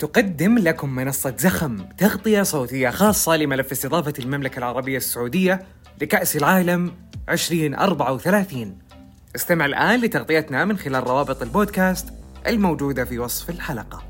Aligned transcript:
تقدم 0.00 0.58
لكم 0.58 0.90
منصة 0.94 1.36
زخم 1.36 1.76
تغطية 1.98 2.42
صوتية 2.42 2.90
خاصة 2.90 3.36
لملف 3.36 3.72
استضافة 3.72 4.12
المملكة 4.18 4.58
العربية 4.58 4.96
السعودية 4.96 5.62
لكأس 6.02 6.36
العالم 6.36 6.92
2034 7.28 8.78
استمع 9.36 9.66
الآن 9.66 10.00
لتغطيتنا 10.00 10.64
من 10.64 10.76
خلال 10.76 11.06
روابط 11.06 11.42
البودكاست 11.42 12.08
الموجودة 12.46 13.04
في 13.04 13.18
وصف 13.18 13.50
الحلقة. 13.50 14.02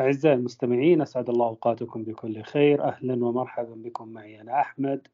أعزائي 0.00 0.34
المستمعين 0.34 1.02
أسعد 1.02 1.30
الله 1.30 1.46
أوقاتكم 1.46 2.04
بكل 2.04 2.42
خير. 2.42 2.84
أهلا 2.84 3.24
ومرحبا 3.24 3.74
بكم 3.74 4.08
معي 4.08 4.40
أنا 4.40 4.60
أحمد 4.60 5.08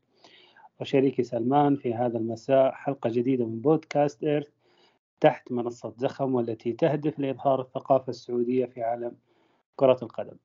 وشريكي 0.80 1.23
سلمان 1.23 1.77
في 1.77 1.95
هذا 1.95 2.19
المساء 2.19 2.73
حلقة 2.73 3.11
جديدة 3.11 3.46
من 3.46 3.61
بودكاست 3.61 4.25
إيرث. 4.25 4.60
تحت 5.20 5.52
منصة 5.52 5.95
زخم 5.98 6.34
والتي 6.34 6.73
تهدف 6.73 7.19
لإظهار 7.19 7.61
الثقافة 7.61 8.11
السعودية 8.11 8.66
في 8.66 8.83
عالم 8.83 9.16
كرة 9.77 9.98
القدم. 10.02 10.37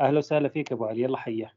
أهلا 0.00 0.18
وسهلا 0.18 0.48
فيك 0.48 0.72
أبو 0.72 0.84
علي 0.84 1.02
يلا 1.02 1.16
حيا. 1.16 1.50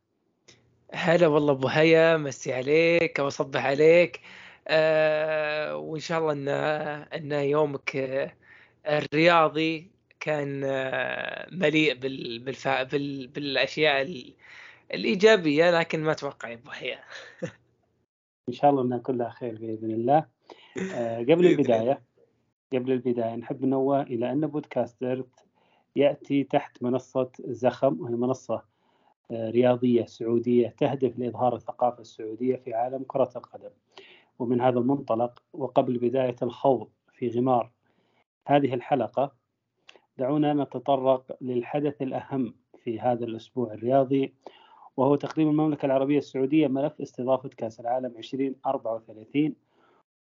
هلا 0.94 1.27
والله 1.27 1.53
أبو 1.53 1.67
هيا 1.67 2.17
مسي 2.17 2.53
عليك 2.53 3.20
وأصبح 3.20 3.66
عليك. 3.66 4.21
آه 4.67 5.75
وإن 5.77 5.99
شاء 5.99 6.20
الله 6.20 6.33
أن 6.33 6.47
أن 7.13 7.31
يومك 7.31 7.95
الرياضي 8.88 9.91
كان 10.19 10.61
آه، 10.66 11.47
مليء 11.52 11.94
بالفا... 11.94 12.83
بال... 12.83 13.27
بالأشياء 13.27 14.25
الإيجابية 14.94 15.80
لكن 15.80 16.03
ما 16.03 16.11
أتوقع 16.11 16.49
يا 16.49 16.55
أبو 16.55 16.69
هيا. 16.69 16.99
إن 18.49 18.53
شاء 18.53 18.71
الله 18.71 18.81
انها 18.81 18.97
كلها 18.97 19.30
خير 19.30 19.55
بإذن 19.55 19.91
الله. 19.91 20.25
آه 20.94 21.19
قبل 21.19 21.45
البداية 21.45 22.09
قبل 22.73 22.91
البداية 22.91 23.36
نحب 23.36 23.66
ننوه 23.66 24.02
إلى 24.02 24.31
أن 24.31 24.48
بودكاستر 24.48 25.25
يأتي 25.95 26.44
تحت 26.44 26.84
منصة 26.84 27.31
زخم 27.39 28.02
وهي 28.02 28.16
منصة 28.16 28.64
آه، 29.31 29.50
رياضية 29.50 30.06
سعودية 30.06 30.76
تهدف 30.78 31.20
لإظهار 31.20 31.56
الثقافة 31.56 32.02
السعودية 32.02 32.56
في 32.56 32.73
عالم 32.73 33.03
كرة 33.08 33.30
القدم. 33.36 33.70
ومن 34.39 34.61
هذا 34.61 34.80
المنطلق 34.80 35.44
وقبل 35.53 35.98
بداية 35.98 36.36
الخوض 36.42 36.89
في 37.11 37.30
غمار 37.30 37.72
هذه 38.48 38.73
الحلقة 38.73 39.31
دعونا 40.17 40.54
نتطرق 40.54 41.38
للحدث 41.42 42.02
الأهم 42.02 42.54
في 42.83 43.00
هذا 43.00 43.26
الأسبوع 43.26 43.73
الرياضي 43.73 44.33
وهو 44.98 45.16
تقديم 45.16 45.50
المملكة 45.50 45.86
العربية 45.86 46.17
السعودية 46.17 46.67
ملف 46.67 47.02
استضافة 47.02 47.50
كأس 47.50 47.80
العالم 47.80 48.14
2034 48.17 49.56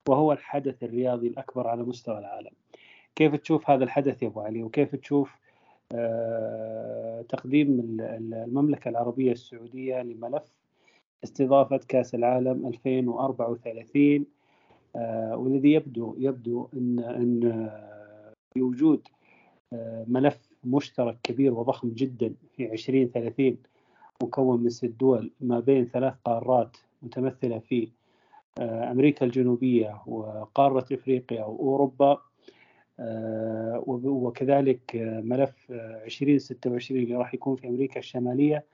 وهو 0.09 0.33
الحدث 0.33 0.83
الرياضي 0.83 1.29
الأكبر 1.29 1.69
على 1.69 1.83
مستوى 1.83 2.19
العالم. 2.19 2.53
كيف 3.17 3.35
تشوف 3.35 3.71
هذا 3.71 3.85
الحدث 3.85 4.23
يا 4.23 4.29
أبو 4.29 4.41
علي؟ 4.41 4.63
وكيف 4.63 4.97
تشوف 4.97 5.39
آه، 5.93 7.23
تقديم 7.29 7.97
المملكة 8.01 8.89
العربية 8.89 9.33
السعودية 9.33 10.03
لملف 10.03 10.53
استضافة 11.25 11.81
كأس 11.89 12.15
العالم 12.15 12.67
2034 12.67 14.27
آه، 14.97 15.37
والذي 15.37 15.73
يبدو 15.73 16.15
يبدو 16.19 16.69
إن 16.75 16.99
إن 16.99 17.71
في 18.55 18.62
وجود 18.62 19.09
آه، 19.73 20.05
ملف 20.09 20.49
مشترك 20.65 21.19
كبير 21.23 21.55
وضخم 21.55 21.89
جدا 21.89 22.35
في 22.57 22.73
2030 22.73 23.57
مكون 24.23 24.62
من 24.62 24.71
ست 24.71 24.85
دول 24.85 25.31
ما 25.41 25.61
بين 25.61 25.85
ثلاث 25.85 26.15
قارات 26.25 26.77
متمثلة 27.03 27.59
في 27.59 27.89
آه، 28.59 28.91
أمريكا 28.91 29.27
الجنوبية 29.27 30.03
وقارة 30.06 30.87
إفريقيا 30.92 31.45
وأوروبا 31.45 32.19
آه، 33.00 33.84
وكذلك 33.87 34.83
ملف 35.25 35.70
2026 35.70 37.03
اللي 37.03 37.15
راح 37.15 37.34
يكون 37.34 37.56
في 37.56 37.69
أمريكا 37.69 37.99
الشمالية 37.99 38.65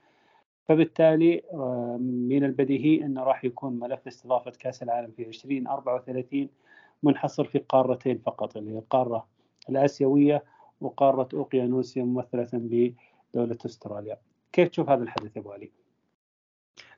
فبالتالي 0.67 1.41
آه، 1.53 1.97
من 2.01 2.43
البديهي 2.43 3.05
أنه 3.05 3.23
راح 3.23 3.45
يكون 3.45 3.79
ملف 3.79 4.07
استضافة 4.07 4.51
كأس 4.51 4.83
العالم 4.83 5.11
في 5.11 5.27
2034 5.27 6.49
منحصر 7.03 7.43
في 7.43 7.59
قارتين 7.59 8.17
فقط 8.17 8.57
اللي 8.57 8.71
هي 8.71 8.77
القارة 8.77 9.27
الآسيوية 9.69 10.43
وقارة 10.81 11.29
أوقيانوسيا 11.33 12.03
ممثلة 12.03 12.49
بدولة 12.53 13.57
أستراليا 13.65 14.17
كيف 14.51 14.69
تشوف 14.69 14.89
هذا 14.89 15.03
الحدث 15.03 15.35
يا 15.35 15.41
أبو 15.41 15.51
علي؟ 15.51 15.84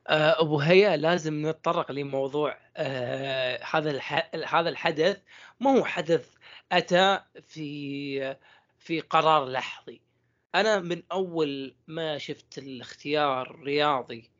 آه، 0.08 0.40
أبو 0.42 0.60
هيا 0.60 0.96
لازم 0.96 1.46
نتطرق 1.48 1.92
لموضوع 1.92 2.58
آه، 2.76 3.60
هذا 3.72 4.00
هذا 4.46 4.68
الحدث. 4.68 5.22
ما 5.60 5.70
هو 5.78 5.84
حدث 5.84 6.34
أتى 6.72 7.20
في 7.48 8.36
في 8.78 9.00
قرار 9.00 9.48
لحظي؟ 9.48 10.00
أنا 10.54 10.80
من 10.80 11.02
أول 11.12 11.74
ما 11.86 12.18
شفت 12.18 12.58
الاختيار 12.58 13.50
الرياضي 13.50 14.30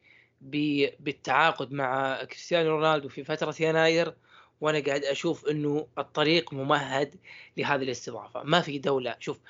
بالتعاقد 0.40 1.72
مع 1.72 2.24
كريستيانو 2.24 2.70
رونالدو 2.70 3.08
في 3.08 3.24
فترة 3.24 3.54
يناير 3.60 4.14
وأنا 4.60 4.80
قاعد 4.80 5.04
أشوف 5.04 5.46
إنه 5.48 5.88
الطريق 5.98 6.52
ممهد 6.54 7.14
لهذه 7.56 7.82
الاستضافة. 7.82 8.42
ما 8.42 8.60
في 8.60 8.78
دولة 8.78 9.16
شوف 9.20 9.40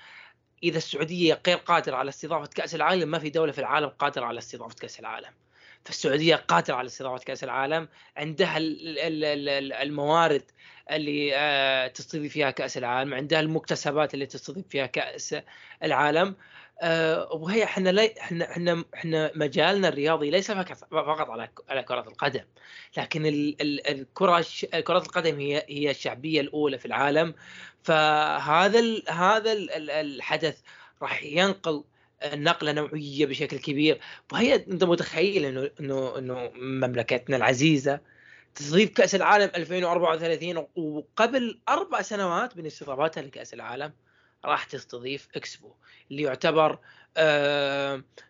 إذا 0.62 0.78
السعودية 0.78 1.42
غير 1.46 1.56
قادرة 1.56 1.96
على 1.96 2.08
استضافة 2.08 2.46
كأس 2.46 2.74
العالم 2.74 3.10
ما 3.10 3.18
في 3.18 3.30
دولة 3.30 3.52
في 3.52 3.58
العالم 3.58 3.88
قادرة 3.88 4.24
على 4.24 4.38
استضافة 4.38 4.74
كأس 4.80 5.00
العالم. 5.00 5.32
فالسعوديه 5.88 6.36
قادرة 6.36 6.74
على 6.74 6.86
استضافة 6.86 7.24
كأس 7.24 7.44
العالم 7.44 7.88
عندها 8.16 8.56
الموارد 9.82 10.42
اللي 10.90 11.36
آه، 11.36 11.86
تستضيف 11.86 12.32
فيها 12.32 12.50
كأس 12.50 12.78
العالم 12.78 13.14
عندها 13.14 13.40
المكتسبات 13.40 14.14
اللي 14.14 14.26
تستضيف 14.26 14.68
فيها 14.68 14.86
كأس 14.86 15.36
العالم. 15.82 16.36
آه، 16.80 17.32
وهي 17.32 17.64
إحنا 17.64 18.08
إحنا 18.20 18.50
إحنا 18.50 18.84
إحنا 18.94 19.32
مجالنا 19.34 19.88
الرياضي 19.88 20.30
ليس 20.30 20.50
فقط 20.50 21.30
على 21.30 21.48
على 21.68 21.82
كرة 21.82 22.08
القدم 22.08 22.44
لكن 22.96 23.26
الكره 23.26 24.44
كرة 24.84 24.98
القدم 24.98 25.40
هي 25.40 25.64
هي 25.68 25.90
الشعبية 25.90 26.40
الأولى 26.40 26.78
في 26.78 26.86
العالم. 26.86 27.34
فهذا 27.82 28.80
هذا 29.08 29.52
الحدث 29.52 30.60
راح 31.02 31.22
ينقل 31.22 31.84
نقله 32.24 32.72
نوعيه 32.72 33.26
بشكل 33.26 33.58
كبير. 33.58 34.00
وهي 34.32 34.54
أنت 34.54 34.84
متخيل 34.84 35.44
إنه 35.44 35.70
إنه 35.80 36.18
إنه 36.18 36.50
مملكتنا 36.56 37.36
العزيزة 37.36 38.00
تستضيف 38.54 38.90
كأس 38.90 39.14
العالم 39.14 39.50
2034 39.56 40.66
وقبل 40.76 41.60
أربع 41.68 42.02
سنوات 42.02 42.56
من 42.56 42.66
استضافتها 42.66 43.22
لكأس 43.22 43.54
العالم 43.54 43.92
راح 44.44 44.64
تستضيف 44.64 45.28
إكسبو 45.36 45.72
اللي 46.10 46.22
يعتبر 46.22 46.78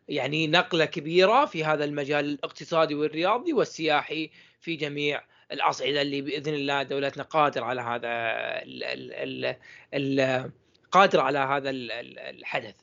يعني 0.08 0.46
نقلة 0.46 0.84
كبيرة 0.84 1.44
في 1.44 1.64
هذا 1.64 1.84
المجال 1.84 2.24
الاقتصادي 2.24 2.94
والرياضي 2.94 3.52
والسياحي 3.52 4.30
في 4.60 4.76
جميع 4.76 5.22
الأصعدة 5.52 6.02
اللي 6.02 6.20
بإذن 6.22 6.54
الله 6.54 6.82
دولتنا 6.82 7.22
قادرة 7.22 7.64
على 7.64 7.80
هذا 7.80 8.08
ال 8.62 8.84
ال 8.84 9.56
ال 9.94 10.50
قادرة 10.92 11.22
على 11.22 11.38
هذا 11.38 11.70
الحدث. 11.70 12.74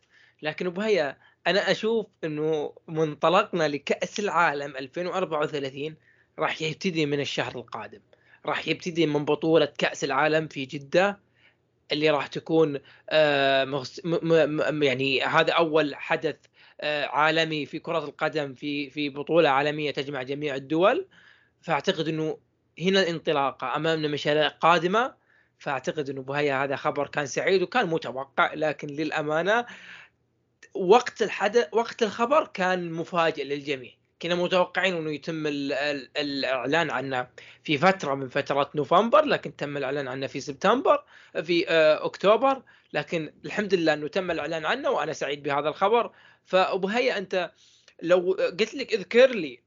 لكن 0.46 0.70
بهيا 0.70 1.18
أنا 1.48 1.72
أشوف 1.72 2.08
إنه 2.24 2.74
منطلقنا 2.88 3.68
لكأس 3.68 4.20
العالم 4.20 4.78
2034 4.78 5.96
راح 6.40 6.62
يبتدي 6.62 7.06
من 7.06 7.20
الشهر 7.20 7.56
القادم. 7.56 8.00
راح 8.46 8.68
يبتدي 8.68 9.06
من 9.06 9.26
بطولة 9.26 9.66
كأس 9.78 10.04
العالم 10.04 10.48
في 10.48 10.66
جدة 10.66 11.20
اللي 11.92 12.10
راح 12.10 12.28
تكون 12.28 12.80
آه، 13.10 13.84
يعني 14.82 15.22
هذا 15.22 15.54
أول 15.54 15.96
حدث 15.96 16.36
آه، 16.82 17.06
عالمي 17.06 17.66
في 17.66 17.80
كرة 17.80 18.06
القدم 18.06 18.54
في 18.54 18.90
في 18.90 19.10
بطولة 19.10 19.50
عالمية 19.50 19.92
تجمع 19.92 20.24
جميع 20.24 20.56
الدول. 20.56 21.08
فأعتقد 21.62 22.08
إنه 22.08 22.38
هنا 22.80 23.02
الانطلاقه 23.02 23.76
أمامنا 23.76 24.08
مشاريع 24.08 24.48
قادمة. 24.48 25.26
فأعتقد 25.60 26.10
إنه 26.10 26.22
بهيا 26.22 26.64
هذا 26.64 26.76
خبر 26.76 27.08
كان 27.08 27.26
سعيد 27.26 27.62
وكان 27.62 27.88
متوقع 27.88 28.54
لكن 28.54 28.88
للأمانة 28.88 29.66
وقت 30.76 31.22
الحدث 31.22 31.68
وقت 31.72 32.04
الخبر 32.04 32.48
كان 32.48 32.92
مفاجئ 32.92 33.44
للجميع. 33.44 33.92
كنا 34.22 34.36
متوقعين 34.36 34.96
إنه 34.96 35.12
يتم 35.12 35.48
الإعلان 35.48 36.92
عنه 36.92 37.28
في 37.64 37.78
فترة 37.78 38.16
من 38.16 38.30
فترات 38.30 38.76
نوفمبر 38.76 39.26
لكن 39.26 39.56
تم 39.56 39.78
الإعلان 39.78 40.08
عنه 40.08 40.28
في 40.28 40.40
سبتمبر 40.40 41.04
في 41.44 41.70
آه، 41.70 42.06
أكتوبر. 42.06 42.64
لكن 42.94 43.34
الحمد 43.46 43.74
لله 43.74 43.94
إنه 43.94 44.08
تم 44.08 44.32
الإعلان 44.32 44.66
عنه 44.66 44.90
وأنا 44.90 45.14
سعيد 45.14 45.44
بهذا 45.44 45.70
الخبر. 45.70 46.12
فأبو 46.46 46.88
هيا 46.88 47.18
أنت 47.18 47.52
لو 48.02 48.38
قلت 48.60 48.74
لك 48.76 48.94
اذكر 48.94 49.30
لي 49.30 49.64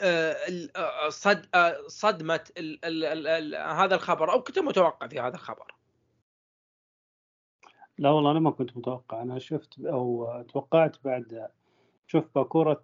آه، 0.00 0.36
آه، 0.76 1.08
صد 1.08 1.46
صدمة 1.86 2.40
هذا 3.56 3.94
الخبر 3.94 4.32
أو 4.32 4.42
كنت 4.42 4.58
متوقع 4.58 5.08
في 5.08 5.20
هذا 5.20 5.34
الخبر. 5.34 5.73
لا 7.98 8.10
والله 8.10 8.30
أنا 8.30 8.40
ما 8.40 8.50
كنت 8.50 8.76
متوقع 8.76 9.22
أنا 9.22 9.38
شفت 9.38 9.80
أو 9.80 10.42
توقعت 10.42 10.96
بعد 11.04 11.48
شوف 12.06 12.24
باكورة 12.34 12.82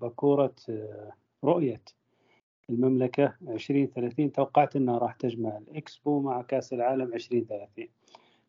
باكورة 0.00 0.54
رؤية 1.44 1.82
المملكة 2.70 3.34
2030 3.48 4.32
توقعت 4.32 4.76
أنها 4.76 4.98
راح 4.98 5.14
تجمع 5.14 5.58
الإكسبو 5.58 6.20
مع 6.20 6.42
كأس 6.42 6.72
العالم 6.72 7.14
2030 7.14 7.88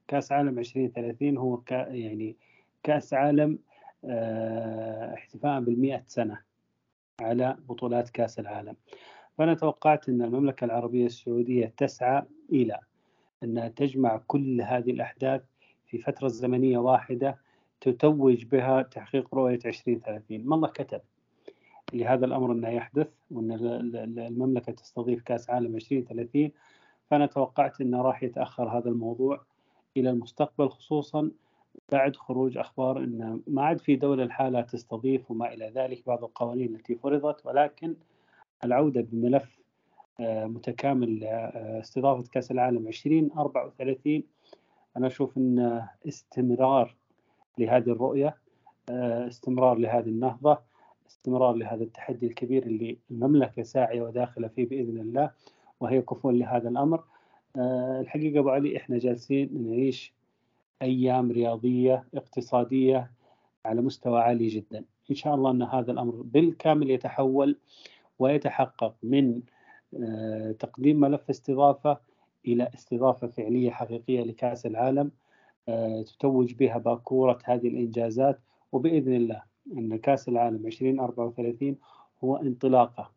كأس 0.08 0.32
عالم 0.32 0.60
2030 0.60 1.38
هو 1.38 1.58
كأ 1.58 1.88
يعني 1.88 2.38
كأس 2.84 3.14
عالم 3.14 3.60
آه، 4.06 5.14
احتفاء 5.14 5.60
بالمئة 5.62 6.04
سنة 6.08 6.42
على 7.22 7.58
بطولات 7.70 8.10
كأس 8.10 8.40
العالم. 8.40 8.76
فأنا 9.38 9.54
توقعت 9.54 10.10
أن 10.10 10.22
المملكة 10.22 10.66
العربية 10.66 11.06
السعودية 11.06 11.74
تسعى 11.78 12.24
إلى 12.52 12.80
أنها 13.44 13.68
تجمع 13.68 14.22
كل 14.28 14.62
هذه 14.62 14.92
الأحداث 14.92 15.42
في 15.90 15.98
فترة 15.98 16.28
زمنية 16.28 16.78
واحدة 16.78 17.38
تتوج 17.82 18.46
بها 18.46 18.82
تحقيق 18.82 19.36
رؤية 19.36 19.60
2030 19.66 20.46
ما 20.46 20.56
الله 20.56 20.68
كتب 20.68 21.02
لهذا 21.94 22.26
الأمر 22.26 22.52
أنه 22.52 22.70
يحدث 22.70 23.08
وأن 23.32 23.52
المملكة 24.20 24.72
تستضيف 24.72 25.22
كأس 25.22 25.50
عالم 25.50 25.76
2030 25.76 26.52
فأنا 27.10 27.26
توقعت 27.26 27.82
أنه 27.82 28.02
راح 28.02 28.24
يتأخر 28.24 28.78
هذا 28.78 28.90
الموضوع 28.90 29.42
إلى 29.98 30.10
المستقبل 30.10 30.70
خصوصا 30.70 31.32
بعد 31.92 32.16
خروج 32.16 32.58
أخبار 32.58 32.98
أن 32.98 33.42
ما 33.48 33.64
عاد 33.64 33.80
في 33.80 33.96
دولة 33.96 34.24
الحالة 34.24 34.62
تستضيف 34.62 35.32
وما 35.32 35.54
إلى 35.54 35.72
ذلك 35.76 36.06
بعض 36.08 36.24
القوانين 36.24 36.76
التي 36.76 36.96
فرضت. 36.96 37.46
ولكن 37.46 37.96
العودة 38.64 39.02
بملف 39.02 39.60
آه، 40.20 40.46
متكامل 40.46 41.24
آه، 41.24 41.80
استضافة 41.80 42.24
كأس 42.32 42.52
العالم 42.52 42.88
2034 42.88 44.24
أنا 44.98 45.08
أشوف 45.08 45.38
أن 45.38 45.82
استمرار 46.08 46.96
لهذه 47.58 47.90
الرؤية 47.90 48.38
آه، 48.90 49.28
استمرار 49.28 49.78
لهذه 49.78 50.08
النهضة 50.08 50.58
استمرار 51.10 51.56
لهذا 51.56 51.84
التحدي 51.84 52.28
الكبير 52.28 52.64
اللي 52.64 52.98
المملكة 53.12 53.64
ساعية 53.64 54.02
وداخلة 54.02 54.48
فيه 54.48 54.70
بإذن 54.70 54.98
الله 54.98 55.32
وهي 55.80 56.02
كفوا 56.02 56.32
لهذا 56.32 56.70
الأمر. 56.70 57.04
الحقيقة 58.02 58.40
أبو 58.40 58.50
علي 58.50 58.78
إحنا 58.78 58.98
جالسين 58.98 59.50
نعيش 59.68 60.14
أيام 60.82 61.32
رياضية 61.32 62.04
اقتصادية 62.14 63.12
على 63.66 63.82
مستوى 63.82 64.20
عالي 64.22 64.48
جدا. 64.48 64.84
إن 65.12 65.16
شاء 65.16 65.36
الله 65.36 65.52
أن 65.52 65.62
هذا 65.62 65.92
الأمر 65.92 66.14
بالكامل 66.16 66.92
يتحول 66.92 67.58
ويتحقق 68.20 68.96
من 69.04 69.42
آه، 70.04 70.52
تقديم 70.52 71.00
ملف 71.00 71.30
استضافة 71.30 71.98
إلى 72.46 72.70
استضافة 72.74 73.28
فعلية 73.28 73.72
حقيقية 73.72 74.24
لكأس 74.24 74.66
العالم 74.66 75.12
آه، 75.70 76.02
تتوج 76.02 76.54
بها 76.54 76.78
باكورة 76.78 77.40
هذه 77.46 77.68
الإنجازات. 77.68 78.40
وبإذن 78.72 79.14
الله 79.14 79.44
أن 79.78 79.98
كأس 79.98 80.30
العالم 80.30 80.66
2034 80.66 81.76
هو 82.24 82.36
انطلاقة 82.36 83.12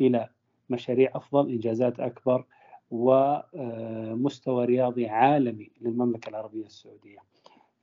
إلى 0.00 0.28
مشاريع 0.70 1.10
أفضل 1.14 1.50
إنجازات 1.50 2.00
أكبر 2.00 2.44
ومستوى 2.90 4.64
رياضي 4.64 5.08
عالمي 5.08 5.70
للمملكة 5.80 6.28
العربية 6.28 6.66
السعودية. 6.66 7.18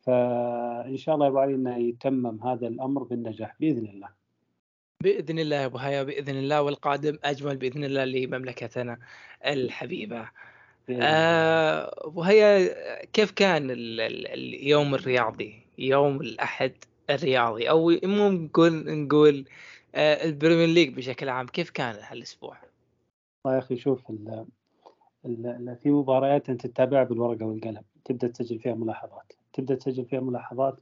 فإن 0.02 0.98
شاء 0.98 1.16
الله 1.16 1.28
يبغى 1.28 1.56
أنه 1.56 1.78
يتمم 1.78 2.44
هذا 2.44 2.68
الأمر 2.68 3.04
بالنجاح 3.04 3.56
بإذن 3.60 3.86
الله. 3.86 4.10
بإذن 5.04 5.40
الله 5.40 5.56
يا 5.56 5.66
أبو 5.66 5.78
هيا 5.78 6.04
بإذن 6.04 6.36
الله 6.36 6.62
والقادم 6.62 7.18
أجمل 7.24 7.58
بإذن 7.58 7.84
الله 7.84 8.06
لمملكتنا 8.06 9.00
الحبيبة. 9.46 10.30
آه، 10.92 12.08
ابو 12.08 12.22
هيا 12.22 13.06
كيف 13.06 13.32
كان 13.32 13.68
اليوم 13.72 14.96
الرياضي؟ 14.96 15.62
يوم 15.78 16.22
الأحد 16.22 16.72
الرياضي 17.10 17.70
أو 17.70 18.00
مو 18.04 18.30
نقول 18.70 19.46
آه، 19.96 20.26
ال 20.26 20.31
Premier 20.31 20.68
League 20.68 20.94
بشكل 20.94 21.30
عام 21.30 21.48
كيف 21.48 21.70
كان 21.70 21.96
هالأسبوع؟ 22.02 22.58
والله 23.46 23.58
يا 23.58 23.64
أخي 23.64 23.78
شوف 23.78 24.10
ال 24.10 24.46
ال 25.26 25.78
في 25.84 25.90
مباريات 25.90 26.50
أنت 26.50 26.68
تتابعها 26.68 27.04
بالورقة 27.04 27.46
والقلم 27.46 27.84
تبدأ 28.06 28.28
تسجل 28.28 28.60
فيها 28.60 28.74
ملاحظات 28.74 29.34
تبدأ 29.54 29.76
تسجل 29.76 30.06
فيها 30.06 30.20
ملاحظات 30.20 30.80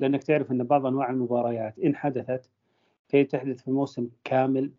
لأنك 0.00 0.22
تعرف 0.24 0.52
إن 0.52 0.64
بعض 0.64 0.86
أنواع 0.86 1.10
المباريات 1.10 1.78
إن 1.78 1.96
حدثت 1.96 2.50
فهي 3.08 3.24
تحدث 3.24 3.62
في 3.62 3.70
موسم 3.70 4.08
كامل 4.24 4.70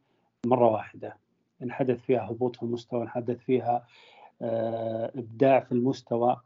مرة 0.46 0.68
واحدة 0.68 1.18
إن 1.64 1.72
حدث 1.72 2.02
فيها 2.02 2.32
هبوط 2.32 2.56
في 2.56 2.64
المستوى 2.64 3.04
إن 3.04 3.10
حدث 3.10 3.38
فيها 3.38 3.88
آه، 4.42 5.12
إبداع 5.16 5.60
في 5.60 5.72
المستوى. 5.72 6.42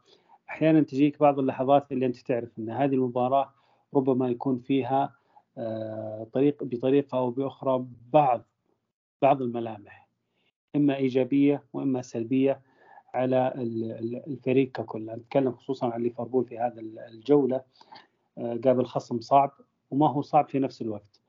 أحيانا 0.50 0.80
تجيك 0.80 1.18
بعض 1.20 1.38
اللحظات 1.38 1.92
اللي 1.92 2.06
أنت 2.06 2.16
تعرف 2.16 2.58
أن 2.58 2.70
هذه 2.70 2.94
المباراة 2.94 3.52
ربما 3.94 4.28
يكون 4.28 4.58
فيها 4.58 5.14
آه، 5.58 6.26
طريق 6.32 6.64
بطريقة 6.64 7.18
أو 7.18 7.30
بأخرى 7.30 7.86
بعض 8.12 8.42
بعض 9.22 9.42
الملامح 9.42 10.08
إما 10.76 10.96
إيجابية 10.96 11.62
وإما 11.72 12.02
سلبية 12.02 12.60
على 13.14 13.52
الفريق 14.26 14.72
ككل. 14.72 15.06
نتكلم 15.06 15.52
خصوصا 15.52 15.86
عن 15.86 16.02
ليفربول 16.02 16.44
في 16.44 16.58
هذا 16.58 16.80
الجولة. 16.80 17.60
آه، 18.38 18.60
قابل 18.64 18.86
خصم 18.86 19.20
صعب 19.20 19.52
وما 19.90 20.10
هو 20.10 20.22
صعب 20.22 20.48
في 20.48 20.58
نفس 20.58 20.82
الوقت. 20.82 21.20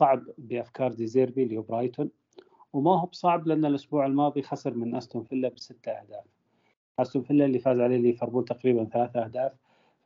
صعب 0.00 0.22
بأفكار 0.38 0.92
ديزيربي 0.92 1.42
اللي 1.42 1.58
برايتون. 1.58 2.10
وما 2.72 3.00
هو 3.00 3.06
بصعب 3.06 3.46
لأن 3.46 3.64
الأسبوع 3.64 4.06
الماضي 4.06 4.42
خسر 4.42 4.74
من 4.74 4.94
أستون 4.94 5.24
فيلا 5.24 5.48
بستة 5.48 5.92
أهداف. 5.92 6.24
أستون 6.98 7.22
فيلا 7.22 7.44
اللي 7.44 7.58
فاز 7.58 7.80
عليه 7.80 7.96
ليفربول 7.96 8.44
تقريبا 8.44 8.84
ثلاثة 8.84 9.24
أهداف. 9.24 9.52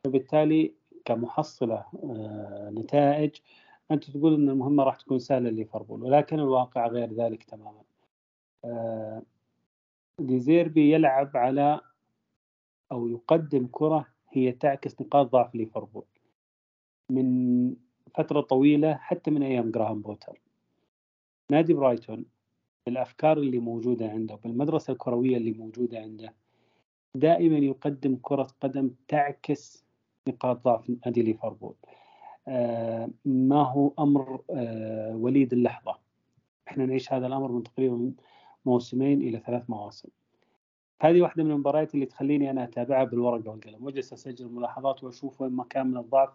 فبالتالي 0.03 0.73
كمحصلة 1.05 1.85
آه، 2.03 2.69
نتائج 2.73 3.35
أنت 3.91 4.11
تقول 4.11 4.33
إن 4.33 4.49
المهمة 4.49 4.83
راح 4.83 4.95
تكون 4.95 5.19
سهلة 5.19 5.49
لليفربول 5.49 6.03
ولكن 6.03 6.39
الواقع 6.39 6.87
غير 6.87 7.13
ذلك 7.13 7.43
تماما. 7.43 7.83
آه، 8.65 9.21
ديزيربي 10.19 10.93
يلعب 10.93 11.37
على 11.37 11.81
أو 12.91 13.07
يقدم 13.07 13.67
كرة 13.71 14.07
هي 14.29 14.51
تعكس 14.51 15.01
نقاط 15.01 15.31
ضعف 15.31 15.55
ليفربول. 15.55 16.05
من 17.09 17.75
فترة 18.15 18.41
طويلة 18.41 18.93
حتى 18.93 19.31
من 19.31 19.43
أيام 19.43 19.71
جراهام 19.71 20.01
بوتر. 20.01 20.41
نادي 21.51 21.73
برايتون 21.73 22.25
بالأفكار 22.85 23.37
اللي 23.37 23.59
موجودة 23.59 24.09
عنده 24.09 24.35
بالمدرسة 24.35 24.93
الكروية 24.93 25.37
اللي 25.37 25.51
موجودة 25.51 25.99
عنده. 25.99 26.33
دائما 27.15 27.57
يقدم 27.57 28.17
كرة 28.21 28.47
قدم 28.61 28.91
تعكس 29.07 29.85
نقاط 30.27 30.63
ضعف 30.63 30.91
نادي 31.05 31.21
ليفربول. 31.21 31.75
آه 32.47 33.09
ما 33.25 33.63
هو 33.63 33.91
أمر 33.99 34.41
آه 34.49 35.15
وليد 35.15 35.53
اللحظة؟ 35.53 35.97
إحنا 36.67 36.85
نعيش 36.85 37.13
هذا 37.13 37.27
الأمر 37.27 37.51
من 37.51 37.63
تقريبا 37.63 38.11
موسمين 38.65 39.21
إلى 39.21 39.39
ثلاث 39.45 39.69
مواسم. 39.69 40.09
هذه 41.01 41.21
واحدة 41.21 41.43
من 41.43 41.51
المباريات 41.51 41.95
اللي 41.95 42.05
تخليني 42.05 42.49
أنا 42.51 42.63
أتابعها 42.63 43.03
بالورقة 43.03 43.49
والقلم. 43.49 43.85
وأجلس 43.85 44.13
أسجل 44.13 44.47
ملاحظات 44.49 45.03
وأشوف 45.03 45.41
وين 45.41 45.51
مكان 45.51 45.87
من 45.87 45.97
الضعف 45.97 46.29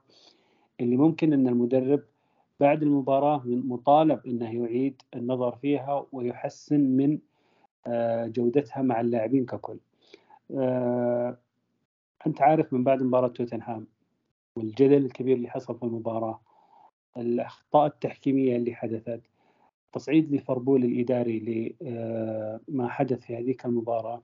اللي 0.80 0.96
ممكن 0.96 1.32
إن 1.32 1.48
المدرب 1.48 2.02
بعد 2.60 2.82
المباراة 2.82 3.42
مطالب 3.46 4.26
إنه 4.26 4.64
يعيد 4.64 5.02
النظر 5.14 5.56
فيها 5.56 6.06
ويحسن 6.12 6.80
من 6.80 7.18
آه، 7.86 8.26
جودتها 8.26 8.82
مع 8.82 9.00
اللاعبين 9.00 9.46
ككل. 9.46 9.78
آه، 10.50 11.38
أنت 12.26 12.42
عارف 12.42 12.72
من 12.72 12.84
بعد 12.84 13.02
مباراة 13.02 13.28
توتنهام 13.28 13.86
والجدل 14.56 15.04
الكبير 15.04 15.36
اللي 15.36 15.50
حصل 15.50 15.78
في 15.78 15.82
المباراة 15.82 16.40
الأخطاء 17.16 17.86
التحكيمية 17.86 18.56
اللي 18.56 18.74
حدثت 18.74 19.20
تصعيد 19.92 20.30
ليفربول 20.30 20.84
الإداري 20.84 21.74
لما 22.68 22.84
آه، 22.84 22.88
حدث 22.88 23.20
في 23.20 23.36
هذيك 23.36 23.66
المباراة 23.66 24.22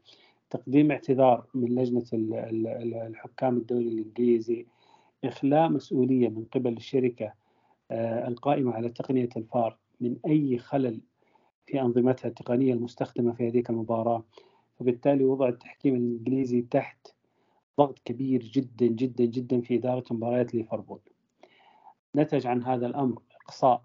تقديم 0.50 0.90
اعتذار 0.90 1.46
من 1.54 1.74
لجنة 1.74 2.04
الحكام 3.06 3.56
الدولي 3.56 3.88
الإنجليزي 3.88 4.66
إخلاء 5.24 5.68
مسؤولية 5.68 6.28
من 6.28 6.44
قبل 6.44 6.72
الشركة 6.72 7.32
القائمة 8.28 8.72
على 8.72 8.88
تقنية 8.88 9.28
الفار 9.36 9.78
من 10.00 10.16
أي 10.26 10.58
خلل 10.58 11.00
في 11.66 11.80
أنظمتها 11.80 12.28
التقنية 12.28 12.72
المستخدمة 12.72 13.32
في 13.32 13.48
هذه 13.48 13.62
المباراة. 13.70 14.24
فبالتالي 14.78 15.24
وضع 15.24 15.48
التحكيم 15.48 15.94
الإنجليزي 15.94 16.62
تحت 16.62 17.08
ضغط 17.78 17.98
كبير 18.04 18.42
جدا 18.42 18.86
جدا 18.86 19.24
جدا 19.24 19.60
في 19.60 19.76
إدارة 19.76 20.04
مباريات 20.10 20.54
ليفربول. 20.54 21.00
نتج 22.16 22.46
عن 22.46 22.62
هذا 22.62 22.86
الأمر 22.86 23.22
إقصاء 23.44 23.82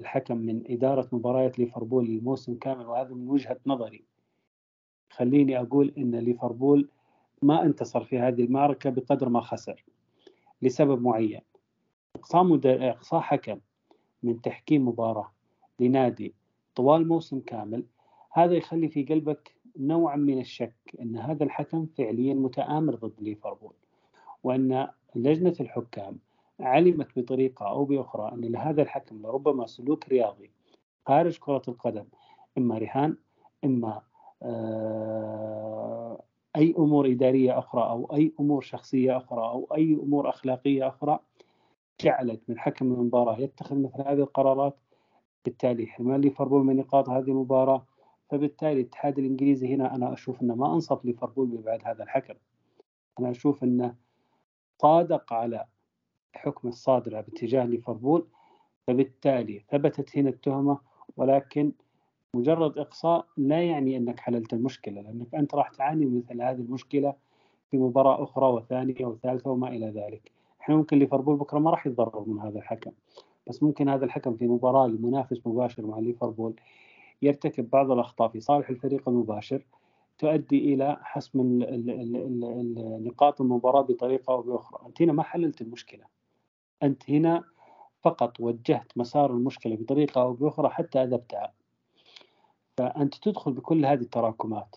الحكم 0.00 0.36
من 0.36 0.62
إدارة 0.66 1.08
مباريات 1.12 1.58
ليفربول 1.58 2.06
للموسم 2.06 2.54
كامل 2.54 2.86
وهذا 2.86 3.14
من 3.14 3.28
وجهة 3.28 3.60
نظري. 3.66 4.04
خليني 5.10 5.60
أقول 5.60 5.94
أن 5.98 6.14
ليفربول 6.14 6.88
ما 7.42 7.62
انتصر 7.62 8.04
في 8.04 8.18
هذه 8.18 8.42
المعركة 8.44 8.90
بقدر 8.90 9.28
ما 9.28 9.40
خسر 9.40 9.84
لسبب 10.62 11.02
معين. 11.02 11.40
إقصاء 12.16 12.60
إقصاء 12.90 13.20
حكم 13.20 13.58
من 14.22 14.40
تحكيم 14.40 14.88
مباراة 14.88 15.32
لنادي 15.80 16.34
طوال 16.74 17.08
موسم 17.08 17.40
كامل. 17.40 17.84
هذا 18.32 18.54
يخلي 18.54 18.88
في 18.88 19.02
قلبك 19.04 19.54
نوعا 19.76 20.16
من 20.16 20.40
الشك 20.40 20.74
أن 21.00 21.16
هذا 21.16 21.44
الحكم 21.44 21.86
فعليا 21.86 22.34
متآمر 22.34 22.94
ضد 22.94 23.14
ليفربول 23.20 23.72
وأن 24.44 24.88
لجنة 25.14 25.54
الحكام 25.60 26.18
علمت 26.60 27.18
بطريقة 27.18 27.68
أو 27.68 27.84
بأخرى 27.84 28.32
أن 28.32 28.40
لهذا 28.40 28.82
الحكم 28.82 29.22
لربما 29.22 29.66
سلوك 29.66 30.08
رياضي 30.08 30.50
خارج 31.06 31.38
كرة 31.38 31.62
القدم 31.68 32.04
إما 32.58 32.78
رهان 32.78 33.16
إما 33.64 34.02
آه 34.42 36.22
أي 36.56 36.74
أمور 36.78 37.06
إدارية 37.10 37.58
أخرى 37.58 37.82
أو 37.82 38.08
أي 38.12 38.32
أمور 38.40 38.62
شخصية 38.62 39.16
أخرى 39.16 39.40
أو 39.40 39.68
أي 39.74 39.94
أمور 39.94 40.28
أخلاقية 40.28 40.88
أخرى. 40.88 41.18
جعلت 42.00 42.40
من 42.48 42.58
حكم 42.58 42.92
المباراة 42.92 43.40
يتخذ 43.40 43.76
مثل 43.76 44.02
هذه 44.02 44.20
القرارات. 44.20 44.76
بالتالي 45.44 45.86
حرمان 45.86 46.20
ليفربول 46.20 46.64
من 46.64 46.76
نقاط 46.76 47.08
هذه 47.08 47.28
المباراة. 47.28 47.86
فبالتالي 48.30 48.72
الاتحاد 48.72 49.18
الإنجليزي 49.18 49.74
هنا 49.74 49.94
أنا 49.94 50.12
أشوف 50.12 50.42
إنه 50.42 50.54
ما 50.54 50.74
أنصف 50.74 51.04
ليفربول 51.04 51.46
بابعاد 51.48 51.80
هذا 51.84 52.02
الحكم. 52.02 52.34
أنا 53.20 53.30
أشوف 53.30 53.64
إنه 53.64 53.94
صادق 54.82 55.32
على 55.32 55.66
حكم 56.34 56.68
الصادر 56.68 57.20
باتجاه 57.20 57.64
ليفربول. 57.64 58.26
فبالتالي 58.86 59.64
ثبتت 59.70 60.18
هنا 60.18 60.28
التهمة 60.28 60.78
ولكن 61.16 61.72
مجرد 62.34 62.78
إقصاء 62.78 63.26
لا 63.36 63.62
يعني 63.62 63.96
أنك 63.96 64.20
حللت 64.20 64.52
المشكلة 64.52 65.00
لأنك 65.00 65.34
أنت 65.34 65.54
راح 65.54 65.68
تعاني 65.68 66.06
مثل 66.06 66.42
هذه 66.42 66.60
المشكلة 66.60 67.14
في 67.70 67.78
مباراة 67.78 68.22
أخرى 68.22 68.46
وثانية 68.46 69.06
وثالثة 69.06 69.50
وما 69.50 69.68
إلى 69.68 69.86
ذلك. 69.86 70.37
إحنا 70.68 70.76
ممكن 70.78 70.98
ليفربول 70.98 71.36
بكرة 71.36 71.58
ما 71.58 71.70
راح 71.70 71.86
يتضرر 71.86 72.24
من 72.26 72.40
هذا 72.40 72.58
الحكم 72.58 72.90
بس 73.46 73.62
ممكن 73.62 73.88
هذا 73.88 74.04
الحكم 74.04 74.36
في 74.36 74.46
مباراة 74.46 74.86
لمنافس 74.86 75.46
مباشر 75.46 75.86
مع 75.86 75.98
ليفربول 75.98 76.60
يرتكب 77.22 77.70
بعض 77.70 77.90
الأخطاء 77.90 78.28
في 78.28 78.40
صالح 78.40 78.70
الفريق 78.70 79.08
المباشر 79.08 79.66
تؤدي 80.18 80.74
إلى 80.74 80.96
حسم 81.02 81.58
نقاط 83.06 83.40
المباراة 83.40 83.82
بطريقة 83.82 84.32
أو 84.32 84.42
بأخرى، 84.42 84.86
أنت 84.86 85.02
هنا 85.02 85.12
ما 85.12 85.22
حللت 85.22 85.60
المشكلة. 85.60 86.04
أنت 86.82 87.10
هنا 87.10 87.44
فقط 88.00 88.40
وجهت 88.40 88.92
مسار 88.96 89.30
المشكلة 89.30 89.76
بطريقة 89.76 90.22
أو 90.22 90.32
بأخرى 90.32 90.68
حتى 90.68 91.02
أذبتها. 91.02 91.52
فأنت 92.76 93.14
تدخل 93.14 93.52
بكل 93.52 93.86
هذه 93.86 94.00
التراكمات 94.00 94.76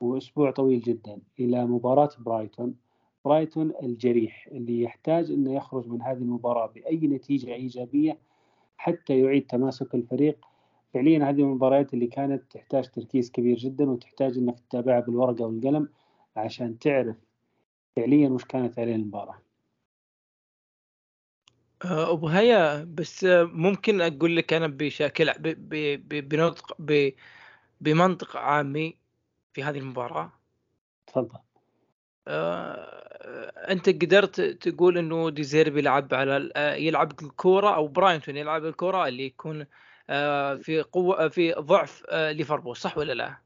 وأسبوع 0.00 0.50
طويل 0.50 0.80
جدا 0.80 1.18
إلى 1.40 1.66
مباراة 1.66 2.10
برايتون 2.18 2.74
برايتون 3.24 3.72
الجريح 3.82 4.46
اللي 4.46 4.80
يحتاج 4.82 5.30
أنه 5.30 5.54
يخرج 5.54 5.88
من 5.88 6.02
هذه 6.02 6.16
المباراة 6.16 6.66
بأي 6.66 6.96
نتيجة 6.96 7.54
إيجابية 7.54 8.18
حتى 8.76 9.20
يعيد 9.20 9.46
تماسك 9.46 9.94
الفريق. 9.94 10.46
فعليا 10.94 11.30
هذه 11.30 11.40
المباريات 11.40 11.94
اللي 11.94 12.06
كانت 12.06 12.42
تحتاج 12.52 12.88
تركيز 12.88 13.30
كبير 13.30 13.56
جدا 13.56 13.90
وتحتاج 13.90 14.38
إنك 14.38 14.60
تتابعها 14.60 15.00
بالورقة 15.00 15.46
والقلم 15.46 15.88
عشان 16.36 16.78
تعرف 16.78 17.16
فعليا 17.96 18.28
وش 18.28 18.44
كانت 18.44 18.78
عليه 18.78 18.94
المباراة. 18.94 19.38
آه، 21.84 22.12
أبو 22.12 22.28
هيا 22.28 22.84
بس 22.84 23.24
ممكن 23.42 24.00
أقول 24.00 24.36
لك 24.36 24.52
أنا 24.52 24.66
بشكل 24.66 25.32
بنطق 26.08 26.76
بمنطق 27.80 28.36
عامي 28.36 28.96
في 29.52 29.62
هذه 29.62 29.78
المباراة؟ 29.78 30.32
تفضل. 31.06 31.38
أنت 33.70 33.88
قدرت 33.88 34.40
تقول 34.40 34.98
إنه 34.98 35.30
ديزيربي 35.30 35.78
يلعب 35.78 36.14
على 36.14 36.50
آه، 36.56 36.74
يلعب 36.74 37.12
الكوره 37.22 37.74
أو 37.74 37.86
براينتون 37.86 38.36
يلعب 38.36 38.64
الكوره 38.64 39.08
اللي 39.08 39.24
يكون 39.24 39.66
في 40.62 40.84
قوة 40.92 41.28
في 41.28 41.52
ضعف 41.52 42.02
ليفربول 42.12 42.76
صح 42.76 42.98
ولا 42.98 43.12
لا؟ 43.12 43.36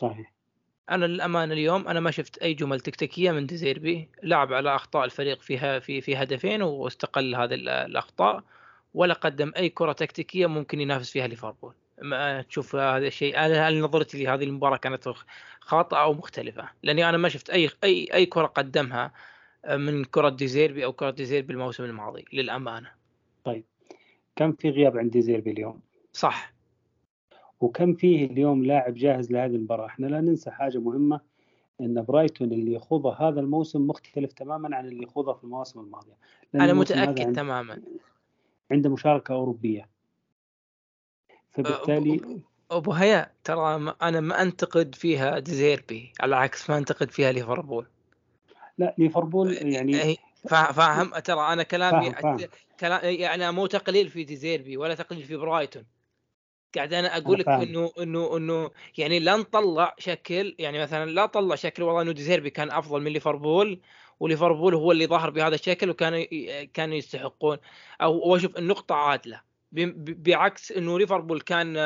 صحيح 0.00 0.32
أنا 0.90 1.04
للأمانة 1.06 1.52
اليوم 1.52 1.88
أنا 1.88 2.00
ما 2.00 2.10
شفت 2.10 2.38
أي 2.38 2.54
جمل 2.54 2.80
تكتيكية 2.80 3.30
من 3.30 3.46
ديزيربي 3.46 4.08
لعب 4.22 4.52
على 4.52 4.74
أخطاء 4.74 5.04
الفريق 5.04 5.42
فيها 5.42 5.78
في 5.78 6.00
في 6.00 6.16
هدفين 6.16 6.62
واستغل 6.62 7.34
هذه 7.34 7.54
الأخطاء 7.54 8.42
ولا 8.94 9.14
قدم 9.14 9.52
أي 9.56 9.68
كرة 9.68 9.92
تكتيكية 9.92 10.46
ممكن 10.46 10.80
ينافس 10.80 11.10
فيها 11.10 11.26
ليفربول 11.26 11.74
ما 12.02 12.42
تشوف 12.42 12.76
هذا 12.76 13.06
الشيء. 13.06 13.38
أنا 13.38 13.70
نظرتي 13.70 14.24
لهذه 14.24 14.44
المباراة 14.44 14.76
كانت 14.76 15.08
خاطئة 15.60 16.02
أو 16.02 16.14
مختلفة. 16.14 16.68
لأني 16.82 17.08
أنا 17.08 17.16
ما 17.16 17.28
شفت 17.28 17.50
اي 17.50 17.70
اي 17.84 18.08
أي 18.14 18.26
كرة 18.26 18.46
قدمها 18.46 19.12
من 19.70 20.04
كرة 20.04 20.28
ديزيربي 20.28 20.84
أو 20.84 20.92
كرة 20.92 21.10
ديزيربي 21.10 21.52
الموسم 21.52 21.84
الماضي 21.84 22.24
للأمانة. 22.32 22.90
طيب. 23.44 23.64
كم 24.36 24.52
في 24.52 24.70
غياب 24.70 24.98
عند 24.98 25.10
ديزيربي 25.10 25.50
اليوم؟ 25.50 25.80
صح. 26.12 26.52
وكم 27.60 27.94
فيه 27.94 28.26
اليوم 28.26 28.64
لاعب 28.64 28.94
جاهز 28.94 29.32
لهذه 29.32 29.50
المباراة؟ 29.50 29.86
إحنا 29.86 30.06
لا 30.06 30.20
ننسى 30.20 30.50
حاجة 30.50 30.78
مهمة 30.78 31.20
إن 31.80 32.02
برايتون 32.02 32.52
اللي 32.52 32.72
يخوضه 32.72 33.14
هذا 33.14 33.40
الموسم 33.40 33.86
مختلف 33.86 34.32
تماما 34.32 34.76
عن 34.76 34.86
اللي 34.86 35.02
يخوضه 35.02 35.32
في 35.32 35.44
المواسم 35.44 35.80
الماضية. 35.80 36.16
أنا 36.54 36.72
متأكد 36.72 37.20
عند... 37.20 37.36
تماما. 37.36 37.82
عنده 38.70 38.90
مشاركة 38.90 39.34
أوروبية. 39.34 39.88
فبالتالي 41.52 42.40
أبو 42.70 42.92
هيا 42.92 43.32
ترى 43.44 43.94
أنا 44.02 44.20
ما 44.20 44.42
أنتقد 44.42 44.94
فيها 44.94 45.38
ديزيربي 45.38 46.12
على 46.20 46.28
العكس 46.28 46.70
ما 46.70 46.78
أنتقد 46.78 47.10
فيها 47.10 47.32
ليفربول. 47.32 47.86
لا 48.78 48.94
ليفربول 48.98 49.72
يعني 49.72 50.18
فاهم؟ 50.48 51.10
ترى 51.10 51.52
أنا 51.52 51.62
كلامي 51.62 52.10
فاهم 52.10 52.36
فاهم. 52.38 52.48
كلام 52.80 53.00
يعني 53.04 53.52
مو 53.52 53.66
تقليل 53.66 54.08
في 54.08 54.24
ديزيربي 54.24 54.76
ولا 54.76 54.94
تقليل 54.94 55.22
في 55.22 55.36
برايتون. 55.36 55.84
قاعد 56.76 56.92
أنا 56.92 57.16
أقول 57.16 57.38
لك 57.38 57.48
انه 57.48 57.92
انه 57.98 58.36
إنه 58.36 58.70
يعني 58.98 59.18
لا 59.18 59.36
نطلع 59.36 59.94
شكل 59.98 60.56
يعني 60.58 60.78
مثلا 60.78 61.10
لا 61.10 61.26
نطلع 61.26 61.54
شكل 61.54 61.82
والله 61.82 62.02
إنه 62.02 62.12
ديزيربي 62.12 62.50
كان 62.50 62.70
أفضل 62.70 63.02
من 63.02 63.12
ليفربول 63.12 63.80
وليفربول 64.20 64.74
هو 64.74 64.92
اللي 64.92 65.06
ظهر 65.06 65.30
بهذا 65.30 65.54
الشكل 65.54 65.90
وكانوا 65.90 66.24
كانوا 66.64 66.96
يستحقون. 66.96 67.58
أو 68.00 68.36
أشوف 68.36 68.58
النقطة 68.58 68.94
عادلة. 68.94 69.47
بعكس 69.72 70.72
إنه 70.72 70.98
ليفربول 70.98 71.40
كان 71.40 71.76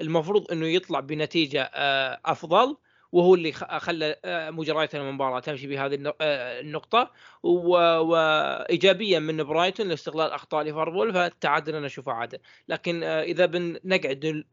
المفروض 0.00 0.52
إنه 0.52 0.66
يطلع 0.66 1.00
بنتيجة 1.00 1.62
آه، 1.74 2.20
أفضل 2.24 2.76
وهو 3.12 3.34
اللي 3.34 3.52
خلى 3.52 4.16
آه، 4.24 4.50
مجريات 4.50 4.94
المباراة 4.94 5.40
تمشي 5.40 5.66
بهذه 5.66 6.14
آه، 6.20 6.60
النقطة 6.60 7.12
وايجابيا 7.42 9.18
من 9.18 9.44
برايتون 9.44 9.88
لاستغلال 9.88 10.30
أخطاء 10.30 10.64
ليفربول 10.64 11.12
فالتعادل 11.12 11.74
أنا 11.74 11.86
اشوفه 11.86 12.12
عادل 12.12 12.38
لكن 12.68 13.02
آه، 13.02 13.22
إذا 13.22 13.46
بنقعد 13.46 14.44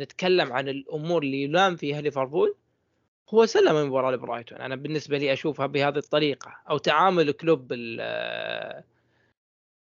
نتكلم 0.00 0.52
عن 0.52 0.68
الأمور 0.68 1.22
اللي 1.22 1.42
يلام 1.42 1.76
فيها 1.76 2.00
ليفربول 2.00 2.54
هو 3.34 3.46
سلم 3.46 3.76
المباراة 3.76 4.10
لبرايتون. 4.10 4.58
أنا 4.58 4.76
بالنسبة 4.76 5.18
لي 5.18 5.32
أشوفها 5.32 5.66
بهذه 5.66 5.98
الطريقة 5.98 6.56
أو 6.70 6.78
تعامل 6.78 7.32
كلوب 7.32 7.72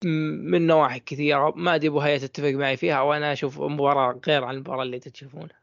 من 0.05 0.67
نواحي 0.67 0.99
كثيرة 0.99 1.53
ما 1.55 1.75
أدري 1.75 1.87
أبو 1.87 1.99
هيا 1.99 2.17
تتفق 2.17 2.49
معي 2.49 2.77
فيها 2.77 3.01
وأنا 3.01 3.33
أشوف 3.33 3.61
مباراة 3.61 4.19
غير 4.27 4.43
عن 4.43 4.55
المباراة 4.55 4.83
اللي 4.83 4.99
تشوفونها 4.99 5.59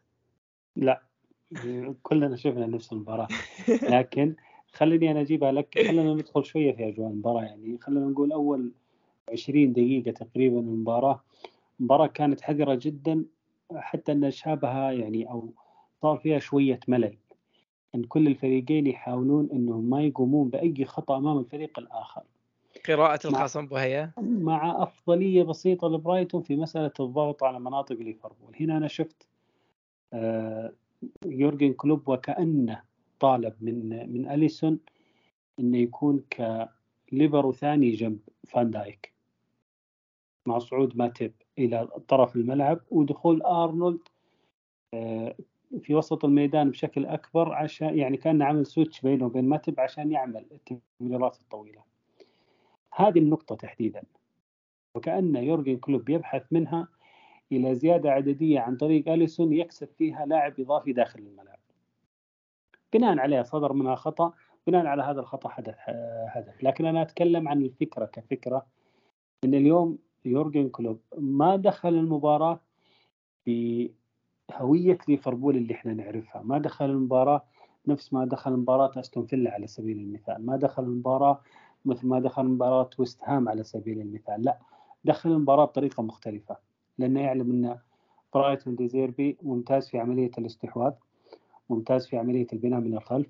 لا 0.77 1.03
كلنا 2.03 2.37
شفنا 2.37 2.67
نفس 2.67 2.93
المباراة. 2.93 3.29
لكن 3.83 4.35
خليني 4.73 5.11
أنا 5.11 5.21
أجيبها 5.21 5.53
لك 5.53 5.87
خلينا 5.87 6.15
ندخل 6.15 6.45
شوية 6.45 6.73
في 6.73 6.89
أجواء 6.89 7.11
المباراة. 7.11 7.43
يعني 7.43 7.79
خلينا 7.79 8.07
نقول 8.07 8.33
أول 8.33 8.73
20 9.33 9.73
دقيقة 9.73 10.11
تقريبا 10.11 10.61
من 10.61 10.69
المباراة 10.69 11.21
المباراة 11.81 12.07
كانت 12.07 12.41
حذرة 12.41 12.79
جدا 12.83 13.25
حتى 13.77 14.13
أن 14.13 14.31
شابها 14.31 14.93
يعني 14.93 15.31
أو 15.31 15.53
صار 16.03 16.17
فيها 16.19 16.39
شوية 16.39 16.81
ملل. 16.89 17.17
أن 17.95 18.05
كل 18.05 18.27
الفريقين 18.27 18.87
يحاولون 18.87 19.49
أنهم 19.53 19.91
ما 19.91 20.03
يقومون 20.03 20.49
بأي 20.49 20.85
خطأ 20.85 21.17
أمام 21.17 21.39
الفريق 21.39 21.79
الآخر. 21.79 22.23
قراءة 22.89 23.27
الخصم 23.27 23.67
بهيا 23.67 24.13
مع 24.19 24.83
أفضلية 24.83 25.43
بسيطة 25.43 25.89
لبرايتون 25.89 26.43
في 26.43 26.57
مسألة 26.57 26.93
الضغط 27.01 27.45
على 27.45 27.61
مناطق 27.61 27.97
ليفربول 27.97 28.57
هنا 28.61 28.77
أنا 28.77 28.89
شفت 28.89 29.29
آه 30.13 30.73
يورجن 31.27 31.73
كلوب 31.73 32.09
وكأنه 32.09 32.83
طالب 33.21 33.55
من 33.61 34.13
من 34.13 34.31
أليسون 34.31 34.79
إنه 35.59 35.79
يكون 35.79 36.25
ك 37.11 37.18
ليبرو 37.18 37.53
ثاني 37.53 37.91
جنب 37.91 38.19
فان 38.49 38.71
دايك 38.71 39.15
مع 40.47 40.59
صعود 40.59 40.97
ماتيب 40.97 41.33
إلى 41.59 41.89
طرف 42.09 42.37
الملعب 42.37 42.81
ودخول 42.91 43.43
أرنولد 43.43 44.09
آه، 44.95 45.35
في 45.81 45.95
وسط 45.95 46.25
الميدان 46.25 46.71
بشكل 46.71 47.07
أكبر 47.07 47.53
عشان 47.53 47.99
يعني 47.99 48.17
كان 48.17 48.43
عمل 48.43 48.67
switch 48.67 49.01
بينه 49.01 49.27
وبين 49.27 49.45
ماتيب 49.45 49.81
عشان 49.81 50.13
يعمل 50.13 50.47
التمريرات 50.53 51.41
الطويلة. 51.41 51.94
هذه 52.97 53.19
النقطة 53.19 53.55
تحديدا. 53.55 54.03
وكأن 54.95 55.37
يورجن 55.37 55.77
كلوب 55.77 56.09
يبحث 56.09 56.43
منها 56.51 56.89
إلى 57.53 57.75
زيادة 57.75 58.11
عددية 58.11 58.61
عن 58.61 58.77
طريق 58.77 59.09
أليسون 59.09 59.53
يكسب 59.53 59.89
فيها 59.99 60.27
لاعب 60.27 60.61
إضافي 60.61 60.93
داخل 60.93 61.19
الملعب. 61.19 61.59
بناء 62.93 63.19
عليه 63.19 63.43
صدر 63.43 63.73
منها 63.73 63.95
خطأ 63.95 64.33
بناء 64.67 64.87
على 64.87 65.03
هذا 65.03 65.21
الخطأ 65.21 65.49
حدث 65.49 65.75
هدف 66.29 66.65
لكن 66.65 66.87
أنا 66.87 67.03
أتكلم 67.03 67.49
عن 67.49 67.63
الفكرة 67.63 68.05
كفكرة 68.05 68.67
أن 69.45 69.55
اليوم 69.55 69.99
يورجن 70.25 70.69
كلوب 70.69 71.01
ما 71.19 71.57
دخل 71.57 71.89
المباراة 71.89 72.61
بهوية 73.47 74.99
ليفربول 75.09 75.57
اللي 75.57 75.75
إحنا 75.75 75.95
نعرفها. 75.95 76.43
ما 76.43 76.59
دخل 76.59 76.85
المباراة 76.85 77.45
نفس 77.87 78.13
ما 78.13 78.25
دخل 78.25 78.53
مباراة 78.53 79.01
أستون 79.01 79.27
فيلا 79.27 79.51
على 79.51 79.67
سبيل 79.67 79.97
المثال. 79.99 80.47
ما 80.47 80.57
دخل 80.57 80.83
المباراة 80.83 81.41
مثل 81.85 82.07
ما 82.07 82.21
دخل 82.21 82.45
مباراة 82.45 82.91
ويست 82.99 83.21
هام 83.25 83.49
على 83.49 83.65
سبيل 83.65 84.01
المثال. 84.01 84.43
لا 84.45 84.59
دخل 85.05 85.31
المباراة 85.31 85.65
بطريقة 85.65 86.03
مختلفة 86.03 86.57
لأنه 86.99 87.21
يعلم 87.21 87.51
أن 87.51 87.79
برايتون 88.35 88.77
ديزيربي 88.77 89.37
ممتاز 89.43 89.89
في 89.89 89.99
عملية 89.99 90.31
الاستحواذ 90.39 90.93
ممتاز 91.71 92.07
في 92.07 92.19
عملية 92.19 92.47
البناء 92.53 92.81
من 92.81 92.95
الخلف 92.95 93.29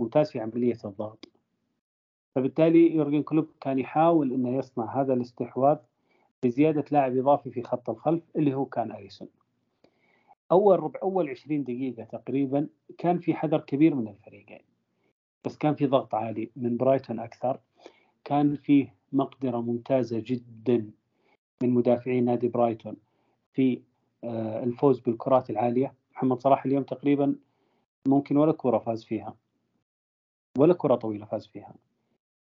ممتاز 0.00 0.30
في 0.30 0.40
عملية 0.40 0.78
الضغط. 0.84 1.28
فبالتالي 2.34 2.94
يورجن 2.94 3.22
كلوب 3.22 3.48
كان 3.60 3.78
يحاول 3.78 4.32
انه 4.32 4.56
يصنع 4.56 5.00
هذا 5.00 5.14
الاستحواذ 5.14 5.76
بزيادة 6.42 6.84
لاعب 6.90 7.16
إضافي 7.16 7.50
في 7.50 7.62
خط 7.62 7.90
الخلف 7.90 8.22
اللي 8.36 8.54
هو 8.54 8.64
كان 8.64 8.92
أليسون 8.92 9.28
أول 10.52 10.80
ربع 10.80 11.00
أول 11.02 11.30
20 11.30 11.64
دقيقة 11.64 12.04
تقريبا 12.04 12.68
كان 12.98 13.18
في 13.18 13.34
حذر 13.34 13.60
كبير 13.60 13.94
من 13.94 14.08
الفريقين 14.08 14.60
بس 15.44 15.56
كان 15.56 15.74
في 15.74 15.86
ضغط 15.86 16.14
عالي 16.14 16.50
من 16.56 16.76
برايتون 16.76 17.18
أكثر. 17.18 17.60
كان 18.24 18.56
فيه 18.56 18.94
مقدرة 19.12 19.60
ممتازة 19.60 20.22
جدا 20.26 20.90
من 21.62 21.70
مدافعي 21.70 22.20
نادي 22.20 22.48
برايتون 22.48 22.96
في 23.52 23.82
آه، 24.24 24.64
الفوز 24.64 25.00
بالكرات 25.00 25.50
العالية. 25.50 25.94
محمد 26.12 26.40
صلاح 26.40 26.64
اليوم 26.64 26.82
تقريبا 26.82 27.36
ممكن 28.08 28.36
ولا 28.36 28.52
كرة 28.52 28.78
فاز 28.78 29.04
فيها 29.04 29.36
ولا 30.58 30.74
كرة 30.74 30.94
طويلة 30.94 31.26
فاز 31.26 31.46
فيها. 31.46 31.74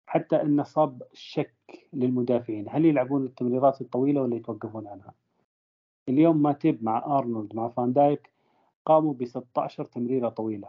حتى 0.06 0.42
إنه 0.42 0.62
صاب 0.62 1.02
شك 1.12 1.88
للمدافعين. 1.92 2.66
هل 2.68 2.84
يلعبون 2.84 3.24
التمريرات 3.24 3.80
الطويلة 3.80 4.22
ولا 4.22 4.36
يتوقفون 4.36 4.86
عنها؟ 4.86 5.14
اليوم 6.08 6.42
ماتيب 6.42 6.84
مع 6.84 7.18
أرنولد 7.18 7.54
مع 7.54 7.68
فان 7.68 7.92
دايك 7.92 8.30
قاموا 8.86 9.14
ب 9.14 9.24
16 9.24 9.84
تمريرة 9.84 10.28
طويلة. 10.28 10.68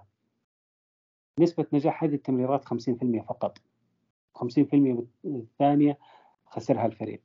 نسبة 1.40 1.66
نجاح 1.74 2.04
هذه 2.04 2.16
التمريرات 2.16 2.66
50% 2.66 3.22
فقط. 3.22 3.58
50% 4.36 5.04
الثانية 5.26 5.98
خسرها 6.46 6.86
الفريق. 6.86 7.22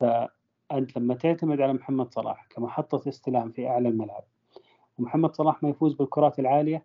فأنت 0.00 0.96
لما 0.96 1.14
تعتمد 1.14 1.60
على 1.60 1.72
محمد 1.72 2.12
صلاح 2.14 2.46
كمحطه 2.50 3.08
استلام 3.08 3.50
في 3.50 3.68
أعلى 3.68 3.88
الملعب 3.88 4.24
ومحمد 4.98 5.36
صلاح 5.36 5.62
ما 5.62 5.68
يفوز 5.68 5.94
بالكرات 5.94 6.38
العالية 6.38 6.84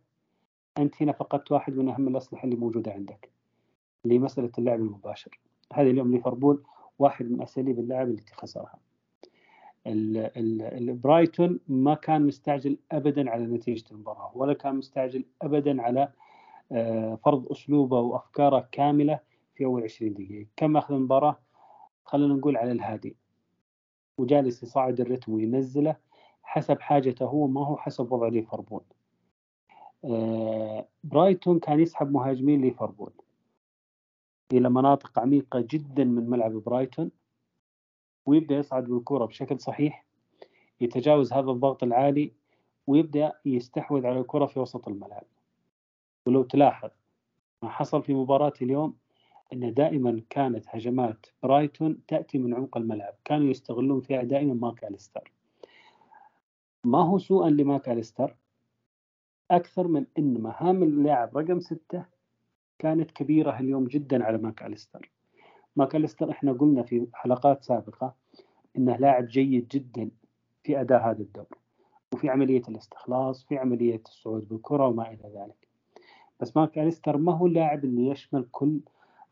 أنت 0.78 1.02
هنا 1.02 1.12
فقدت 1.12 1.52
واحد 1.52 1.76
من 1.76 1.90
أهم 1.90 2.08
الأسلحة 2.08 2.44
اللي 2.46 2.56
موجودة 2.56 2.92
عندك 2.92 3.30
لمسألة 4.06 4.52
اللعب 4.58 4.80
المباشر. 4.80 5.40
هذا 5.74 5.90
اليوم 5.90 6.12
ليفربول 6.12 6.64
واحد 7.00 7.32
من 7.32 7.42
أساليب 7.42 7.80
اللعب 7.80 8.08
التي 8.08 8.34
خسرها. 8.34 8.80
البرايتون 9.88 11.60
ما 11.68 11.94
كان 11.94 12.28
مستعجل 12.28 12.78
ابدا 12.92 13.30
على 13.30 13.46
نتيجة 13.46 13.92
المباراة 13.92 14.32
ولا 14.36 14.54
كان 14.54 14.76
مستعجل 14.76 15.26
ابدا 15.42 15.82
على 15.82 16.12
فرض 17.24 17.52
أسلوبه 17.52 18.00
وأفكاره 18.00 18.70
كاملة 18.72 19.20
في 19.56 19.66
أول 19.66 19.84
20 19.84 20.14
دقيقة. 20.14 20.48
كم 20.58 20.78
أخذ 20.78 20.94
المباراه 20.94 21.40
خلينا 22.04 22.34
نقول 22.34 22.58
على 22.58 22.72
الهادي. 22.72 23.16
وجالس 24.18 24.64
يصعد 24.64 25.00
الرتم 25.00 25.34
وينزله 25.34 25.96
حسب 26.44 26.80
حاجته 26.80 27.26
هو 27.26 27.48
ما 27.48 27.66
هو 27.66 27.78
حسب 27.78 28.12
وضع 28.12 28.28
ليفربول. 28.28 28.84
آه، 30.06 30.88
برايتون 31.04 31.60
كان 31.60 31.80
يسحب 31.80 32.12
مهاجمين 32.12 32.62
ليفربول. 32.62 33.12
إلى 34.54 34.70
مناطق 34.70 35.20
عميقة 35.20 35.66
جدا 35.70 36.04
من 36.04 36.30
ملعب 36.30 36.52
برايتون. 36.52 37.12
ويبدأ 38.26 38.56
يصعد 38.56 38.84
بالكرة 38.84 39.26
بشكل 39.26 39.60
صحيح 39.60 40.06
يتجاوز 40.82 41.34
هذا 41.34 41.52
الضغط 41.52 41.84
العالي 41.84 42.34
ويبدأ 42.88 43.34
يستحوذ 43.46 44.06
على 44.06 44.20
الكرة 44.20 44.46
في 44.46 44.60
وسط 44.60 44.88
الملعب. 44.88 45.24
ولو 46.26 46.44
تلاحظ 46.44 46.90
ما 47.64 47.70
حصل 47.70 48.04
في 48.04 48.14
مباراة 48.14 48.54
اليوم 48.62 48.96
أن 49.54 49.74
دائما 49.74 50.22
كانت 50.30 50.66
هجمات 50.70 51.26
برايتون 51.44 52.06
تأتي 52.08 52.38
من 52.38 52.54
عمق 52.54 52.78
الملعب. 52.78 53.14
كانوا 53.26 53.50
يستغلون 53.50 54.02
فيها 54.02 54.24
دائما 54.24 54.54
ماك 54.54 54.84
أليستر 54.84 55.32
ما 56.84 56.98
هو 57.02 57.18
سوءا 57.18 57.50
لماك 57.50 57.90
أليستر 57.90 58.36
أكثر 59.52 59.88
من 59.88 60.06
أن 60.18 60.42
مهام 60.42 60.84
اللاعب 60.84 61.38
رقم 61.38 61.60
ستة 61.60 62.06
كانت 62.80 63.12
كبيرة 63.12 63.60
اليوم 63.60 63.84
جدا 63.88 64.24
على 64.24 64.38
ماك 64.38 64.64
أليستر 64.64 65.12
ماك 65.76 65.96
أليستر 65.96 66.32
إحنا 66.32 66.54
قلنا 66.54 66.84
في 66.84 67.08
حلقات 67.14 67.64
سابقة 67.64 68.16
انه 68.78 68.96
لاعب 68.96 69.26
جيد 69.28 69.68
جدا 69.68 70.12
في 70.64 70.82
أداء 70.82 71.10
هذا 71.10 71.22
الدور 71.22 71.58
وفي 72.14 72.30
عملية 72.30 72.62
الاستخلاص 72.70 73.44
في 73.44 73.58
عملية 73.58 74.02
الصعود 74.06 74.48
بالكرة 74.50 74.88
وما 74.88 75.08
إلى 75.12 75.32
ذلك. 75.36 75.68
بس 76.42 76.58
ماك 76.58 76.80
أليستر 76.80 77.18
ما 77.18 77.34
هو 77.38 77.48
اللاعب 77.48 77.86
اللي 77.86 78.08
يشمل 78.08 78.46
كل 78.52 78.80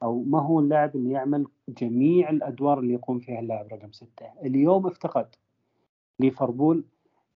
أو 0.04 0.24
ما 0.24 0.42
هو 0.42 0.60
اللاعب 0.60 0.96
اللي 0.96 1.12
يعمل 1.12 1.48
جميع 1.70 2.30
الأدوار 2.30 2.80
اللي 2.80 2.94
يقوم 2.94 3.20
فيها 3.20 3.40
اللاعب 3.40 3.68
رقم 3.74 3.92
ستة. 3.92 4.26
اليوم 4.44 4.88
افتقد 4.88 5.36
ليفربول 6.20 6.84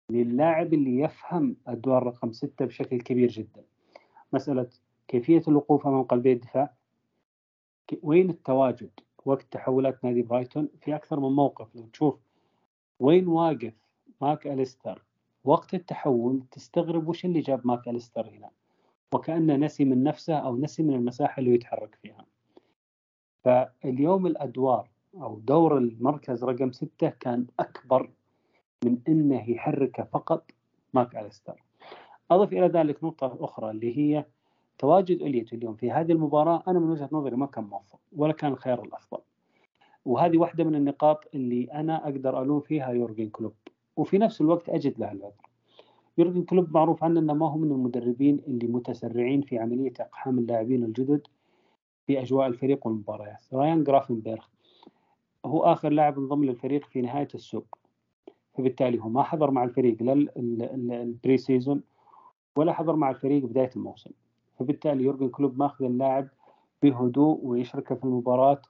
للاعب 0.09 0.73
اللي 0.73 0.99
يفهم 0.99 1.55
أدوار 1.67 2.03
رقم 2.03 2.31
ستة 2.31 2.65
بشكل 2.65 3.01
كبير 3.01 3.29
جدا. 3.29 3.63
مسألة 4.33 4.69
كيفية 5.07 5.41
الوقوف 5.47 5.87
أمام 5.87 6.03
قلبي 6.03 6.33
الدفاع 6.33 6.73
وين 8.03 8.29
التواجد 8.29 8.91
وقت 9.25 9.45
تحولات 9.51 10.03
نادي 10.05 10.21
برايتون؟ 10.21 10.69
في 10.81 10.95
أكثر 10.95 11.19
من 11.19 11.35
موقف. 11.35 11.75
لو 11.75 11.87
تشوف 11.87 12.19
وين 12.99 13.27
واقف 13.27 13.73
ماك 14.21 14.47
أليستر 14.47 15.03
وقت 15.43 15.73
التحول 15.73 16.43
تستغرب 16.51 17.07
وش 17.07 17.25
اللي 17.25 17.39
جاب 17.39 17.67
ماك 17.67 17.87
أليستر 17.87 18.29
هنا؟ 18.29 18.49
وكأنه 19.13 19.55
نسي 19.55 19.85
من 19.85 20.03
نفسه 20.03 20.35
أو 20.35 20.57
نسي 20.57 20.83
من 20.83 20.93
المساحة 20.93 21.39
اللي 21.39 21.53
يتحرك 21.53 21.97
فيها. 22.01 22.25
فاليوم 23.43 24.27
الأدوار 24.27 24.89
أو 25.15 25.39
دور 25.39 25.77
المركز 25.77 26.43
رقم 26.43 26.71
ستة 26.71 27.09
كان 27.09 27.47
أكبر 27.59 28.09
من 28.85 28.97
أنه 29.07 29.49
يحركه 29.49 30.03
فقط 30.03 30.51
ماك 30.93 31.15
أليستر. 31.15 31.63
أضف 32.31 32.53
إلى 32.53 32.67
ذلك 32.67 33.03
نقطة 33.03 33.37
أخرى 33.39 33.71
اللي 33.71 33.97
هي 33.97 34.25
تواجد 34.77 35.21
اليوت 35.21 35.53
اليوم 35.53 35.75
في 35.75 35.91
هذه 35.91 36.11
المباراة 36.11 36.63
أنا 36.67 36.79
من 36.79 36.89
وجهة 36.89 37.09
نظري 37.11 37.35
ما 37.35 37.45
كان 37.45 37.63
موفق 37.63 37.99
ولا 38.15 38.33
كان 38.33 38.51
الخيار 38.51 38.83
الأفضل. 38.83 39.21
وهذه 40.05 40.37
واحدة 40.37 40.63
من 40.63 40.75
النقاط 40.75 41.27
اللي 41.35 41.63
أنا 41.63 42.03
أقدر 42.03 42.41
ألوم 42.41 42.59
فيها 42.59 42.91
يورجن 42.91 43.29
كلوب. 43.29 43.53
وفي 43.95 44.17
نفس 44.17 44.41
الوقت 44.41 44.69
أجد 44.69 44.99
له 44.99 45.11
العذر. 45.11 45.50
يورجن 46.21 46.43
كلوب 46.43 46.73
معروف 46.73 47.03
عنه 47.03 47.19
إنه 47.19 47.33
ما 47.33 47.49
هو 47.49 47.57
من 47.57 47.71
المدربين 47.71 48.41
اللي 48.47 48.67
متسرعين 48.67 49.41
في 49.41 49.59
عملية 49.59 49.93
إقحام 49.99 50.39
اللاعبين 50.39 50.83
الجدد 50.83 51.21
في 52.07 52.21
أجواء 52.21 52.47
الفريق 52.47 52.87
والمباريات 52.87 53.53
رايان 53.53 53.83
جرافنبرخ 53.83 54.45
هو 55.45 55.63
آخر 55.63 55.89
لاعب 55.89 56.17
انضم 56.19 56.43
للفريق 56.43 56.85
في 56.85 57.01
نهاية 57.01 57.27
السوق. 57.35 57.77
فبالتالي 58.53 58.99
هو 58.99 59.09
ما 59.09 59.23
حضر 59.23 59.51
مع 59.51 59.63
الفريق 59.63 60.03
لا 60.03 60.13
ال 61.03 61.37
pre-season 61.37 61.83
ولا 62.55 62.73
حضر 62.73 62.95
مع 62.95 63.09
الفريق 63.09 63.45
بداية 63.45 63.69
الموسم. 63.75 64.11
فبالتالي 64.59 65.03
يورجن 65.03 65.29
كلوب 65.29 65.59
ماخذ 65.59 65.85
اللاعب 65.85 66.27
بهدوء 66.83 67.39
ويشركه 67.43 67.95
في 67.95 68.03
المباراة 68.03 68.61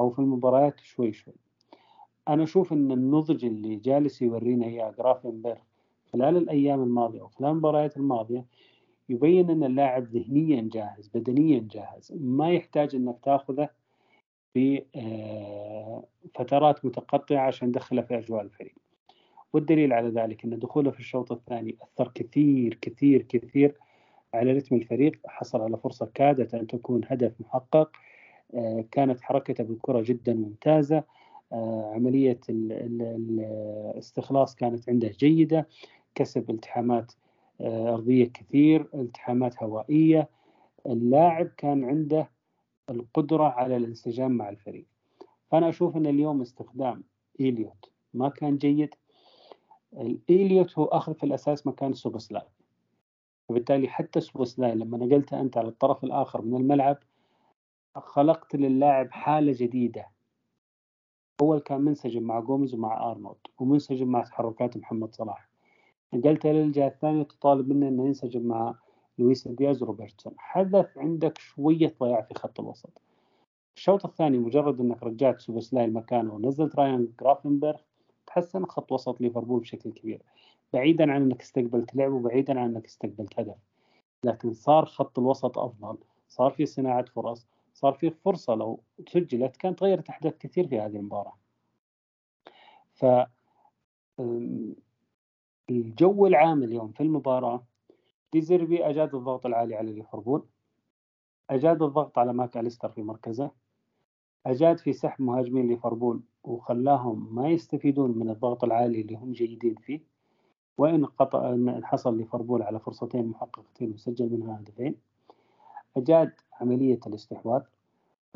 أو 0.00 0.10
في 0.10 0.18
المباريات 0.18 0.80
شوي 0.80 1.12
شوي. 1.12 1.34
أنا 2.28 2.42
أشوف 2.42 2.72
أن 2.72 2.92
النضج 2.92 3.44
اللي 3.44 3.76
جالس 3.76 4.22
يورينا 4.22 4.66
إياه 4.66 4.90
جرافنبرغ 4.90 5.69
خلال 6.12 6.36
الأيام 6.36 6.82
الماضية 6.82 7.22
وخلال 7.22 7.50
المباريات 7.50 7.96
الماضية 7.96 8.44
يبين 9.08 9.50
أن 9.50 9.64
اللاعب 9.64 10.04
ذهنيا 10.04 10.68
جاهز 10.72 11.10
بدنيا 11.14 11.68
جاهز 11.70 12.12
ما 12.20 12.50
يحتاج 12.50 12.94
أنك 12.94 13.18
تأخذه 13.22 13.68
في 14.54 14.84
آه، 14.96 16.04
فترات 16.34 16.84
متقطعة 16.84 17.38
عشان 17.46 17.72
تدخله 17.72 18.02
في 18.02 18.18
أجواء 18.18 18.42
الفريق. 18.42 18.74
والدليل 19.52 19.92
على 19.92 20.08
ذلك 20.08 20.44
أن 20.44 20.58
دخوله 20.58 20.90
في 20.90 21.00
الشوط 21.00 21.32
الثاني 21.32 21.76
أثر 21.82 22.10
كثير 22.14 22.78
كثير 22.82 23.22
كثير 23.22 23.74
على 24.34 24.52
رتم 24.52 24.76
الفريق. 24.76 25.20
حصل 25.26 25.60
على 25.60 25.76
فرصة 25.76 26.10
كادت 26.14 26.54
أن 26.54 26.66
تكون 26.66 27.00
هدف 27.06 27.32
محقق 27.40 27.90
آه، 28.54 28.84
كانت 28.90 29.20
حركته 29.20 29.64
بالكرة 29.64 30.00
جدا 30.00 30.34
ممتازة 30.34 31.04
آه، 31.52 31.92
عملية 31.94 32.40
الاستخلاص 33.98 34.54
كانت 34.54 34.88
عنده 34.88 35.08
جيدة. 35.08 35.68
كسب 36.14 36.50
التحامات 36.50 37.12
آه، 37.60 37.94
أرضية 37.94 38.24
كثير 38.24 38.88
التحامات 38.94 39.62
هوائية. 39.62 40.28
اللاعب 40.86 41.46
كان 41.46 41.84
عنده 41.84 42.30
القدرة 42.90 43.44
على 43.44 43.76
الانسجام 43.76 44.30
مع 44.32 44.48
الفريق. 44.48 44.86
فأنا 45.50 45.68
أشوف 45.68 45.96
أن 45.96 46.06
اليوم 46.06 46.40
استخدام 46.40 47.04
إيليوت 47.40 47.90
ما 48.14 48.28
كان 48.28 48.58
جيد. 48.58 48.94
إيليوت 49.92 50.78
هو 50.78 50.84
أخذ 50.84 51.14
في 51.14 51.24
الأساس 51.24 51.66
مكان 51.66 51.92
سوبوسلاي 51.94 52.46
وبالتالي 53.48 53.88
حتى 53.88 54.20
سوبوسلاي 54.20 54.74
لما 54.74 54.98
نقلته 54.98 55.40
أنت 55.40 55.58
على 55.58 55.68
الطرف 55.68 56.04
الآخر 56.04 56.42
من 56.42 56.56
الملعب 56.56 56.98
خلقت 57.96 58.56
للاعب 58.56 59.10
حالة 59.10 59.52
جديدة. 59.58 60.06
أول 61.42 61.58
كان 61.58 61.80
منسجم 61.80 62.22
مع 62.22 62.40
جوميز 62.40 62.74
ومع 62.74 63.10
أرنولد 63.10 63.38
ومنسجم 63.58 64.08
مع 64.08 64.22
تحركات 64.22 64.76
محمد 64.76 65.14
صلاح. 65.14 65.49
نقلته 66.14 66.52
للجهة 66.52 66.88
الثانية 66.88 67.22
تطالب 67.22 67.68
منه 67.68 67.88
أنه 67.88 68.06
ينسجم 68.06 68.48
مع 68.48 68.74
لويس 69.18 69.48
دياز 69.48 69.82
وروبرتسون. 69.82 70.34
حدث 70.38 70.98
عندك 70.98 71.38
شوية 71.38 71.94
ضياع 72.00 72.22
في 72.22 72.34
خط 72.34 72.60
الوسط. 72.60 73.02
الشوط 73.76 74.06
الثاني 74.06 74.38
مجرد 74.38 74.80
أنك 74.80 75.02
رجعت 75.02 75.40
سوبوسلاي 75.40 75.86
مكانه 75.86 76.34
ونزلت 76.34 76.76
رايان 76.76 77.12
جرافنبرغ 77.20 77.80
تحسن 78.26 78.64
خط 78.64 78.92
وسط 78.92 79.20
ليفربول 79.20 79.60
بشكل 79.60 79.92
كبير. 79.92 80.22
بعيدا 80.72 81.12
عن 81.12 81.22
إنك 81.22 81.40
استقبلت 81.40 81.94
لعب 81.94 82.12
وبعيدا 82.12 82.60
عن 82.60 82.68
إنك 82.68 82.84
استقبلت 82.84 83.40
هدف. 83.40 83.56
لكن 84.24 84.52
صار 84.52 84.84
خط 84.84 85.18
الوسط 85.18 85.58
أفضل 85.58 85.98
صار 86.28 86.50
في 86.50 86.66
صناعة 86.66 87.04
فرص 87.04 87.46
صار 87.74 87.92
في 87.92 88.10
فرصة 88.10 88.54
لو 88.54 88.80
سجلت 89.08 89.56
كانت 89.56 89.78
تغيرت 89.78 90.08
أحداث 90.08 90.38
كثير 90.38 90.68
في 90.68 90.80
هذه 90.80 90.96
المباراة. 90.96 91.36
ف 92.94 93.04
الجو 95.70 96.26
العام 96.26 96.62
اليوم 96.62 96.92
في 96.92 97.02
المباراة 97.02 97.62
ديزيربي 98.32 98.86
أجاد 98.90 99.14
الضغط 99.14 99.46
العالي 99.46 99.74
على 99.76 99.92
ليفربول. 99.92 100.44
أجاد 101.50 101.82
الضغط 101.82 102.18
على 102.18 102.32
ماك 102.32 102.56
أليستر 102.56 102.88
في 102.88 103.02
مركزه. 103.02 103.50
أجاد 104.46 104.78
في 104.78 104.92
سحب 104.92 105.22
مهاجمين 105.22 105.68
ليفربول 105.68 106.20
وخلاهم 106.44 107.34
ما 107.34 107.48
يستفيدون 107.48 108.18
من 108.18 108.30
الضغط 108.30 108.64
العالي 108.64 109.00
اللي 109.00 109.14
هم 109.14 109.32
جيدين 109.32 109.74
فيه. 109.74 110.00
وإن 110.78 111.04
قطع 111.04 111.50
إن 111.52 111.84
حصل 111.84 112.18
ليفربول 112.18 112.62
على 112.62 112.78
فرصتين 112.80 113.26
محققتين 113.26 113.92
وسجل 113.92 114.32
منها 114.32 114.60
هدفين. 114.60 114.94
أجاد 115.96 116.32
عملية 116.60 117.00
الاستحواذ. 117.06 117.62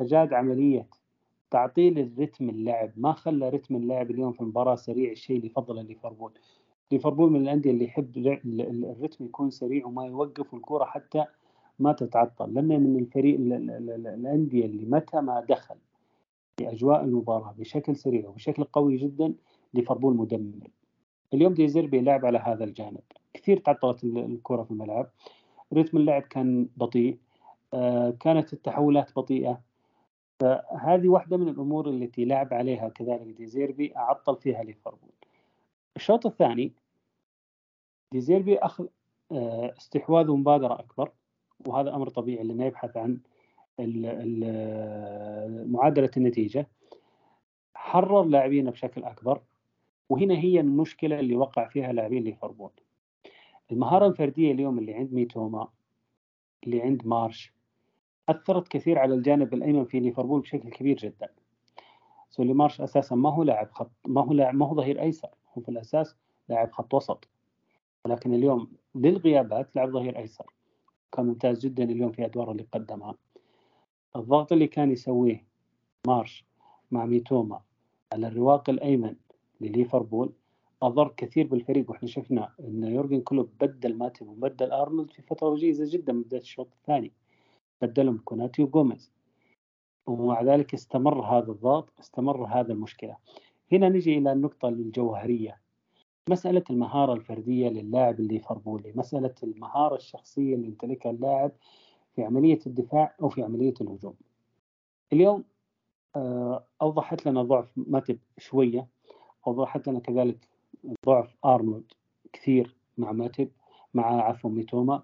أجاد 0.01 0.33
عملية 0.33 0.87
تعطيل 1.51 1.99
الرتم 1.99 2.49
اللعب 2.49 2.91
ما 2.97 3.11
خلى 3.13 3.49
رتم 3.49 3.75
اللعب 3.75 4.11
اليوم 4.11 4.31
في 4.31 4.41
المباراة 4.41 4.75
سريع 4.75 5.11
الشيء 5.11 5.37
اللي 5.37 5.49
فضله 5.49 5.81
ليفربول. 5.81 6.31
ليفربول 6.91 7.31
من 7.31 7.41
الأندية 7.41 7.71
اللي 7.71 7.85
يحب 7.85 8.17
الرتم 8.97 9.25
يكون 9.25 9.49
سريع 9.49 9.85
وما 9.85 10.05
يوقف 10.05 10.53
الكرة 10.53 10.85
حتى 10.85 11.25
ما 11.79 11.93
تتعطل. 11.93 12.53
لأنه 12.53 12.77
من 12.77 12.99
الفريق 12.99 13.39
الأندية 13.39 14.65
اللي 14.65 14.85
متى 14.85 15.21
ما 15.21 15.45
دخل 15.49 15.75
في 16.57 16.71
أجواء 16.71 17.03
المباراة 17.03 17.55
بشكل 17.57 17.95
سريع 17.95 18.29
وبشكل 18.29 18.63
قوي 18.63 18.97
جدا 18.97 19.33
ليفربول 19.73 20.15
مدمر. 20.15 20.67
اليوم 21.33 21.53
ديزيربي 21.53 22.01
لعب 22.01 22.25
على 22.25 22.37
هذا 22.37 22.63
الجانب. 22.63 23.03
كثير 23.33 23.57
تعطلت 23.57 24.03
الكرة 24.03 24.63
في 24.63 24.71
الملعب. 24.71 25.09
رتم 25.73 25.97
اللعب 25.97 26.21
كان 26.21 26.67
بطيء. 26.77 27.17
آه، 27.73 28.09
كانت 28.19 28.53
التحولات 28.53 29.15
بطيئة. 29.15 29.61
فهذه 30.39 31.07
واحدة 31.07 31.37
من 31.37 31.47
الأمور 31.47 31.89
التي 31.89 32.25
لعب 32.25 32.53
عليها 32.53 32.89
كذلك 32.89 33.27
ديزيربي 33.37 33.97
أعطل 33.97 34.35
فيها 34.35 34.63
ليفربول. 34.63 35.14
الشوط 35.95 36.25
الثاني 36.25 36.73
ديزيربي 38.11 38.57
أخذ 38.57 38.87
آه، 39.31 39.73
استحواذ 39.77 40.29
ومبادرة 40.29 40.73
أكبر 40.79 41.11
وهذا 41.67 41.95
أمر 41.95 42.09
طبيعي 42.09 42.43
لأنه 42.43 42.65
يبحث 42.65 42.97
عن 42.97 43.19
معادلة 45.71 46.11
النتيجة. 46.17 46.67
حرر 47.75 48.23
لاعبينه 48.23 48.71
بشكل 48.71 49.03
أكبر 49.03 49.41
وهنا 50.09 50.33
هي 50.33 50.59
المشكلة 50.59 51.19
اللي 51.19 51.35
وقع 51.35 51.67
فيها 51.67 51.93
لاعبين 51.93 52.23
ليفربول. 52.23 52.71
المهارة 53.71 54.07
الفردية 54.07 54.51
اليوم 54.51 54.79
اللي 54.79 54.93
عند 54.93 55.13
ميتوما 55.13 55.67
اللي 56.63 56.81
عند 56.81 57.07
مارش 57.07 57.53
أثرت 58.29 58.67
كثير 58.67 58.99
على 58.99 59.13
الجانب 59.13 59.53
الأيمن 59.53 59.85
في 59.85 59.99
ليفربول 59.99 60.41
بشكل 60.41 60.69
كبير 60.69 60.97
جدا. 60.97 61.29
سولي 62.29 62.53
مارش 62.53 62.81
أساسا 62.81 63.15
ما 63.15 63.33
هو 63.33 63.43
لاعب 63.43 63.71
خط 63.71 63.91
ما 64.07 64.21
هو 64.21 64.33
لاعب 64.33 64.55
ما 64.55 64.67
هو 64.67 64.75
ظهير 64.75 65.01
أيسر. 65.01 65.29
هو 65.57 65.61
في 65.61 65.69
الأساس 65.69 66.15
لاعب 66.49 66.71
خط 66.71 66.93
وسط. 66.93 67.27
ولكن 68.05 68.33
اليوم 68.33 68.71
للغيابات 68.95 69.75
لعب 69.75 69.91
ظهير 69.91 70.17
أيسر. 70.17 70.45
كان 71.11 71.25
ممتاز 71.25 71.59
جدا 71.59 71.83
اليوم 71.83 72.11
في 72.11 72.25
أدواره 72.25 72.51
اللي 72.51 72.67
قدمها. 72.71 73.15
الضغط 74.15 74.51
اللي 74.51 74.67
كان 74.67 74.91
يسويه 74.91 75.45
مارش 76.07 76.45
مع 76.91 77.05
ميتوما 77.05 77.61
على 78.13 78.27
الرواق 78.27 78.69
الأيمن 78.69 79.15
لليفربول 79.61 80.33
اضر 80.81 81.13
كثير 81.17 81.47
بالفريق. 81.47 81.89
وإحنا 81.89 82.09
شفنا 82.09 82.53
إن 82.59 82.83
يورجن 82.83 83.21
كلوب 83.21 83.49
بدل 83.61 83.97
ماتب 83.97 84.27
وبدل 84.27 84.71
أرنولد 84.71 85.11
في 85.11 85.21
فترة 85.21 85.47
وجيزه 85.47 85.97
جدا 85.97 86.13
من 86.13 86.21
بداية 86.21 86.41
الشوط 86.41 86.67
الثاني. 86.73 87.11
بدلهم 87.81 88.17
كوناتي 88.17 88.63
وجوميز 88.63 89.11
ومع 90.07 90.41
ذلك 90.41 90.73
استمر 90.73 91.21
هذا 91.21 91.51
الضغط 91.51 91.93
استمر 91.99 92.45
هذا 92.45 92.73
المشكلة. 92.73 93.17
هنا 93.71 93.89
نجي 93.89 94.17
إلى 94.17 94.31
النقطة 94.31 94.67
الجوهرية. 94.67 95.61
مسألة 96.29 96.63
المهارة 96.69 97.13
الفردية 97.13 97.69
للاعب 97.69 98.19
الليفربولي 98.19 98.93
مسألة 98.95 99.35
المهارة 99.43 99.95
الشخصية 99.95 100.55
اللي 100.55 100.67
يمتلكها 100.67 101.09
اللاعب 101.09 101.51
في 102.15 102.23
عملية 102.23 102.59
الدفاع 102.67 103.15
أو 103.21 103.29
في 103.29 103.43
عملية 103.43 103.73
الهجوم. 103.81 104.15
اليوم 105.13 105.43
آه، 106.15 106.65
أوضحت 106.81 107.25
لنا 107.25 107.43
ضعف 107.43 107.67
ماتب 107.75 108.19
شوية 108.37 108.87
وضحت 109.45 109.87
لنا 109.87 109.99
كذلك 109.99 110.49
ضعف 111.05 111.35
أرنولد 111.45 111.91
كثير 112.33 112.75
مع 112.97 113.11
ماتب 113.11 113.49
مع 113.93 114.21
عفوا 114.21 114.49
ميتوما. 114.49 115.03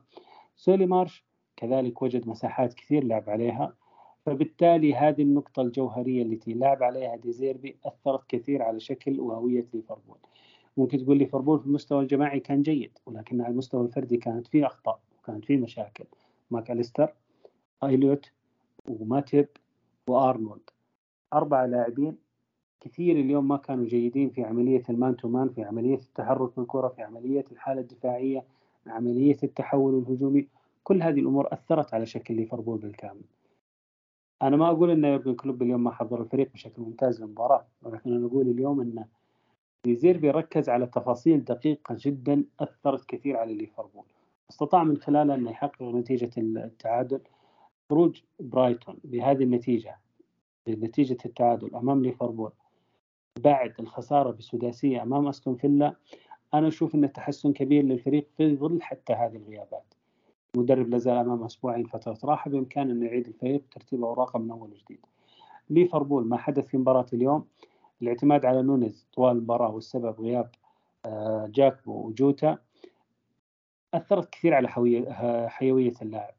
سولي 0.56 0.86
مارش 0.86 1.26
كذلك 1.56 2.02
وجد 2.02 2.28
مساحات 2.28 2.74
كثير 2.74 3.04
لعب 3.04 3.30
عليها. 3.30 3.76
فبالتالي 4.26 4.96
هذه 4.96 5.22
النقطة 5.22 5.62
الجوهرية 5.62 6.24
التي 6.24 6.54
لعب 6.54 6.84
عليها 6.84 7.16
ديزيربي 7.16 7.76
أثرت 7.86 8.22
كثير 8.28 8.62
على 8.62 8.80
شكل 8.80 9.20
وهوية 9.20 9.66
ليفربول. 9.74 10.18
ممكن 10.78 10.98
تقول 10.98 11.18
ليفربول 11.18 11.60
في 11.60 11.66
المستوى 11.66 12.02
الجماعي 12.04 12.40
كان 12.40 12.62
جيد 12.62 12.92
ولكن 13.06 13.42
على 13.42 13.52
المستوى 13.52 13.86
الفردي 13.86 14.18
كانت 14.18 14.48
فيه 14.48 14.66
أخطاء 14.66 15.00
وكانت 15.20 15.46
فيه 15.46 15.58
مشاكل. 15.58 16.06
ماك 16.52 16.72
أليستر 16.72 17.14
ايليوت 17.84 18.32
وماتيب 18.90 19.48
وأرنولد. 20.08 20.70
أربع 21.34 21.66
لاعبين 21.66 22.18
كثير 22.80 23.16
اليوم 23.16 23.48
ما 23.48 23.58
كانوا 23.58 23.86
جيدين 23.86 24.30
في 24.30 24.44
عملية 24.44 24.84
ال 24.90 24.97
man 24.97 25.18
to 25.18 25.28
man 25.28 25.50
في 25.50 25.64
عملية 25.64 26.00
التحرك 26.00 26.56
بالكرة 26.58 26.88
في 26.88 27.02
عملية 27.02 27.46
الحالة 27.52 27.82
الدفاعية 27.82 28.44
عملية 28.88 29.38
التحول 29.44 30.00
الهجومي. 30.00 30.48
كل 30.84 31.04
هذه 31.04 31.20
الأمور 31.20 31.54
أثرت 31.54 31.94
على 31.94 32.06
شكل 32.06 32.36
ليفربول 32.36 32.78
بالكامل. 32.78 33.22
أنا 34.42 34.58
ما 34.58 34.70
أقول 34.70 34.92
أن 34.92 35.04
يورجن 35.04 35.36
كلوب 35.36 35.62
اليوم 35.62 35.84
ما 35.84 35.92
حضر 35.92 36.22
الفريق 36.22 36.52
بشكل 36.54 36.82
ممتاز 36.82 37.22
للمباراة 37.22 37.66
ولكن 37.82 38.14
أنا 38.14 38.28
أقول 38.28 38.48
اليوم 38.48 38.82
أن 38.82 39.06
ديزيربي 39.84 40.30
ركز 40.32 40.70
على 40.70 40.88
تفاصيل 40.88 41.44
دقيقة 41.44 41.98
جدا 42.00 42.44
أثرت 42.60 43.06
كثير 43.06 43.38
على 43.38 43.54
ليفربول. 43.54 44.04
استطاع 44.50 44.84
من 44.84 44.98
خلالها 44.98 45.36
أن 45.36 45.48
يحقق 45.48 45.82
نتيجة 45.82 46.32
التعادل 46.38 47.22
خروج 47.90 48.22
برايتون. 48.40 48.98
بهذه 49.04 49.44
النتيجة 49.44 49.98
بنتيجة 50.68 51.18
التعادل 51.26 51.76
أمام 51.76 52.04
ليفربول 52.04 52.52
بعد 53.40 53.74
الخسارة 53.80 54.32
بسداسية 54.32 55.02
أمام 55.02 55.28
أستون 55.28 55.56
فيلا 55.56 55.96
أنا 56.54 56.68
أشوف 56.68 56.96
أنه 56.96 57.08
تحسن 57.08 57.54
كبير 57.54 57.84
للفريق 57.84 58.28
في 58.38 58.56
ظل 58.56 58.82
حتى 58.82 59.14
هذه 59.14 59.36
الغيابات. 59.36 59.94
المدرب 60.56 60.90
لازال 60.90 61.18
أمام 61.18 61.44
أسبوعين 61.44 61.86
فترة 61.86 62.18
راحة 62.24 62.52
بإمكانه 62.52 62.92
أنه 62.92 63.06
يعيد 63.06 63.28
الفريق 63.28 63.64
ترتيب 63.72 64.04
أوراقه 64.04 64.40
من 64.40 64.52
أول 64.52 64.70
وجديد. 64.72 65.00
ليفربول 65.70 66.28
ما 66.28 66.38
حدث 66.38 66.68
في 66.68 66.78
مباراة 66.78 67.06
اليوم 67.14 67.46
الاعتماد 68.02 68.46
على 68.46 68.62
نونيز 68.62 69.08
طوال 69.14 69.32
المباراة 69.38 69.72
والسبب 69.72 70.22
غياب 70.22 70.50
آه، 71.06 71.48
جاكبو 71.48 72.08
وجوتا 72.08 72.58
أثرت 73.94 74.30
كثير 74.30 74.54
على 74.54 74.68
حيوية 75.50 75.94
اللاعب. 76.02 76.34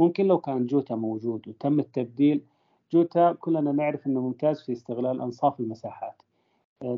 ممكن 0.00 0.26
لو 0.26 0.38
كان 0.38 0.66
جوتا 0.66 0.94
موجود 0.94 1.48
وتم 1.48 1.80
التبديل 1.80 2.44
جوتا 2.92 3.32
كلنا 3.32 3.72
نعرف 3.72 4.06
أنه 4.06 4.20
ممتاز 4.20 4.62
في 4.62 4.72
استغلال 4.72 5.20
أنصاف 5.20 5.60
المساحات 5.60 6.22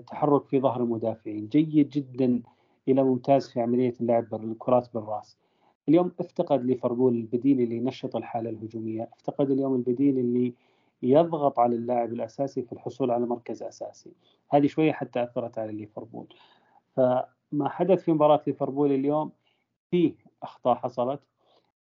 تحرك 0.06 0.46
في 0.46 0.60
ظهر 0.60 0.82
المدافعين 0.82 1.48
جيد 1.48 1.88
جدا 1.88 2.42
إلى 2.88 3.02
ممتاز 3.02 3.48
في 3.48 3.60
عملية 3.60 3.94
اللعب 4.00 4.34
الكرات 4.34 4.94
بالرأس. 4.94 5.36
اليوم 5.88 6.12
افتقد 6.20 6.64
ليفربول 6.64 7.14
البديل 7.14 7.60
اللي 7.60 7.76
ينشط 7.76 8.16
الحالة 8.16 8.50
الهجومية. 8.50 9.08
افتقد 9.12 9.50
اليوم 9.50 9.74
البديل 9.74 10.18
اللي 10.18 10.54
يضغط 11.02 11.58
على 11.58 11.76
اللاعب 11.76 12.12
الأساسي 12.12 12.62
في 12.62 12.72
الحصول 12.72 13.10
على 13.10 13.26
مركز 13.26 13.62
أساسي. 13.62 14.12
هذه 14.50 14.66
شوية 14.66 14.92
حتى 14.92 15.22
أثرت 15.22 15.58
على 15.58 15.72
ليفربول. 15.72 16.26
فما 16.96 17.68
حدث 17.68 18.02
في 18.02 18.12
مباراة 18.12 18.42
ليفربول 18.46 18.92
اليوم 18.92 19.32
فيه 19.90 20.14
أخطاء 20.42 20.74
حصلت 20.74 21.20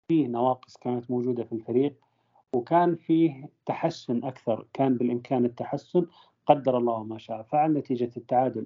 فيه 0.08 0.28
نواقص 0.28 0.78
كانت 0.78 1.12
موجودة 1.12 1.44
في 1.44 1.52
الفريق 1.52 1.96
وكان 2.54 2.96
فيه 2.96 3.50
تحسن 3.66 4.24
أكثر 4.24 4.66
كان 4.74 4.98
بالإمكان 4.98 5.46
التحسن 5.46 6.06
قدر 6.46 6.78
الله 6.78 7.04
ما 7.04 7.18
شاء. 7.18 7.42
فعل 7.42 7.74
نتيجة 7.74 8.12
التعادل 8.18 8.66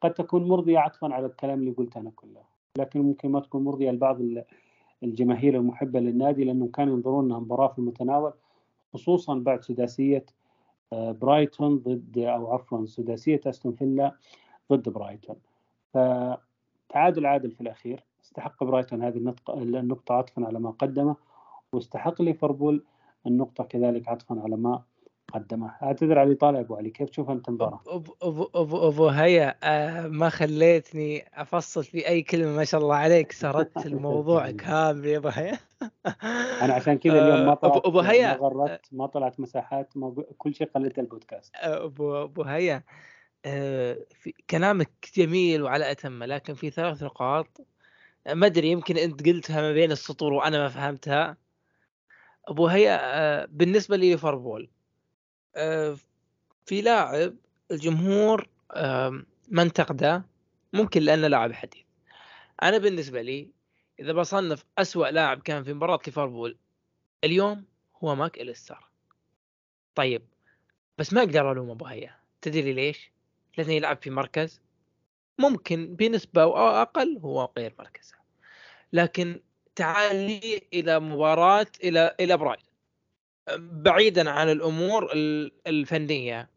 قد 0.00 0.14
تكون 0.14 0.48
مرضية 0.48 0.78
عطفا 0.78 1.14
على 1.14 1.26
الكلام 1.26 1.58
اللي 1.60 1.70
قلته 1.70 2.00
أنا 2.00 2.10
كله. 2.10 2.51
لكن 2.78 3.00
ممكن 3.00 3.28
ما 3.28 3.40
تكون 3.40 3.64
مرضية 3.64 3.90
لبعض 3.90 4.18
الجماهير 5.02 5.56
المحبة 5.56 6.00
للنادي 6.00 6.44
لأنهم 6.44 6.70
كانوا 6.70 6.94
ينظرون 6.94 7.24
أنها 7.24 7.38
مباراة 7.38 7.68
في 7.68 7.78
المتناول 7.78 8.32
خصوصا 8.94 9.34
بعد 9.34 9.62
سداسية 9.62 10.26
آه، 10.92 11.12
برايتون 11.12 11.78
ضد 11.78 12.18
أو 12.18 12.52
عفوا 12.52 12.86
سداسية 12.86 13.40
أستون 13.46 13.72
فيلا 13.72 14.16
ضد 14.72 14.88
برايتون. 14.88 15.36
فتعادل 15.92 17.26
عادل 17.26 17.50
في 17.50 17.60
الأخير. 17.60 18.04
استحق 18.24 18.64
برايتون 18.64 19.02
هذه 19.02 19.34
النقطة 19.48 20.14
عطفا 20.14 20.46
على 20.46 20.60
ما 20.60 20.70
قدمه 20.70 21.16
واستحق 21.72 22.22
ليفربول 22.22 22.84
النقطة 23.26 23.64
كذلك 23.64 24.08
عطفا 24.08 24.40
على 24.40 24.56
ما 24.56 24.82
قدمه 25.34 25.74
أعتذر 25.82 26.18
على 26.18 26.28
الاطاله 26.30 26.60
أبو 26.60 26.76
علي. 26.76 26.90
كيف 26.90 27.10
تشوف 27.10 27.30
أنت 27.30 27.48
المباراة؟ 27.48 27.80
ابو 27.86 28.14
ابو 28.22 28.50
ابو, 28.54 28.88
أبو 28.88 29.08
هيا 29.08 29.54
آه 29.62 30.06
ما 30.06 30.28
خليتني 30.28 31.24
أفصل 31.34 31.84
في 31.84 32.08
أي 32.08 32.22
كلمة 32.22 32.56
ما 32.56 32.64
شاء 32.64 32.80
الله 32.80 32.94
عليك. 32.96 33.32
سردت 33.32 33.86
الموضوع 33.86 34.50
كامل 34.64 35.06
يا 35.06 35.18
أبو 35.18 35.28
هيا. 35.28 35.58
أنا 36.62 36.74
عشان 36.74 36.98
كذا 36.98 37.24
اليوم 37.24 37.46
ما 37.46 37.54
طلعت 37.54 37.86
أبو 37.86 38.00
هيا 38.00 38.32
ما 38.32 38.38
غردت 38.38 38.86
ما 38.92 39.06
طلعت 39.06 39.40
مساحات 39.40 39.96
ما 39.96 40.14
كل 40.38 40.54
شيء 40.54 40.70
قلت 40.74 40.98
البودكاست. 40.98 41.52
ابو 41.56 42.22
أبو 42.22 42.42
هيا 42.42 42.82
في 44.10 44.34
كلامك 44.50 44.90
جميل 45.16 45.62
وعلى 45.62 45.90
أتمه 45.90 46.26
لكن 46.26 46.54
في 46.54 46.70
ثلاث 46.70 47.02
نقاط. 47.02 47.60
ما 48.32 48.46
أدري 48.46 48.70
يمكن 48.70 48.96
أنت 48.96 49.26
قلتها 49.26 49.60
ما 49.60 49.72
بين 49.72 49.92
السطور 49.92 50.32
وأنا 50.32 50.58
ما 50.58 50.68
فهمتها. 50.68 51.36
أبو 52.48 52.66
هيا 52.66 53.46
بالنسبة 53.46 53.96
لليفربول 53.96 54.70
في 56.66 56.80
لاعب 56.82 57.36
الجمهور 57.70 58.48
ما 59.48 59.62
انتقده 59.62 60.24
ممكن 60.72 61.02
لأنه 61.02 61.28
لاعب 61.28 61.52
حديث. 61.52 61.82
أنا 62.62 62.78
بالنسبة 62.78 63.22
لي 63.22 63.50
إذا 64.00 64.12
بصنف 64.12 64.64
أسوأ 64.78 65.06
لاعب 65.06 65.42
كان 65.42 65.64
في 65.64 65.72
مباراة 65.72 65.98
ليفربول 66.06 66.56
اليوم 67.24 67.64
هو 67.96 68.14
ماك 68.14 68.40
إليستر. 68.40 68.88
طيب 69.94 70.22
بس 70.98 71.12
ما 71.12 71.20
أقدر 71.20 71.52
ألوم 71.52 71.70
ابو 71.70 71.84
هيا 71.84 72.16
تدري 72.40 72.72
ليش؟ 72.72 73.10
لأنه 73.58 73.72
يلعب 73.72 74.02
في 74.02 74.10
مركز 74.10 74.60
ممكن 75.38 75.96
بنسبة 75.96 76.42
أو 76.42 76.56
أقل 76.56 77.18
هو 77.18 77.52
غير 77.58 77.74
مركزه. 77.78 78.14
لكن 78.92 79.40
تعال 79.74 80.16
لي 80.16 80.62
إلى 80.72 81.00
مباراة 81.00 81.66
إلى 81.84 82.16
إلى 82.20 82.36
برايتون. 82.36 82.71
بعيدا 83.58 84.30
عن 84.30 84.48
الأمور 84.48 85.10
الفنية 85.66 86.50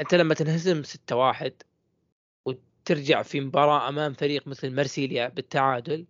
أنت 0.00 0.14
لما 0.14 0.34
تنهزم 0.34 0.82
6 0.82 1.16
1 1.16 1.62
وترجع 2.44 3.22
في 3.22 3.40
مباراة 3.40 3.88
أمام 3.88 4.12
فريق 4.12 4.48
مثل 4.48 4.74
مرسيليا 4.74 5.28
بالتعادل 5.28 6.06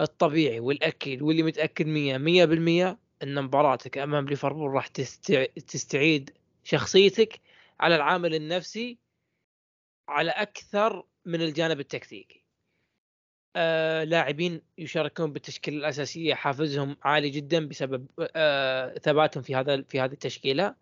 الطبيعي 0.00 0.60
والأكيد 0.60 1.22
واللي 1.22 1.42
متأكد 1.42 1.86
100 1.86 2.94
100% 2.94 2.96
إن 3.22 3.42
مباراتك 3.42 3.98
أمام 3.98 4.28
ليفربول 4.28 4.70
راح 4.70 4.86
تستعيد 5.66 6.30
شخصيتك 6.64 7.40
على 7.80 7.96
العامل 7.96 8.34
النفسي 8.34 8.98
على 10.08 10.30
أكثر 10.30 11.06
من 11.24 11.42
الجانب 11.42 11.80
التكتيكي. 11.80 12.44
آه 13.60 14.04
لاعبين 14.04 14.62
يشاركون 14.78 15.32
بالتشكيلة 15.32 15.78
الأساسية 15.78 16.34
حافزهم 16.34 16.96
عالي 17.02 17.30
جدا 17.30 17.68
بسبب 17.68 18.06
آه 18.36 18.94
ثباتهم 18.98 19.42
في 19.42 19.54
هذا 19.54 19.82
في 19.82 20.00
هذه 20.00 20.12
التشكيلة. 20.12 20.74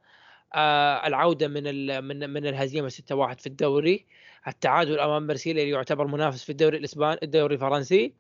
آه 0.55 1.07
العودة 1.07 1.49
من 1.49 1.65
من 2.05 2.31
من 2.31 2.47
الهزيمة 2.47 2.89
6-1 2.89 3.41
في 3.41 3.47
الدوري، 3.47 4.07
التعادل 4.49 5.01
أمام 5.01 5.27
مرسيليا 5.27 5.63
اللي 5.63 5.75
يعتبر 5.75 6.07
منافس 6.07 6.45
في 6.45 6.51
الدوري 6.51 6.79
الاسباني 6.79 7.19
الدوري 7.23 7.55
الفرنسي. 7.55 8.15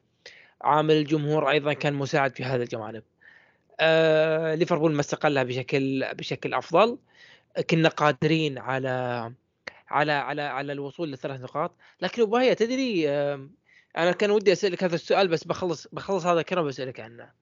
عامل 0.62 0.94
الجمهور 0.94 1.50
أيضا 1.50 1.72
كان 1.72 1.94
مساعد 1.94 2.36
في 2.36 2.44
هذا 2.44 2.62
الجوانب. 2.62 3.02
آه 3.80 4.54
ليفربول 4.54 4.92
ما 4.92 5.00
استقلها 5.00 5.42
بشكل 5.42 6.14
بشكل 6.14 6.54
أفضل. 6.54 6.98
كنا 7.70 7.88
قادرين 7.88 8.58
على 8.58 8.88
على 9.88 10.12
على 10.12 10.42
على 10.42 10.72
الوصول 10.72 11.12
لثلاث 11.12 11.40
نقاط 11.40 11.76
لكن 12.02 12.22
أبو 12.22 12.52
تدري 12.52 13.08
أنا 13.96 14.12
كان 14.12 14.30
ودي 14.30 14.52
أسألك 14.52 14.84
هذا 14.84 14.94
السؤال 14.94 15.28
بس 15.28 15.44
بخلص 15.44 15.86
بخلص 15.92 16.26
هذا 16.26 16.40
الكلام 16.40 16.66
بسالك 16.66 17.00
عنه. 17.00 17.32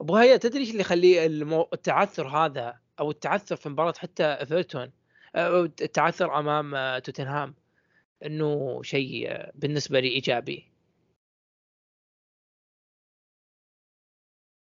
أبو 0.00 0.16
هيا 0.16 0.36
تدري 0.36 0.60
إيش 0.60 0.70
اللي 0.70 0.80
يخلي 0.80 1.26
المو... 1.26 1.68
التعثر 1.72 2.28
هذا 2.28 2.78
أو 3.00 3.10
التعثر 3.10 3.56
في 3.56 3.68
مباراة 3.68 3.94
حتى 3.98 4.24
إيفرتون 4.24 4.92
التعثر 5.36 6.38
أمام 6.38 6.98
توتنهام 6.98 7.54
إنه 8.24 8.82
شيء 8.82 9.28
بالنسبة 9.54 10.00
لي 10.00 10.08
إيجابي؟ 10.08 10.72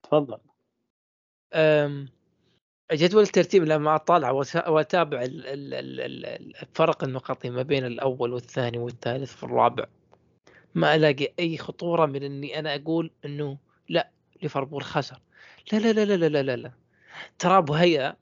تفضل. 0.03 0.39
جدول 2.93 3.23
الترتيب 3.23 3.65
لما 3.65 3.95
أطالع 3.95 4.31
وأتابع 4.69 5.27
فرق 6.75 7.05
النقاط 7.05 7.47
ما 7.47 7.63
بين 7.63 7.87
الأول 7.87 8.33
والثاني 8.33 8.79
والثالث 8.79 9.43
والرابع 9.43 9.87
ما 10.75 10.95
ألاقي 10.95 11.33
أي 11.39 11.59
خطورة 11.59 12.07
من 12.07 12.23
إني 12.23 12.59
أنا 12.59 12.75
أقول 12.75 13.11
إنه 13.25 13.59
لا 13.89 14.11
ليفربول 14.43 14.83
خسر. 14.83 15.21
لا 15.73 15.79
لا 15.79 15.93
لا 15.93 16.17
لا 16.17 16.29
لا 16.29 16.43
لا 16.43 16.57
لا. 16.57 16.73
ترى 17.39 17.59
أبو 17.59 17.75
هيا 17.75 18.17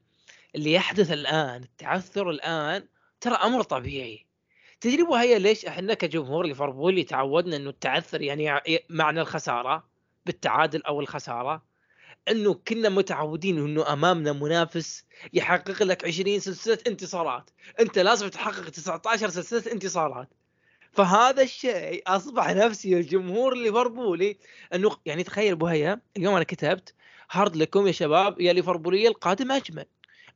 اللي 0.54 0.72
يحدث 0.72 1.12
الآن 1.12 1.62
التعثر 1.62 2.30
الآن 2.30 2.88
ترى 3.20 3.34
أمر 3.34 3.62
طبيعي. 3.62 4.26
تدري 4.80 5.02
أبو 5.02 5.14
هيا 5.14 5.38
ليش 5.38 5.66
إحنا 5.66 5.94
كجمهور 5.94 6.46
ليفربول 6.46 7.04
تعودنا 7.04 7.56
إنه 7.56 7.70
التعثر 7.70 8.22
يعني 8.22 8.60
معنى 8.90 9.20
الخسارة 9.20 9.88
بالتعادل 10.26 10.82
أو 10.82 11.00
الخسارة؟ 11.00 11.62
إنه 12.28 12.54
كنا 12.54 12.88
متعودين 12.88 13.58
إنه 13.58 13.92
أمامنا 13.92 14.32
منافس 14.32 15.04
يحقق 15.32 15.82
لك 15.82 16.04
20 16.04 16.38
سلسلة 16.38 16.78
انتصارات. 16.86 17.50
أنت 17.80 17.98
لازم 17.98 18.28
تحقق 18.28 18.68
19 18.68 19.28
سلسلة 19.30 19.72
انتصارات. 19.72 20.28
فهذا 20.92 21.42
الشيء 21.42 22.02
أصبح 22.06 22.50
نفسي 22.50 22.96
الجمهور 22.96 23.52
الليفربولي 23.52 24.38
أنه 24.74 24.90
يعني 25.06 25.22
تخيل 25.22 25.52
أبو 25.52 25.66
هيا 25.66 26.00
اليوم 26.16 26.34
أنا 26.34 26.44
كتبت 26.44 26.94
هارد 27.30 27.56
لكم 27.56 27.86
يا 27.86 27.92
شباب 27.92 28.40
يا 28.40 28.52
ليفربولية 28.52 29.08
القادم 29.08 29.52
أجمل. 29.52 29.86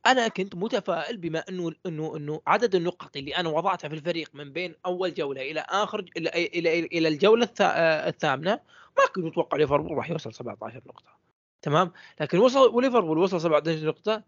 أنا 0.05 0.27
كنت 0.27 0.55
متفائل 0.55 1.17
بما 1.17 1.43
أنه 1.49 1.71
أنه 1.85 2.17
أنه 2.17 2.41
عدد 2.47 2.75
النقط 2.75 3.17
اللي 3.17 3.37
أنا 3.37 3.49
وضعتها 3.49 3.87
في 3.87 3.95
الفريق 3.95 4.29
من 4.33 4.51
بين 4.53 4.75
أول 4.85 5.13
جولة 5.13 5.41
إلى 5.41 5.65
آخر 5.69 6.05
إلى 6.17 6.29
إلى, 6.29 6.79
إلى 6.79 7.07
الجولة 7.07 7.49
الثامنة 7.61 8.59
ما 8.97 9.05
كنت 9.15 9.25
متوقع 9.25 9.57
ليفربول 9.57 9.97
راح 9.97 10.09
يوصل 10.09 10.33
17 10.33 10.81
نقطة. 10.87 11.15
تمام؟ 11.61 11.91
لكن 12.21 12.37
وصل 12.37 12.75
وليفربول 12.75 13.17
وصل 13.17 13.41
17 13.41 13.85
نقطة 13.87 14.23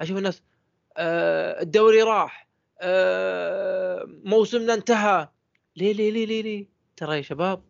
أشوف 0.00 0.18
الناس 0.18 0.42
آه 0.96 1.62
الدوري 1.62 2.02
راح 2.02 2.48
آه 2.80 4.04
موسمنا 4.24 4.74
انتهى 4.74 5.28
ليه 5.76 5.92
ليه 5.92 6.10
ليه 6.10 6.26
ليه, 6.26 6.42
ليه؟ 6.42 6.66
ترى 6.96 7.16
يا 7.16 7.22
شباب 7.22 7.64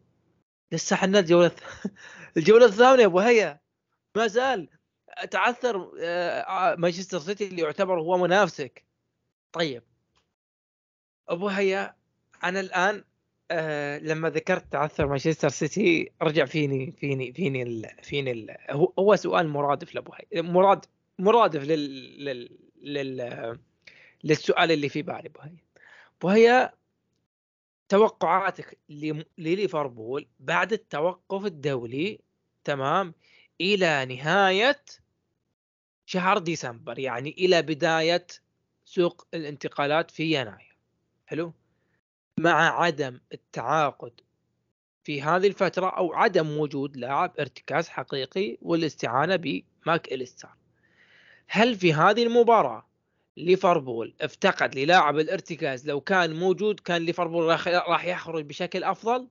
لسه 0.73 0.97
حنا 0.97 1.19
الجولة 1.19 1.51
الجولة 2.37 2.67
الثامنة 2.67 3.03
يا 3.03 3.07
أبو 3.07 3.19
هيا. 3.19 3.61
ما 4.17 4.27
زال 4.27 4.69
تعثر 5.31 5.93
آه 6.01 6.75
مانشستر 6.75 7.19
سيتي 7.19 7.47
اللي 7.47 7.63
يعتبر 7.63 8.01
هو 8.01 8.19
منافسك. 8.19 8.85
طيب. 9.53 9.83
أبو 11.29 11.49
هيا 11.49 11.97
أنا 12.45 12.61
الآن 12.61 13.05
آه 13.51 13.99
لما 13.99 14.31
ذكرت 14.31 14.73
تعثر 14.73 15.07
مانشستر 15.07 15.49
سيتي 15.49 16.13
رجع 16.23 16.45
فيني 16.45 16.93
فيني 16.93 17.33
فيني 17.33 17.63
ال 17.63 17.91
فيني 18.03 18.33
ال 18.33 18.57
هو, 18.99 19.17
سؤال 19.17 19.49
مرادف 19.49 19.95
لأبو 19.95 20.13
هي 20.13 20.43
مراد 20.43 20.85
مرادف 21.19 21.63
لل, 21.63 22.25
لل, 22.25 22.59
لل 22.83 23.59
للسؤال 24.25 24.73
اللي 24.73 24.89
في 24.89 25.03
بالي 25.03 25.29
أبو 25.29 25.41
هي 25.41 25.57
أبو 26.21 26.29
هي 26.29 26.73
توقعاتك 27.95 28.79
لليفربول 29.39 30.27
بعد 30.41 30.73
التوقف 30.73 31.45
الدولي 31.45 32.21
تمام 32.65 33.15
إلى 33.61 34.05
نهاية 34.05 34.85
شهر 36.07 36.39
ديسمبر 36.39 36.99
يعني 36.99 37.31
إلى 37.31 37.63
بداية 37.63 38.27
سوق 38.85 39.27
الانتقالات 39.35 40.11
في 40.11 40.41
يناير. 40.41 40.77
حلو؟ 41.27 41.53
مع 42.41 42.83
عدم 42.83 43.21
التعاقد 43.33 44.21
في 45.05 45.23
هذه 45.23 45.47
الفترة 45.47 45.87
أو 45.87 46.15
عدم 46.15 46.59
وجود 46.59 46.97
لاعب 46.97 47.35
ارتكاز 47.41 47.89
حقيقي 47.89 48.59
والاستعانة 48.63 49.37
بماك 49.37 50.13
إليستار. 50.13 50.57
هل 51.47 51.75
في 51.75 51.95
هذه 51.95 52.23
المباراة 52.23 52.87
ليفربول 53.37 54.15
افتقد 54.21 54.75
للاعب 54.75 55.19
الارتكاز 55.19 55.89
لو 55.89 56.01
كان 56.01 56.37
موجود 56.37 56.81
كان 56.81 57.03
ليفربول 57.03 57.47
راح 57.67 58.05
يخرج 58.05 58.45
بشكل 58.45 58.85
أفضل؟ 58.85 59.29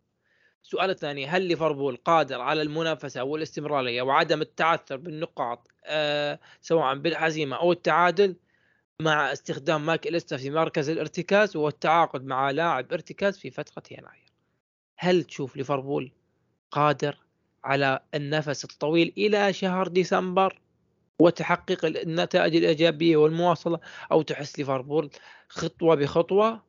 السؤال 0.63 0.89
الثاني 0.89 1.27
هل 1.27 1.41
ليفربول 1.41 1.95
قادر 1.95 2.41
على 2.41 2.61
المنافسة 2.61 3.23
والاستمرارية 3.23 4.01
وعدم 4.01 4.41
التعثر 4.41 4.97
بالنقاط 4.97 5.67
أه 5.85 6.39
سواء 6.61 6.95
بالهزيمة 6.95 7.55
أو 7.55 7.71
التعادل 7.71 8.35
مع 8.99 9.31
استخدام 9.31 9.85
ماك 9.85 10.07
إليستا 10.07 10.37
في 10.37 10.49
مركز 10.49 10.89
الارتكاز 10.89 11.55
والتعاقد 11.55 12.25
مع 12.25 12.51
لاعب 12.51 12.93
ارتكاز 12.93 13.37
في 13.37 13.49
فترة 13.49 13.83
يناير؟ 13.91 14.33
هل 14.97 15.23
تشوف 15.23 15.57
ليفربول 15.57 16.11
قادر 16.71 17.17
على 17.63 17.99
النفس 18.13 18.63
الطويل 18.63 19.13
إلى 19.17 19.53
شهر 19.53 19.87
ديسمبر؟ 19.87 20.62
وتحقق 21.19 21.85
النتائج 21.85 22.55
الإيجابية 22.55 23.17
والمواصلة 23.17 23.79
أو 24.11 24.21
تحس 24.21 24.59
ليفربول 24.59 25.09
خطوة 25.47 25.95
بخطوة 25.95 26.61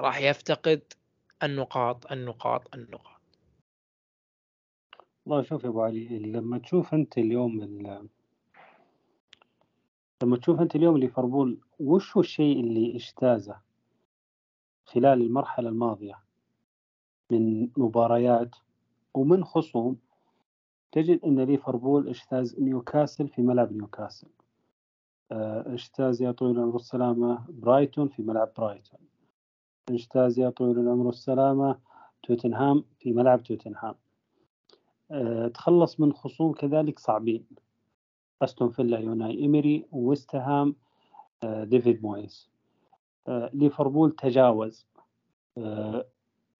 راح 0.00 0.20
يفتقد 0.20 0.82
النقاط 1.42 2.12
النقاط 2.12 2.74
النقاط. 2.74 3.20
والله 5.26 5.42
شوف 5.42 5.64
يا 5.64 5.68
أبو 5.68 5.82
علي 5.82 6.18
لما 6.18 6.58
تشوف 6.58 6.94
أنت 6.94 7.18
اليوم 7.18 7.60
لما 10.22 10.36
تشوف 10.36 10.60
أنت 10.60 10.76
اليوم 10.76 10.98
ليفربول 10.98 11.60
وش 11.80 12.16
هو 12.16 12.20
الشيء 12.20 12.60
اللي 12.60 12.96
إجتازه 12.96 13.60
خلال 14.86 15.22
المرحلة 15.22 15.68
الماضية؟ 15.68 16.18
من 17.30 17.68
مباريات 17.76 18.56
ومن 19.14 19.44
خصوم 19.44 19.96
تجد 20.92 21.24
أن 21.24 21.40
ليفربول 21.40 22.08
اجتاز 22.08 22.60
نيوكاسل 22.60 23.28
في 23.28 23.42
ملعب 23.42 23.72
نيوكاسل. 23.72 24.28
آه، 25.32 25.74
اجتاز 25.74 26.22
يا 26.22 26.32
طويل 26.32 26.56
العمر 26.56 26.72
والسلامة 26.72 27.44
برايتون 27.48 28.08
في 28.08 28.22
ملعب 28.22 28.52
برايتون. 28.58 29.00
اجتاز 29.90 30.38
يا 30.38 30.50
طويل 30.50 30.78
العمر 30.78 31.06
والسلامة 31.06 31.78
توتنهام 32.22 32.84
في 32.98 33.12
ملعب 33.12 33.42
توتنهام. 33.42 33.94
آه، 35.10 35.48
تخلص 35.48 36.00
من 36.00 36.12
خصوم 36.12 36.52
كذلك 36.52 36.98
صعبين. 36.98 37.46
أستون 38.42 38.70
فيلا 38.70 38.98
يوناي 38.98 39.38
إيمري 39.38 39.86
ويستهام 39.92 40.76
آه، 41.42 41.64
ديفيد 41.64 42.02
مويس. 42.02 42.50
ليفربول 43.28 44.16
تجاوز 44.16 44.86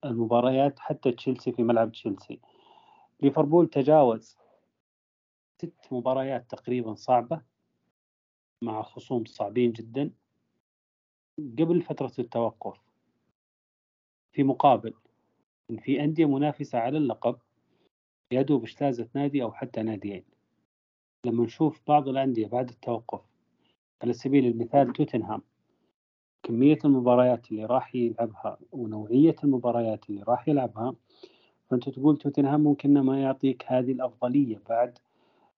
المباريات 0.05 0.79
حتى 0.79 1.11
تشيلسي 1.11 1.51
في 1.51 1.63
ملعب 1.63 1.91
تشيلسي. 1.91 2.39
ليفربول 3.21 3.67
تجاوز 3.69 4.37
ست 5.57 5.87
مباريات 5.91 6.51
تقريبا 6.51 6.93
صعبة 6.93 7.41
مع 8.63 8.81
خصوم 8.81 9.25
صعبين 9.25 9.71
جدا 9.71 10.11
قبل 11.59 11.81
فترة 11.81 12.11
التوقف. 12.19 12.81
في 14.31 14.43
مقابل 14.43 14.93
إن 15.71 15.77
في 15.77 16.03
أندية 16.03 16.25
منافسة 16.25 16.79
على 16.79 16.97
اللقب 16.97 17.39
يا 18.31 18.41
دوب 18.41 18.63
اجتازت 18.63 19.15
نادي 19.15 19.43
أو 19.43 19.51
حتى 19.51 19.81
ناديين. 19.81 20.23
لما 21.25 21.43
نشوف 21.43 21.81
بعض 21.87 22.07
الأندية 22.07 22.47
بعد 22.47 22.69
التوقف 22.69 23.21
على 24.01 24.13
سبيل 24.13 24.45
المثال 24.45 24.93
توتنهام 24.93 25.41
كمية 26.43 26.79
المباريات 26.85 27.51
اللي 27.51 27.65
راح 27.65 27.95
يلعبها 27.95 28.57
ونوعية 28.71 29.35
المباريات 29.43 30.09
اللي 30.09 30.23
راح 30.23 30.47
يلعبها 30.47 30.95
فأنت 31.71 31.89
تقول 31.89 32.17
توتنهام 32.17 32.61
ممكن 32.61 32.93
ما 32.93 33.21
يعطيك 33.21 33.65
هذه 33.67 33.91
الأفضلية 33.91 34.61
بعد 34.69 34.97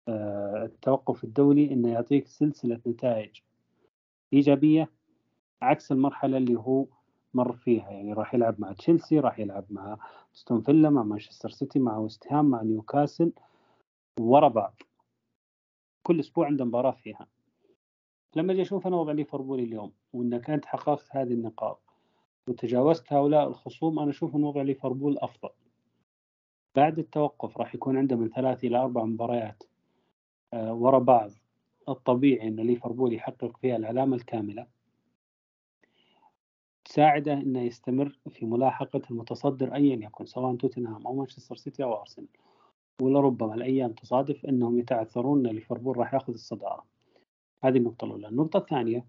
آه، 0.07 0.65
التوقف 0.65 1.23
الدولي 1.23 1.73
إنه 1.73 1.89
يعطيك 1.89 2.27
سلسلة 2.27 2.79
نتائج 2.87 3.39
إيجابية 4.33 4.89
عكس 5.61 5.91
المرحلة 5.91 6.37
اللي 6.37 6.55
هو 6.55 6.85
مر 7.33 7.53
فيها. 7.53 7.91
يعني 7.91 8.13
راح 8.13 8.33
يلعب 8.33 8.61
مع 8.61 8.73
تشيلسي 8.73 9.19
راح 9.19 9.39
يلعب 9.39 9.65
مع 9.69 9.97
أستون 10.33 10.61
فيلا 10.61 10.89
مع 10.89 11.03
مانشستر 11.03 11.49
سيتي 11.49 11.79
مع 11.79 11.97
وست 11.97 12.33
هام 12.33 12.45
مع 12.45 12.61
نيوكاسل 12.61 13.31
ورا 14.19 14.47
بعض. 14.47 14.81
كل 16.03 16.19
أسبوع 16.19 16.45
عنده 16.45 16.65
مباراة 16.65 16.91
فيها. 16.91 17.27
لما 18.35 18.53
أجي 18.53 18.61
أشوف 18.61 18.87
أنا 18.87 18.95
وضع 18.95 19.11
ليفربول 19.11 19.59
اليوم 19.59 19.91
وانك 20.13 20.49
انت 20.49 20.65
حققت 20.65 21.07
هذه 21.11 21.33
النقاط 21.33 21.79
وتجاوزت 22.47 23.13
هؤلاء 23.13 23.47
الخصوم 23.47 23.99
أنا 23.99 24.09
أشوف 24.09 24.35
إن 24.35 24.43
وضع 24.43 24.61
ليفربول 24.61 25.17
أفضل. 25.17 25.49
بعد 26.75 26.99
التوقف 26.99 27.57
راح 27.57 27.75
يكون 27.75 27.97
عنده 27.97 28.15
من 28.15 28.29
ثلاث 28.29 28.63
إلى 28.63 28.77
أربع 28.77 29.03
مباريات 29.03 29.63
آه، 30.53 30.73
ورا 30.73 30.99
بعض. 30.99 31.31
الطبيعي 31.89 32.47
إن 32.47 32.55
ليفربول 32.55 33.13
يحقق 33.13 33.57
فيها 33.57 33.75
العلامة 33.75 34.15
الكاملة. 34.15 34.67
تساعده 36.85 37.33
إنه 37.33 37.61
يستمر 37.61 38.19
في 38.29 38.45
ملاحقة 38.45 39.01
المتصدر 39.11 39.75
ايا 39.75 39.95
يكن 39.95 40.25
سواء 40.25 40.55
توتنهام 40.55 41.07
أو 41.07 41.15
مانشستر 41.15 41.55
سيتي 41.55 41.83
أو 41.83 41.99
أرسنال. 41.99 42.27
ولربما 43.01 43.55
الأيام 43.55 43.91
تصادف 43.91 44.45
إنهم 44.45 44.79
يتعثرون 44.79 45.47
إن 45.47 45.55
ليفربول 45.55 45.97
راح 45.97 46.13
يأخذ 46.13 46.33
الصدارة. 46.33 46.85
هذه 47.63 47.77
النقطة 47.77 48.05
الأولى. 48.05 48.27
النقطة 48.27 48.57
الثانية 48.57 49.05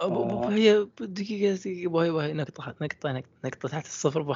ابو 0.00 0.22
آه 0.22 0.50
هي 0.50 0.88
دقيقة 1.00 1.54
دقيقة 1.54 1.86
ابو 1.86 2.18
هي 2.20 2.32
نقطه 2.32 2.74
نقطه 2.82 3.22
نقطة 3.44 3.68
تحت 3.68 3.84
الصفر 3.84 4.20
ابو 4.20 4.32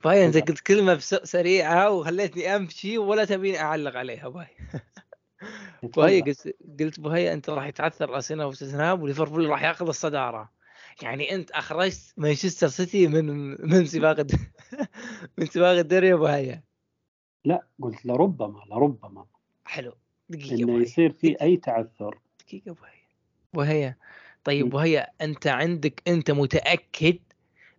فهي 0.00 0.26
انت 0.26 0.36
قلت 0.36 0.60
كلمة 0.60 0.98
سريعة 0.98 1.90
وخليتني 1.90 2.56
أمشي 2.56 2.98
ولا 2.98 3.24
تبيني 3.24 3.60
أعلق 3.60 3.96
عليها 3.96 4.28
باي. 4.28 4.46
وهي 5.96 6.20
قلت 6.20 6.54
قلت 6.80 7.00
بهي 7.00 7.32
أنت 7.32 7.50
راح 7.50 7.66
يتعثر 7.66 8.14
أرسنال 8.14 8.46
وتوتنهام 8.46 9.02
وليفربول 9.02 9.48
راح 9.48 9.62
ياخذ 9.62 9.88
الصدارة. 9.88 10.50
يعني 11.02 11.34
أنت 11.34 11.50
أخرجت 11.50 12.14
مانشستر 12.16 12.68
سيتي 12.68 13.06
من 13.06 13.50
من 13.70 13.86
سباق 13.86 14.26
من 15.38 15.46
سباق 15.46 15.78
الدوري 15.78 16.12
ابو 16.12 16.26
هيا 16.26 16.62
لا 17.44 17.66
قلت 17.82 18.06
لربما 18.06 18.64
لربما. 18.70 19.24
حلو. 19.64 19.92
دقيقة 20.28 20.54
إنه 20.54 20.82
يصير 20.82 21.12
في 21.12 21.42
أي 21.42 21.56
تعثر. 21.56 22.18
دقيقة 22.46 22.76
ابو 23.54 23.62
هيا 23.62 23.96
طيب 24.44 24.66
ابو 24.66 24.78
هيا 24.78 25.08
أنت 25.20 25.46
عندك 25.46 26.02
أنت 26.08 26.30
متأكد 26.30 27.18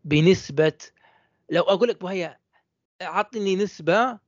بنسبة 0.06 0.74
لو 1.52 1.64
أقول 1.64 1.90
لك 1.90 1.96
ابو 1.96 2.08
هيا 2.08 2.40
أعطني 3.02 3.56
نسبة 3.56 4.20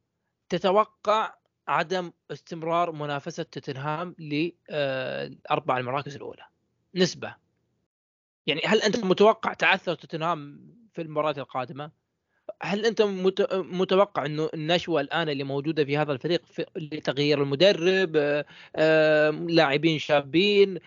تتوقع 0.50 1.34
عدم 1.68 2.12
استمرار 2.32 2.92
منافسة 2.92 3.44
توتنهام 3.44 4.16
لاربع 4.20 5.78
المراكز 5.78 6.16
الأولى. 6.16 6.44
نسبة. 6.96 7.36
يعني 8.48 8.62
هل 8.66 8.82
أنت 8.82 9.06
متوقع 9.06 9.54
تعثر 9.54 9.96
توتنهام 9.96 10.60
في 10.94 11.02
المباراة 11.02 11.36
القادمة؟ 11.38 11.92
هل 12.62 12.86
أنت 12.86 13.02
متوقع 13.52 14.26
إنه 14.26 14.50
النشوة 14.54 15.02
الآن 15.02 15.30
اللي 15.30 15.44
موجودة 15.44 15.86
في 15.86 15.98
هذا 15.98 16.12
الفريق 16.12 16.46
في 16.46 16.66
لتغيير 16.76 17.42
المدرب 17.44 18.18
لاعبين 19.50 20.00
شابين 20.00 20.80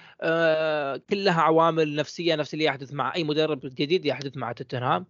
كلها 1.11 1.40
عوامل 1.40 1.94
نفسية 1.94 2.35
نفس 2.35 2.55
اللي 2.55 2.64
يحدث 2.64 2.92
مع 2.92 3.14
أي 3.14 3.25
مدرب 3.25 3.61
جديد 3.61 4.07
يحدث 4.07 4.37
مع 4.37 4.53
توتنهام؟ 4.53 5.07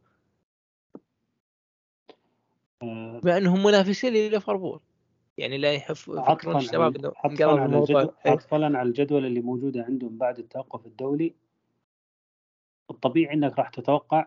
آه. 2.82 3.20
بما 3.20 3.38
إنهم 3.38 3.62
منافسين 3.62 4.12
لليفربول. 4.12 4.80
يعني 5.38 5.58
لا 5.58 5.72
يحف 5.72 6.08
يفكرون 6.08 6.56
الشباب 6.56 7.12
عطفا 7.16 7.60
على, 7.60 7.76
الجدول 7.76 8.10
عطفا 8.26 8.56
على 8.64 8.82
الجدول 8.82 9.26
اللي 9.26 9.40
موجودة 9.40 9.82
عندهم 9.82 10.18
بعد 10.18 10.38
التوقف 10.38 10.86
الدولي. 10.86 11.34
الطبيعي 12.90 13.34
إنك 13.34 13.58
راح 13.58 13.68
تتوقع 13.68 14.26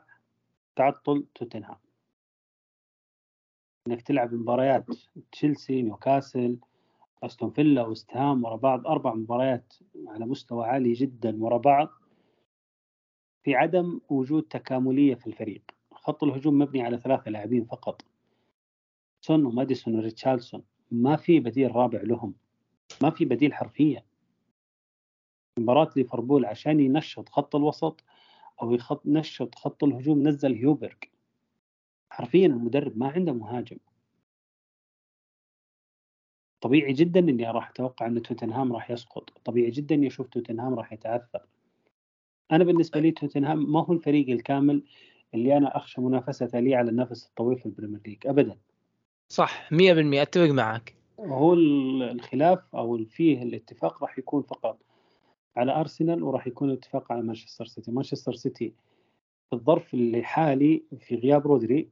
تعطل 0.75 1.25
توتنهام. 1.35 1.77
إنك 3.87 4.01
تلعب 4.01 4.33
مباريات 4.33 4.85
تشيلسي 5.31 5.81
نيوكاسل 5.81 6.57
أستون 7.23 7.49
فيلا 7.49 7.85
وستهام 7.85 8.43
ورا 8.43 8.55
بعض 8.55 8.87
أربع 8.87 9.13
مباريات 9.13 9.73
على 10.07 10.25
مستوى 10.25 10.65
عالي 10.65 10.93
جدا 10.93 11.43
ورا 11.43 11.57
بعض. 11.57 11.89
في 13.43 13.55
عدم 13.55 13.99
وجود 14.09 14.43
تكاملية 14.43 15.15
في 15.15 15.27
الفريق. 15.27 15.61
خط 15.91 16.23
الهجوم 16.23 16.59
مبني 16.59 16.81
على 16.81 16.97
ثلاثة 16.97 17.31
لاعبين 17.31 17.65
فقط. 17.65 18.01
سون 19.21 19.45
وماديسون 19.45 19.95
وريتشارلسون 19.95 20.63
ما 20.91 21.15
في 21.15 21.39
بديل 21.39 21.75
رابع 21.75 22.01
لهم. 22.01 22.33
ما 23.01 23.09
في 23.09 23.25
بديل 23.25 23.53
حرفيا 23.53 24.03
مباراة 25.59 25.89
ليفربول 25.95 26.45
عشان 26.45 26.79
ينشط 26.79 27.29
خط 27.29 27.55
الوسط 27.55 28.03
أو 28.61 28.73
يخط 28.73 29.05
نشط 29.05 29.55
خط 29.55 29.83
الهجوم 29.83 30.27
نزل 30.27 30.53
هيوبرغ. 30.53 30.95
حرفيا 32.09 32.47
المدرب 32.47 32.97
ما 32.97 33.07
عنده 33.07 33.33
مهاجم. 33.33 33.77
طبيعي 36.61 36.93
جدا 36.93 37.19
إني 37.19 37.51
راح 37.51 37.69
أتوقع 37.69 38.07
إن 38.07 38.21
توتنهام 38.21 38.73
راح 38.73 38.91
يسقط. 38.91 39.29
طبيعي 39.45 39.69
جدا 39.71 39.95
إني 39.95 40.07
أشوف 40.07 40.27
توتنهام 40.27 40.73
راح 40.73 40.93
يتعثر. 40.93 41.47
أنا 42.51 42.63
بالنسبة 42.63 42.99
لي 42.99 43.11
توتنهام 43.11 43.71
ما 43.71 43.85
هو 43.85 43.93
الفريق 43.93 44.29
الكامل 44.29 44.83
اللي 45.33 45.57
أنا 45.57 45.77
أخشى 45.77 46.01
منافسته 46.01 46.59
لي 46.59 46.75
على 46.75 46.89
النفس 46.89 47.27
الطويل 47.27 47.59
في 47.59 47.65
البريمير 47.65 48.01
ليج. 48.05 48.27
ابدا. 48.27 48.57
صح 49.29 49.69
100% 49.71 49.73
أتفق 50.21 50.49
معك. 50.49 50.95
هو 51.19 51.53
الخلاف 51.53 52.59
أو 52.75 53.05
فيه 53.05 53.43
الاتفاق 53.43 54.01
راح 54.03 54.19
يكون 54.19 54.41
فقط 54.41 54.77
على 55.57 55.75
أرسنال 55.75 56.23
وراح 56.23 56.47
يكون 56.47 56.69
الاتفاق 56.69 57.11
على 57.11 57.21
مانشستر 57.21 57.65
سيتي. 57.65 57.91
مانشستر 57.91 58.33
سيتي 58.33 58.73
في 59.49 59.55
الظرف 59.55 59.93
الحالي 59.93 60.83
في 60.99 61.15
غياب 61.15 61.47
رودري 61.47 61.89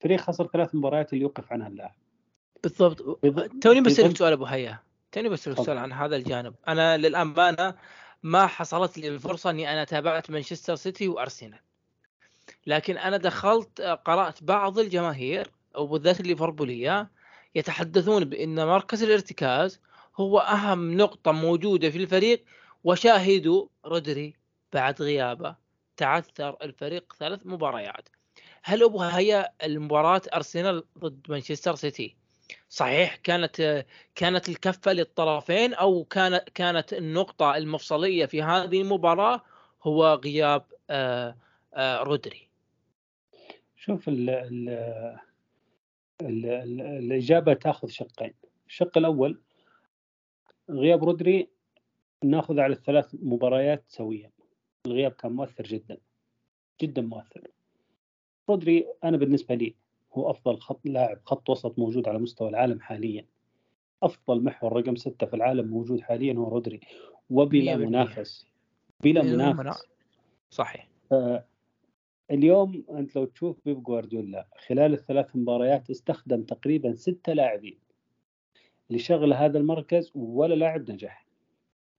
فريق 0.00 0.20
خسر 0.20 0.46
ثلاث 0.46 0.74
مباريات 0.74 1.12
اللي 1.12 1.22
يوقف 1.22 1.52
عنها 1.52 1.68
اللاعب. 1.68 1.94
بالضبط. 2.62 3.18
توني 3.62 3.80
بسألك 3.80 4.16
سؤال 4.16 4.32
أبو 4.32 4.44
هيا. 4.44 4.78
توني 5.12 5.28
بسألك 5.28 5.60
سؤال 5.60 5.78
عن 5.78 5.92
هذا 5.92 6.16
الجانب. 6.16 6.54
أنا 6.68 6.96
للأمانة 6.96 7.74
ما 8.22 8.46
حصلت 8.46 8.98
لي 8.98 9.08
الفرصة 9.08 9.50
إني 9.50 9.72
أنا 9.72 9.84
تابعت 9.84 10.30
مانشستر 10.30 10.74
سيتي 10.74 11.08
وأرسنال. 11.08 11.60
لكن 12.66 12.96
أنا 12.98 13.16
دخلت 13.16 13.80
قرأت 13.80 14.42
بعض 14.42 14.78
الجماهير 14.78 15.50
وبالذات 15.76 16.20
الليفربوليه 16.20 17.10
يتحدثون 17.54 18.24
بإن 18.24 18.66
مركز 18.66 19.02
الارتكاز 19.02 19.80
هو 20.16 20.38
أهم 20.38 20.96
نقطة 20.96 21.32
موجودة 21.32 21.90
في 21.90 21.98
الفريق 21.98 22.44
وشاهدوا 22.84 23.66
رودري 23.84 24.34
بعد 24.72 25.02
غيابه. 25.02 25.56
تعثر 25.96 26.56
الفريق 26.62 27.12
ثلاث 27.18 27.40
مباريات. 27.46 28.08
هل 28.62 28.82
ابو 28.82 29.00
هي 29.00 29.52
المباراة 29.64 30.22
أرسنال 30.34 30.84
ضد 30.98 31.26
مانشستر 31.28 31.74
سيتي؟ 31.74 32.16
صحيح 32.68 33.16
كانت 33.16 33.84
كانت 34.14 34.48
الكفة 34.48 34.92
للطرفين 34.92 35.74
أو 35.74 36.04
كانت 36.04 36.48
كانت 36.54 36.92
النقطة 36.92 37.56
المفصلية 37.56 38.26
في 38.26 38.42
هذه 38.42 38.80
المباراة 38.80 39.42
هو 39.82 40.20
غياب 40.24 40.64
آه، 40.90 41.36
آه، 41.74 42.02
رودري. 42.02 42.48
شوف 43.76 44.08
ال 44.08 44.28
الإجابة 46.20 47.54
تأخذ 47.54 47.88
شقين. 47.88 48.34
الشق 48.66 48.98
الأول 48.98 49.40
غياب 50.70 51.04
رودري 51.04 51.48
نأخذ 52.24 52.60
على 52.60 52.72
الثلاث 52.72 53.14
مباريات 53.22 53.84
سويا. 53.88 54.30
الغياب 54.86 55.12
كان 55.12 55.32
مؤثر 55.32 55.64
جدا 55.64 55.98
جدا 56.82 57.02
مؤثر. 57.02 57.48
رودري 58.48 58.86
أنا 59.04 59.16
بالنسبة 59.16 59.54
لي 59.54 59.74
هو 60.12 60.30
أفضل 60.30 60.60
خط 60.60 60.86
لاعب 60.86 61.20
خط 61.24 61.50
وسط 61.50 61.78
موجود 61.78 62.08
على 62.08 62.18
مستوى 62.18 62.48
العالم 62.48 62.80
حاليا. 62.80 63.26
أفضل 64.02 64.44
محور 64.44 64.72
رقم 64.72 64.96
ستة 64.96 65.26
في 65.26 65.36
العالم 65.36 65.68
موجود 65.68 66.00
حاليا 66.00 66.34
هو 66.34 66.48
رودري. 66.48 66.80
وبلا 67.30 67.76
منافس 67.76 68.46
بلا 69.04 69.22
منافس. 69.22 69.86
صحيح. 70.50 70.88
اليوم 72.32 72.84
انت 72.90 73.16
لو 73.16 73.24
تشوف 73.24 73.56
بيب 73.64 73.82
جوارديولا 73.82 74.46
خلال 74.66 74.92
الثلاث 74.92 75.26
مباريات 75.36 75.90
استخدم 75.90 76.42
تقريبا 76.42 76.94
ستة 76.94 77.32
لاعبين 77.32 77.78
لشغل 78.90 79.32
هذا 79.32 79.58
المركز 79.58 80.10
ولا 80.14 80.54
لاعب 80.54 80.90
نجح. 80.90 81.26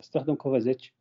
استخدم 0.01 0.35
كوفازيتش 0.35 0.93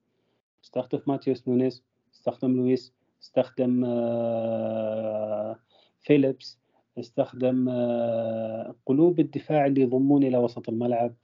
استخدم 0.64 1.00
ماتيوس 1.06 1.48
نونيز 1.48 1.84
استخدم 2.14 2.56
لويس 2.56 2.92
استخدم 3.22 3.84
آه، 3.86 5.58
فيليبس 6.00 6.58
استخدم 6.98 7.68
آه، 7.68 8.74
قلوب 8.86 9.20
الدفاع 9.20 9.66
اللي 9.66 9.80
يضمون 9.80 10.22
إلى 10.22 10.38
وسط 10.38 10.68
الملعب. 10.68 11.14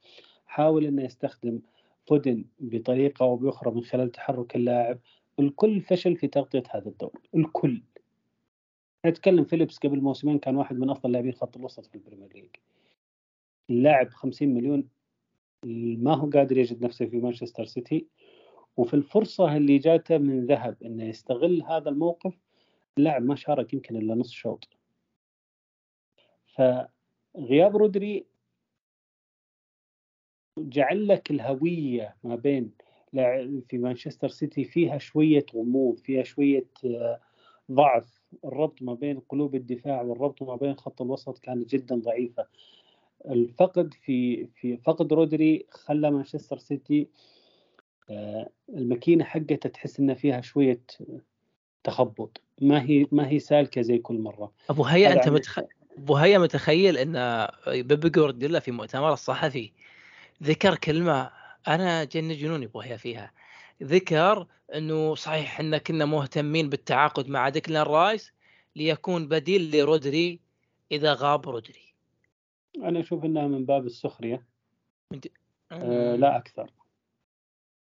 حاول 0.47 0.87
إنه 0.87 1.03
يستخدم 1.03 1.61
فودن 2.07 2.45
بطريقة 2.61 3.23
أو 3.23 3.37
بأخرى 3.37 3.71
من 3.75 3.85
خلال 3.85 4.13
تحرك 4.13 4.57
اللاعب. 4.57 4.99
الكل 5.41 5.81
فشل 5.81 6.17
في 6.17 6.27
تغطية 6.27 6.63
هذا 6.71 6.89
الدور. 6.89 7.21
الكل. 7.35 7.83
نتكلم 9.07 9.45
فيليبس 9.45 9.79
قبل 9.79 10.01
موسمين 10.01 10.39
كان 10.39 10.57
واحد 10.57 10.77
من 10.77 10.91
أفضل 10.91 11.13
لاعبين 11.13 11.33
خط 11.33 11.57
الوسط 11.57 11.87
في 11.87 11.95
البريمير 11.95 12.33
ليج. 12.35 12.51
اللاعب 13.71 14.09
50 14.09 14.49
مليون 14.49 14.89
ما 15.99 16.15
هو 16.15 16.31
قادر 16.31 16.59
يجد 16.59 16.85
نفسه 16.85 17.07
في 17.07 17.17
مانشستر 17.17 17.65
سيتي. 17.65 18.07
وفي 18.77 18.95
الفرصة 18.95 19.57
اللي 19.57 19.79
جاته 19.79 20.19
من 20.19 20.47
ذهب 20.47 20.83
إنه 20.83 21.05
يستغل 21.05 21.63
هذا 21.63 21.89
الموقف 21.89 22.39
اللاعب 22.99 23.23
ما 23.23 23.35
شارك 23.35 23.75
يمكن 23.75 23.97
إلا 23.97 24.15
نص 24.15 24.31
شوط. 24.31 24.69
فغياب 26.47 27.77
رودري 27.77 28.27
جعل 30.59 31.09
لك 31.09 31.31
الهوية 31.31 32.17
ما 32.25 32.37
بين 32.37 32.73
في 33.69 33.79
مانشستر 33.79 34.29
سيتي 34.29 34.65
فيها 34.65 34.99
شوية 34.99 35.47
غموض 35.55 35.99
فيها 35.99 36.23
شوية 36.23 36.67
آه، 36.85 37.21
ضعف 37.73 38.21
الربط 38.45 38.83
ما 38.83 38.95
بين 38.95 39.21
قلوب 39.21 39.55
الدفاع 39.55 40.03
والربط 40.03 40.43
ما 40.43 40.57
بين 40.57 40.75
خط 40.75 41.03
الوسط 41.03 41.39
كانت 41.39 41.71
جدا 41.71 41.97
ضعيفة. 41.97 42.47
الفقد 43.27 43.95
في 43.95 44.47
في 44.47 44.77
فقد 44.77 45.13
رودري 45.13 45.67
خلى 45.71 46.11
مانشستر 46.11 46.59
سيتي 46.59 47.09
آه، 48.11 48.49
الماكينة 48.69 49.25
حقته 49.25 49.69
تحس 49.69 50.01
ان 50.01 50.15
فيها 50.15 50.41
شوية 50.41 50.81
تخبط. 51.85 52.41
ما 52.61 52.83
هي 52.83 53.07
ما 53.13 53.29
هي 53.29 53.39
سالكة 53.39 53.81
زي 53.83 53.99
كل 53.99 54.19
مرة. 54.19 54.53
أبو 54.71 54.85
هيا 54.85 55.13
أنت 55.13 55.29
متخ... 55.29 55.61
أبو 55.99 56.17
هيا 56.17 56.39
متخيل 56.39 56.99
إن 56.99 57.47
بيب 57.67 58.13
جوارديولا 58.13 58.61
في 58.61 58.71
مؤتمر 58.71 59.13
الصحفي 59.13 59.73
ذكر 60.43 60.75
كلمة 60.77 61.31
أنا 61.69 62.05
جن 62.05 62.29
جنوني 62.29 62.67
أبو 62.67 62.81
هيا 62.81 62.97
فيها. 62.97 63.33
ذكر 63.83 64.47
أنه 64.75 65.15
صحيح 65.15 65.61
أن 65.61 65.79
كنا 65.79 66.05
مهتمين 66.05 66.69
بالتعاقد 66.69 67.29
مع 67.29 67.49
ديكلان 67.49 67.83
رايس 67.83 68.33
ليكون 68.77 69.29
بديل 69.29 69.77
لرودري 69.77 70.41
إذا 70.93 71.13
غاب 71.13 71.49
رودري. 71.49 71.95
أنا 72.77 73.01
أشوف 73.01 73.25
إنها 73.25 73.47
من 73.47 73.65
باب 73.65 73.87
السخرية. 73.87 74.47
آه 75.73 76.17
لا 76.17 76.37
أكثر. 76.37 76.71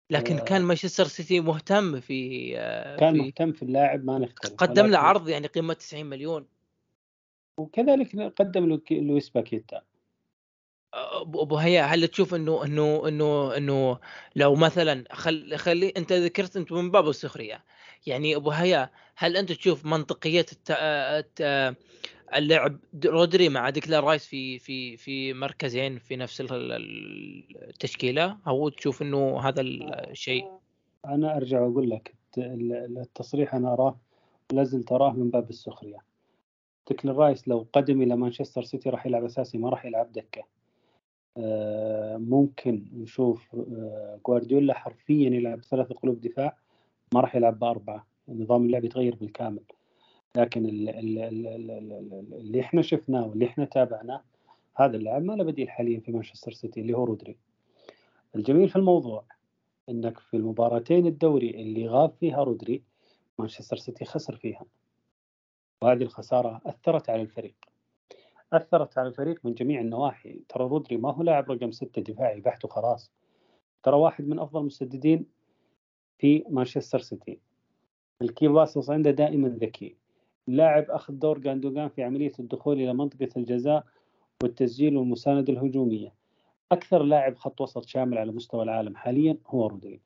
لكن 0.09 0.39
كان 0.39 0.61
مانشستر 0.61 1.05
سيتي 1.05 1.39
مهتم 1.39 1.99
في 1.99 2.51
آه، 2.57 2.97
كان 2.97 3.13
في 3.13 3.19
مهتم 3.19 3.51
في 3.51 3.63
اللاعب 3.63 4.05
ما 4.05 4.19
نختلف 4.19 4.53
قدم 4.53 4.85
له 4.85 4.97
عرض 4.97 5.29
يعني 5.29 5.47
قيمة 5.47 5.73
90 5.73 6.05
مليون. 6.05 6.47
وكذلك 7.57 8.15
قدم 8.15 8.79
لويس 8.91 9.29
باكيتا. 9.29 9.81
أبو 10.93 11.57
هيا 11.57 11.83
هل 11.83 12.07
تشوف 12.07 12.33
إنه 12.35 12.65
إنه 12.65 13.07
إنه 13.07 13.57
إنه 13.57 13.99
لو 14.35 14.55
مثلا 14.55 15.03
خل 15.11 15.57
خلي 15.57 15.93
أنت 15.97 16.13
ذكرت 16.13 16.57
أنت 16.57 16.71
من 16.71 16.91
باب 16.91 17.09
السخرية 17.09 17.63
يعني 18.07 18.35
أبو 18.35 18.49
هيا 18.51 18.89
هل 19.15 19.38
أنت 19.38 19.51
تشوف 19.51 19.85
منطقية 19.85 20.45
الت... 20.51 20.71
الت... 20.71 21.75
اللعب 22.35 22.79
رودري 23.05 23.49
مع 23.49 23.69
ديكلان 23.69 24.03
رايس 24.03 24.25
في 24.25 24.59
في 24.59 24.97
في 24.97 25.33
مركزين 25.33 25.99
في 25.99 26.15
نفس 26.15 26.43
التشكيلة؟ 26.51 28.38
أو 28.47 28.69
تشوف 28.69 29.01
إنه 29.01 29.39
هذا 29.39 29.61
الشيء 29.61 30.45
أنا 31.05 31.38
أرجع 31.38 31.61
وأقول 31.61 31.89
لك 31.89 32.15
التصريح 32.38 33.55
أنا 33.55 33.73
أراه 33.73 33.97
لازل 34.51 34.83
تراه 34.83 35.11
من 35.11 35.29
باب 35.29 35.49
السخرية. 35.49 35.97
ديكلان 36.88 37.15
رايس 37.15 37.47
لو 37.47 37.67
قدم 37.73 38.01
إلى 38.01 38.15
مانشستر 38.15 38.63
سيتي 38.63 38.89
راح 38.89 39.05
يلعب 39.05 39.23
أساسي 39.23 39.57
ما 39.57 39.69
راح 39.69 39.85
يلعب 39.85 40.11
دكة. 40.11 40.56
ممكن 42.17 42.85
نشوف 42.93 43.55
آه، 43.55 44.19
جوارديولا 44.25 44.73
حرفيا 44.73 45.29
يلعب 45.29 45.63
ثلاثة 45.63 45.95
قلوب 45.95 46.21
دفاع 46.21 46.57
ما 47.13 47.21
راح 47.21 47.35
يلعب 47.35 47.59
بأربعة 47.59 48.07
نظام 48.29 48.65
اللعب 48.65 48.85
يتغير 48.85 49.15
بالكامل. 49.15 49.63
لكن 50.35 50.65
اللي 50.65 52.59
إحنا 52.61 52.81
شفناه 52.81 53.27
واللي 53.27 53.45
إحنا 53.45 53.65
تابعناه 53.65 54.23
هذا 54.75 54.97
اللاعب 54.97 55.23
ما 55.23 55.33
له 55.33 55.43
بديل 55.43 55.69
حاليا 55.69 55.99
في 55.99 56.11
مانشستر 56.11 56.51
سيتي 56.51 56.81
اللي 56.81 56.93
هو 56.93 57.03
رودري. 57.03 57.38
الجميل 58.35 58.69
في 58.69 58.75
الموضوع 58.75 59.23
إنك 59.89 60.19
في 60.19 60.38
المباراتين 60.38 61.07
الدوري 61.07 61.49
اللي 61.49 61.88
غاب 61.88 62.11
فيها 62.19 62.43
رودري 62.43 62.83
مانشستر 63.39 63.77
سيتي 63.77 64.05
خسر 64.05 64.35
فيها. 64.35 64.65
وهذه 65.81 66.03
الخسارة 66.03 66.61
أثرت 66.65 67.09
على 67.09 67.21
الفريق. 67.21 67.55
أثرت 68.53 68.97
على 68.97 69.07
الفريق 69.07 69.39
من 69.43 69.53
جميع 69.53 69.81
النواحي. 69.81 70.41
ترى 70.49 70.63
رودري 70.63 70.97
ما 70.97 71.13
هو 71.13 71.23
لاعب 71.23 71.51
رقم 71.51 71.71
ستة 71.71 72.01
دفاعي 72.01 72.39
بحت 72.41 72.65
وخلاص. 72.65 73.11
ترى 73.83 73.95
واحد 73.95 74.27
من 74.27 74.39
أفضل 74.39 74.59
المسددين 74.59 75.25
في 76.17 76.43
مانشستر 76.49 76.99
سيتي. 76.99 77.39
ال 78.21 78.28
key 78.28 78.47
passes 78.47 78.89
عنده 78.89 79.11
دائما 79.11 79.49
ذكي. 79.49 79.95
اللاعب 80.47 80.91
أخذ 80.91 81.13
دور 81.13 81.39
جوندوغان 81.39 81.89
في 81.89 82.03
عملية 82.03 82.31
الدخول 82.39 82.81
إلى 82.81 82.93
منطقة 82.93 83.29
الجزاء 83.37 83.83
والتسجيل 84.43 84.97
والمساندة 84.97 85.53
الهجومية. 85.53 86.13
أكثر 86.71 87.03
لاعب 87.03 87.35
خط 87.35 87.61
وسط 87.61 87.85
شامل 87.85 88.17
على 88.17 88.31
مستوى 88.31 88.63
العالم 88.63 88.95
حاليا 88.95 89.37
هو 89.47 89.67
رودري. 89.67 90.01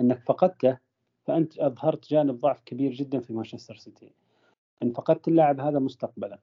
أنك 0.00 0.22
فقدته 0.22 0.78
فأنت 1.24 1.58
أظهرت 1.58 2.10
جانب 2.10 2.40
ضعف 2.40 2.62
كبير 2.66 2.92
جدا 2.92 3.20
في 3.20 3.32
مانشستر 3.32 3.76
سيتي. 3.76 4.12
إن 4.82 4.92
فقدت 4.92 5.28
اللاعب 5.28 5.60
هذا 5.60 5.78
مستقبلا. 5.78 6.38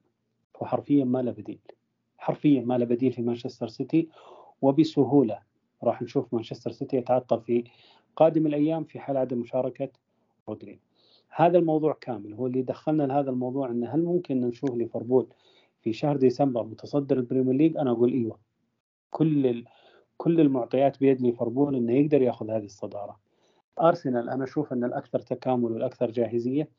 هو 0.60 0.66
حرفيا 0.66 1.06
ما 1.06 1.22
له 1.22 1.32
بديل. 1.32 1.60
حرفيا 2.18 2.62
ما 2.62 2.78
له 2.78 2.86
بديل 2.86 3.12
في 3.12 3.22
مانشستر 3.22 3.68
سيتي 3.68 4.10
وبسهولة 4.62 5.40
راح 5.84 6.02
نشوف 6.02 6.34
مانشستر 6.34 6.72
سيتي 6.72 6.98
يتعطل 6.98 7.42
في 7.42 7.64
قادم 8.16 8.48
الأيام 8.48 8.84
في 8.84 9.00
حال 9.00 9.18
عدم 9.18 9.38
مشاركة 9.38 9.90
رودري. 10.50 10.80
هذا 11.36 11.58
الموضوع 11.58 11.98
كامل. 12.02 12.34
هو 12.34 12.48
اللي 12.48 12.62
دخلنا 12.62 13.04
لهذا 13.04 13.30
الموضوع 13.30 13.70
إنه 13.70 13.90
هل 13.90 14.04
ممكن 14.04 14.42
نشوف 14.42 14.76
ليفربول 14.76 15.28
في 15.82 15.94
شهر 15.94 16.18
ديسمبر 16.18 16.64
متصدر 16.64 17.18
البريمير 17.18 17.56
ليج؟ 17.56 17.78
أنا 17.78 17.92
أقول 17.92 18.14
إيوه. 18.14 18.40
كل 19.10 19.48
ال... 19.48 19.66
كل 20.18 20.42
المعطيات 20.42 21.00
بيد 21.00 21.22
ليفربول 21.22 21.76
إنه 21.76 21.94
يقدر 21.94 22.22
يأخذ 22.22 22.50
هذه 22.50 22.66
الصدارة. 22.66 23.20
أرسنال 23.82 24.30
أنا 24.30 24.44
أشوف 24.44 24.74
إن 24.74 24.84
الأكثر 24.84 25.20
تكامل 25.20 25.72
والأكثر 25.72 26.12
جاهزية 26.12 26.70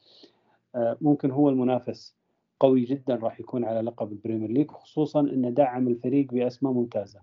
آه، 0.74 0.96
ممكن 1.00 1.30
هو 1.30 1.48
المنافس 1.48 2.19
قوي 2.60 2.84
جدا 2.84 3.14
راح 3.14 3.40
يكون 3.40 3.64
على 3.64 3.80
لقب 3.80 4.12
البريمير 4.12 4.50
ليج 4.50 4.70
خصوصا 4.70 5.20
انه 5.20 5.50
دعم 5.50 5.88
الفريق 5.88 6.32
بأسماء 6.32 6.72
ممتازة. 6.72 7.22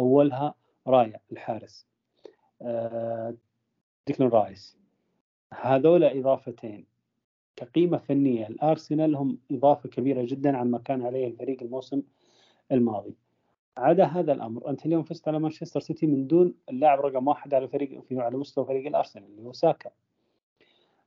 أولها 0.00 0.54
رايا 0.86 1.20
الحارس 1.32 1.86
آه، 2.62 3.34
ديكلان 4.06 4.28
رايس. 4.30 4.78
هذول 5.54 6.04
إضافتين. 6.04 6.86
كقيمة 7.56 7.98
فنية 7.98 8.46
الأرسنال 8.46 9.16
هم 9.16 9.38
إضافة 9.50 9.88
كبيرة 9.88 10.22
جدا 10.22 10.56
عما 10.56 10.78
كان 10.78 11.02
عليه 11.02 11.26
الفريق 11.26 11.62
الموسم 11.62 12.02
الماضي. 12.72 13.16
عدا 13.76 14.04
هذا 14.04 14.32
الأمر 14.32 14.70
أنت 14.70 14.86
اليوم 14.86 15.02
فزت 15.02 15.28
على 15.28 15.38
مانشستر 15.38 15.80
سيتي 15.80 16.06
من 16.06 16.26
دون 16.26 16.54
اللاعب 16.68 17.00
رقم 17.00 17.28
واحد 17.28 17.54
على 17.54 17.68
فريق 17.68 18.02
على 18.12 18.36
مستوى 18.36 18.64
فريق 18.64 18.86
الأرسنال 18.86 19.24
اللي 19.24 19.42
هو 19.42 19.52
ساكا. 19.52 19.90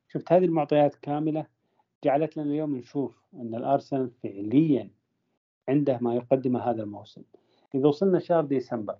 شفت 0.07 0.31
هذه 0.31 0.45
المعطيات 0.45 0.95
كاملة؟ 0.95 1.54
جعلت 2.03 2.37
لنا 2.37 2.49
اليوم 2.49 2.75
نشوف 2.75 3.23
أن 3.33 3.55
الأرسنال 3.55 4.09
فعليا 4.23 4.89
عنده 5.69 5.99
ما 6.01 6.15
يقدمه 6.15 6.59
هذا 6.59 6.83
الموسم. 6.83 7.21
إذا 7.75 7.87
وصلنا 7.87 8.19
شهر 8.19 8.45
ديسمبر 8.45 8.95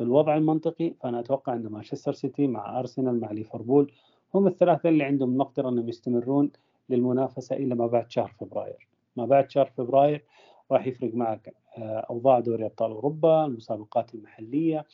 بالوضع 0.00 0.36
المنطقي 0.36 0.94
فأنا 1.00 1.20
أتوقع 1.20 1.54
أن 1.54 1.66
مانشستر 1.66 2.12
سيتي 2.12 2.46
مع 2.46 2.78
أرسنال 2.78 3.20
مع 3.20 3.30
ليفربول 3.32 3.92
هم 4.34 4.46
الثلاثة 4.46 4.88
اللي 4.88 5.04
عندهم 5.04 5.30
المقدرة 5.30 5.68
أنهم 5.68 5.88
يستمرون 5.88 6.50
للمنافسة 6.88 7.56
إلى 7.56 7.74
ما 7.74 7.86
بعد 7.86 8.10
شهر 8.10 8.34
فبراير. 8.40 8.88
ما 9.16 9.26
بعد 9.26 9.50
شهر 9.50 9.66
فبراير 9.66 10.24
راح 10.70 10.86
يفرق 10.86 11.14
معك 11.14 11.54
آه، 11.78 12.06
أوضاع 12.10 12.40
دوري 12.40 12.66
أبطال 12.66 12.90
أوروبا 12.90 13.44
المسابقات 13.46 14.14
المحلية. 14.14 14.84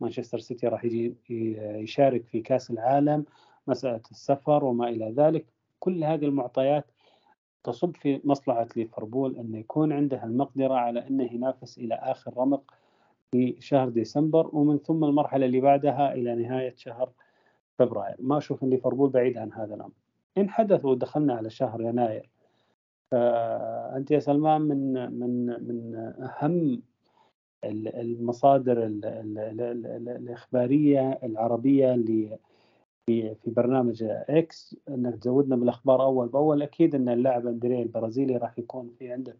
مانشستر 0.00 0.38
سيتي 0.38 0.66
راح 0.68 0.84
يجي 0.84 1.14
يشارك 1.58 2.24
في 2.24 2.40
كأس 2.40 2.70
العالم 2.70 3.24
مسألة 3.66 4.02
السفر 4.10 4.64
وما 4.64 4.88
إلى 4.88 5.10
ذلك. 5.16 5.53
كل 5.84 6.04
هذه 6.04 6.24
المعطيات 6.24 6.84
تصب 7.64 7.96
في 7.96 8.20
مصلحة 8.24 8.68
ليفربول 8.76 9.36
انه 9.36 9.58
يكون 9.58 9.92
عنده 9.92 10.24
المقدرة 10.24 10.74
على 10.74 11.06
انه 11.08 11.32
ينافس 11.32 11.78
إلى 11.78 11.94
آخر 11.94 12.32
رمق 12.36 12.74
في 13.30 13.56
شهر 13.60 13.88
ديسمبر 13.88 14.50
ومن 14.52 14.78
ثم 14.78 15.04
المرحلة 15.04 15.46
اللي 15.46 15.60
بعدها 15.60 16.14
إلى 16.14 16.34
نهاية 16.34 16.74
شهر 16.76 17.10
فبراير. 17.78 18.16
ما 18.18 18.38
أشوف 18.38 18.64
إن 18.64 18.70
ليفربول 18.70 19.10
بعيد 19.10 19.38
عن 19.38 19.52
هذا 19.52 19.74
الأمر. 19.74 19.92
إن 20.38 20.50
حدث 20.50 20.84
ودخلنا 20.84 21.34
على 21.34 21.50
شهر 21.50 21.80
يناير 21.82 22.30
فانت 23.10 24.10
يا 24.10 24.18
سلمان 24.18 24.60
من 24.60 24.92
من 25.18 25.46
من 25.46 25.94
أهم 26.22 26.82
المصادر 27.64 28.76
الإخبارية 30.08 31.18
العربية 31.22 31.94
اللي 31.94 32.38
في 33.06 33.34
في 33.34 33.50
برنامج 33.50 34.04
إكس 34.28 34.76
أنك 34.88 35.14
تزودنا 35.14 35.56
بالاخبار 35.56 36.02
أول 36.02 36.28
بأول. 36.28 36.62
أكيد 36.62 36.94
أن 36.94 37.08
اللاعب 37.08 37.46
اندريه 37.46 37.82
البرازيلي 37.82 38.36
راح 38.36 38.58
يكون 38.58 38.90
في 38.98 39.12
عندك 39.12 39.36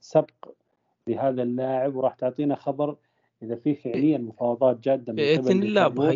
سبق 0.00 0.48
لهذا 1.08 1.42
اللاعب 1.42 1.96
وراح 1.96 2.14
تعطينا 2.14 2.54
خبر 2.54 2.96
إذا 3.42 3.56
في 3.56 3.74
فعليا 3.74 4.18
مفاوضات 4.18 4.80
جادة 4.80 5.12
من 5.12 5.18
قبل 5.18 5.42
باذن 5.42 5.62
الله 5.62 5.86
ابو 5.86 6.14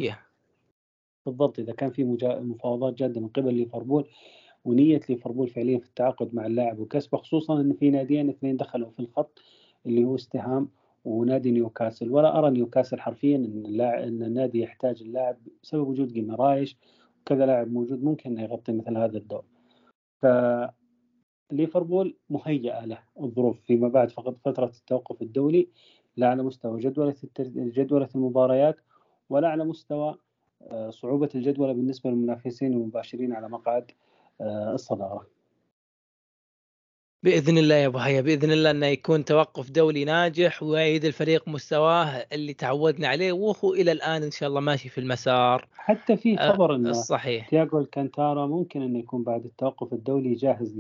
بالضبط 1.26 1.58
إذا 1.58 1.72
كان 1.72 1.90
في 1.90 2.04
مفاوضات 2.22 2.94
جادة 2.94 3.20
من 3.20 3.28
قبل 3.28 3.54
ليفربول 3.54 4.08
ونية 4.64 5.00
ليفربول 5.08 5.48
فعليا 5.48 5.78
في 5.78 5.86
التعاقد 5.86 6.34
مع 6.34 6.46
اللاعب 6.46 6.78
وكسبه 6.78 7.18
خصوصا 7.18 7.60
إن 7.60 7.72
في 7.72 7.90
ناديين 7.90 8.28
اثنين 8.28 8.56
دخلوا 8.56 8.90
في 8.90 9.00
الخط 9.00 9.42
اللي 9.86 10.04
هو 10.04 10.14
استهام 10.14 10.68
ونادي 11.06 11.50
نيوكاسل. 11.50 12.10
ولا 12.10 12.38
أرى 12.38 12.50
نيوكاسل 12.50 13.00
حرفيا 13.00 13.36
إن 13.36 13.62
اللاعب 13.66 14.02
إن 14.02 14.22
النادي 14.22 14.60
يحتاج 14.60 15.02
اللاعب 15.02 15.36
بسبب 15.62 15.88
وجود 15.88 16.12
جيمارايش. 16.12 16.76
وكذا 17.20 17.46
لاعب 17.46 17.72
موجود 17.72 18.04
ممكن 18.04 18.30
إنه 18.30 18.42
يغطي 18.42 18.72
مثل 18.72 18.96
هذا 18.96 19.18
الدور. 19.18 19.44
ف 20.22 20.26
ليفربول 21.52 22.16
مهيئة 22.30 22.84
له 22.84 22.98
الظروف 23.20 23.60
فيما 23.60 23.88
بعد 23.88 24.10
فقط 24.10 24.36
فترة 24.44 24.72
التوقف 24.80 25.22
الدولي. 25.22 25.68
لا 26.16 26.28
على 26.28 26.42
مستوى 26.42 26.80
جدولة 26.80 27.14
جدولة 27.56 28.08
المباريات 28.14 28.76
ولا 29.30 29.48
على 29.48 29.64
مستوى 29.64 30.18
آه، 30.62 30.90
صعوبة 30.90 31.28
الجدولة 31.34 31.72
بالنسبة 31.72 32.10
للمنافسين 32.10 32.72
المباشرين 32.72 33.32
على 33.32 33.48
مقعد 33.48 33.90
آه، 34.40 34.74
الصدارة. 34.74 35.35
بإذن 37.22 37.58
الله 37.58 37.74
يا 37.74 37.86
أبو 37.86 37.98
هيا 37.98 38.20
بإذن 38.20 38.52
الله 38.52 38.70
إنه 38.70 38.86
يكون 38.86 39.24
توقف 39.24 39.70
دولي 39.70 40.04
ناجح 40.04 40.62
ويعيد 40.62 41.04
الفريق 41.04 41.48
مستواه 41.48 42.26
اللي 42.32 42.54
تعودنا 42.54 43.08
عليه 43.08 43.32
وهو 43.32 43.74
إلى 43.74 43.92
الآن 43.92 44.22
إن 44.22 44.30
شاء 44.30 44.48
الله 44.48 44.60
ماشي 44.60 44.88
في 44.88 44.98
المسار. 44.98 45.68
حتى 45.76 46.16
في 46.16 46.40
آه، 46.40 46.52
خبر 46.52 46.74
إنه 46.74 46.92
صحيح. 46.92 47.48
تياغو 47.48 47.78
الكانتارا 47.78 48.46
ممكن 48.46 48.82
إنه 48.82 48.98
يكون 48.98 49.22
بعد 49.22 49.44
التوقف 49.44 49.92
الدولي 49.92 50.34
جاهز 50.34 50.74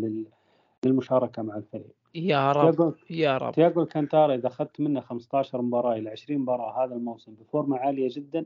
للمشاركة 0.84 1.42
مع 1.42 1.56
الفريق. 1.56 1.94
يا 2.14 2.52
رب 2.52 2.94
يا 3.10 3.38
رب. 3.38 3.54
تياغو 3.54 3.82
الكانتارا 3.82 4.34
إذا 4.34 4.46
أخذت 4.46 4.80
منه 4.80 5.00
15 5.00 5.62
مباراة 5.62 5.96
إلى 5.96 6.10
20 6.10 6.40
مباراة 6.40 6.84
هذا 6.84 6.94
الموسم 6.94 7.34
بفورمة 7.34 7.76
عالية 7.78 8.08
جدا 8.12 8.44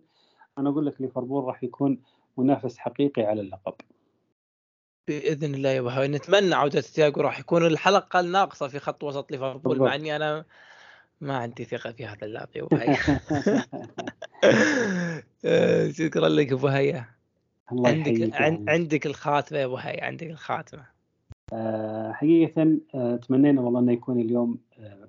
أنا 0.59 0.71
أقول 0.71 0.87
لك 0.87 1.01
ليفربول 1.01 1.45
راح 1.45 1.65
يكون 1.65 1.99
منافس 2.39 2.79
حقيقي 2.79 3.23
على 3.23 3.41
اللقب. 3.41 3.75
بإذن 5.09 5.55
الله 5.55 5.69
يا 5.69 5.81
ابو 5.81 5.91
نتمنى 5.91 6.55
عودة 6.55 6.81
تياجو 6.81 7.21
راح 7.21 7.41
يكون 7.41 7.67
الحلقة 7.67 8.21
الناقصة 8.21 8.69
في 8.69 8.79
خط 8.79 9.05
وسط 9.05 9.33
ليفربول 9.33 9.79
مع 9.79 9.95
إني 9.95 10.17
أنا 10.17 10.45
ما 11.21 11.37
عندي 11.37 11.65
ثقة 11.65 11.93
في 11.93 12.07
هذا 12.07 12.27
اللاعب 12.27 12.49
يا 12.57 12.63
ابو 12.63 12.77
آه، 15.45 15.91
شكرا 15.99 16.29
لك 16.29 16.53
ابو 16.53 16.67
هيا. 16.67 17.05
عندك 17.73 18.31
عندك 18.69 19.07
الخاتمة 19.07 19.59
يا 19.59 19.65
ابو 19.65 19.77
هيا 19.77 20.05
عندك 20.05 20.27
الخاتمة. 20.27 20.87
آه، 21.53 22.13
حقيقة 22.13 22.79
آه، 22.95 23.17
تمنينا 23.17 23.61
والله 23.61 23.81
إنه 23.81 23.93
يكون 23.93 24.21
اليوم 24.21 24.59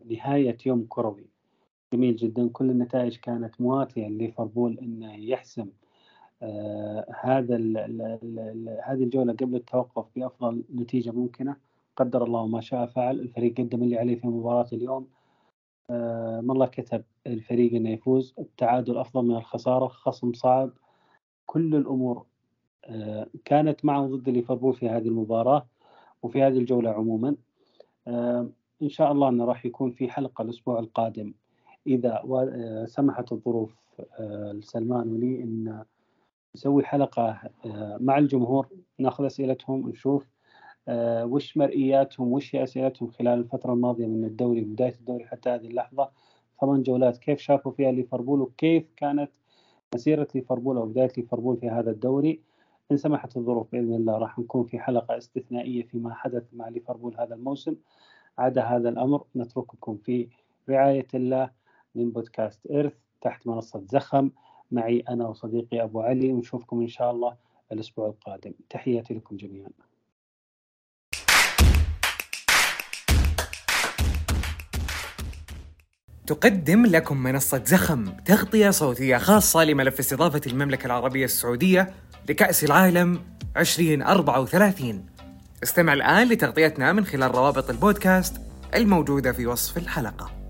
نهاية 0.09 0.57
يوم 0.65 0.85
كروي. 0.89 1.25
جميل 1.93 2.15
جدا. 2.15 2.49
كل 2.53 2.69
النتائج 2.69 3.17
كانت 3.17 3.61
مواتية 3.61 4.07
لليفربول 4.07 4.79
إنه 4.79 5.15
يحسم 5.15 5.61
آه، 5.61 5.80
هذا 7.21 7.55
هذه 8.85 9.03
الجولة 9.03 9.33
قبل 9.33 9.55
التوقف 9.55 10.05
بأفضل 10.15 10.63
نتيجة 10.75 11.11
ممكنة. 11.11 11.55
قدر 11.97 12.23
الله 12.23 12.47
ما 12.47 12.61
شاء 12.61 12.85
فعل. 12.85 13.19
الفريق 13.19 13.57
قدم 13.57 13.83
اللي 13.83 13.97
عليه 13.97 14.15
في 14.15 14.27
مباراة 14.27 14.67
اليوم. 14.73 15.07
آه، 15.89 16.41
ما 16.41 16.53
الله 16.53 16.65
كتب 16.65 17.03
الفريق 17.27 17.73
إنه 17.73 17.89
يفوز. 17.89 18.33
التعادل 18.39 18.97
أفضل 18.97 19.25
من 19.25 19.35
الخسارة. 19.35 19.87
خصم 19.87 20.33
صعب. 20.33 20.71
كل 21.45 21.75
الأمور 21.75 22.25
آه، 22.85 23.27
كانت 23.45 23.85
معه 23.85 24.07
ضد 24.07 24.29
ليفربول 24.29 24.73
في 24.73 24.89
هذه 24.89 25.07
المباراة 25.07 25.65
وفي 26.23 26.43
هذه 26.43 26.57
الجولة 26.57 26.89
عموما. 26.89 27.35
إن 28.81 28.89
شاء 28.89 29.11
الله 29.11 29.29
إنه 29.29 29.45
راح 29.45 29.65
يكون 29.65 29.91
في 29.91 30.09
حلقة 30.09 30.41
الأسبوع 30.41 30.79
القادم. 30.79 31.33
إذا 31.87 32.23
سمحت 32.85 33.31
الظروف 33.31 34.01
لسلمان 34.53 35.13
ولي 35.13 35.43
إن 35.43 35.83
نسوي 36.55 36.83
حلقة 36.83 37.39
آه، 37.65 37.97
مع 38.01 38.17
الجمهور 38.17 38.69
ناخذ 38.99 39.25
أسئلتهم 39.25 39.85
ونشوف 39.85 40.27
آه، 40.87 41.25
وش 41.25 41.57
مرئياتهم 41.57 42.33
وش 42.33 42.55
هي 42.55 42.63
أسئلتهم 42.63 43.11
خلال 43.11 43.39
الفترة 43.39 43.73
الماضية 43.73 44.07
من 44.07 44.25
الدوري 44.25 44.61
بداية 44.61 44.93
الدوري 44.93 45.25
حتى 45.25 45.49
هذه 45.49 45.67
اللحظة. 45.67 46.09
ثمان 46.61 46.83
جولات 46.83 47.17
كيف 47.17 47.39
شافوا 47.39 47.71
فيها 47.71 47.91
ليفربول 47.91 48.41
وكيف 48.41 48.83
كانت 48.97 49.31
مسيرة 49.95 50.27
ليفربول 50.35 50.77
أو 50.77 50.85
بداية 50.85 51.11
ليفربول 51.17 51.57
في 51.57 51.69
هذا 51.69 51.91
الدوري؟ 51.91 52.41
إن 52.91 52.97
سمحت 52.97 53.37
الظروف 53.37 53.71
بإذن 53.71 53.93
الله 53.93 54.17
راح 54.17 54.39
نكون 54.39 54.65
في 54.65 54.79
حلقة 54.79 55.17
استثنائية 55.17 55.83
فيما 55.83 56.13
حدث 56.13 56.43
مع 56.53 56.67
ليفربول 56.67 57.15
هذا 57.19 57.35
الموسم. 57.35 57.75
عدا 58.37 58.63
هذا 58.63 58.89
الأمر 58.89 59.25
نترككم 59.35 59.97
في 59.97 60.27
رعاية 60.69 61.07
الله 61.13 61.49
من 61.95 62.11
بودكاست 62.11 62.71
إرث 62.71 62.93
تحت 63.21 63.47
منصة 63.47 63.81
زخم. 63.85 64.29
معي 64.71 65.03
أنا 65.09 65.27
وصديقي 65.27 65.83
أبو 65.83 66.01
علي 66.01 66.31
ونشوفكم 66.31 66.81
إن 66.81 66.87
شاء 66.87 67.11
الله 67.11 67.35
الأسبوع 67.71 68.07
القادم. 68.07 68.53
تحياتي 68.69 69.13
لكم 69.13 69.35
جميعا. 69.37 69.69
تقدم 76.27 76.85
لكم 76.85 77.17
منصة 77.17 77.63
زخم 77.65 78.05
تغطية 78.25 78.69
صوتية 78.69 79.17
خاصة 79.17 79.63
لملف 79.63 79.99
استضافة 79.99 80.41
المملكة 80.47 80.85
العربية 80.85 81.25
السعودية 81.25 81.93
لكأس 82.29 82.63
العالم 82.63 83.21
2034 83.57 85.05
استمع 85.63 85.93
الآن 85.93 86.27
لتغطيتنا 86.27 86.93
من 86.93 87.05
خلال 87.05 87.35
روابط 87.35 87.69
البودكاست 87.69 88.41
الموجودة 88.75 89.31
في 89.31 89.47
وصف 89.47 89.77
الحلقة. 89.77 90.40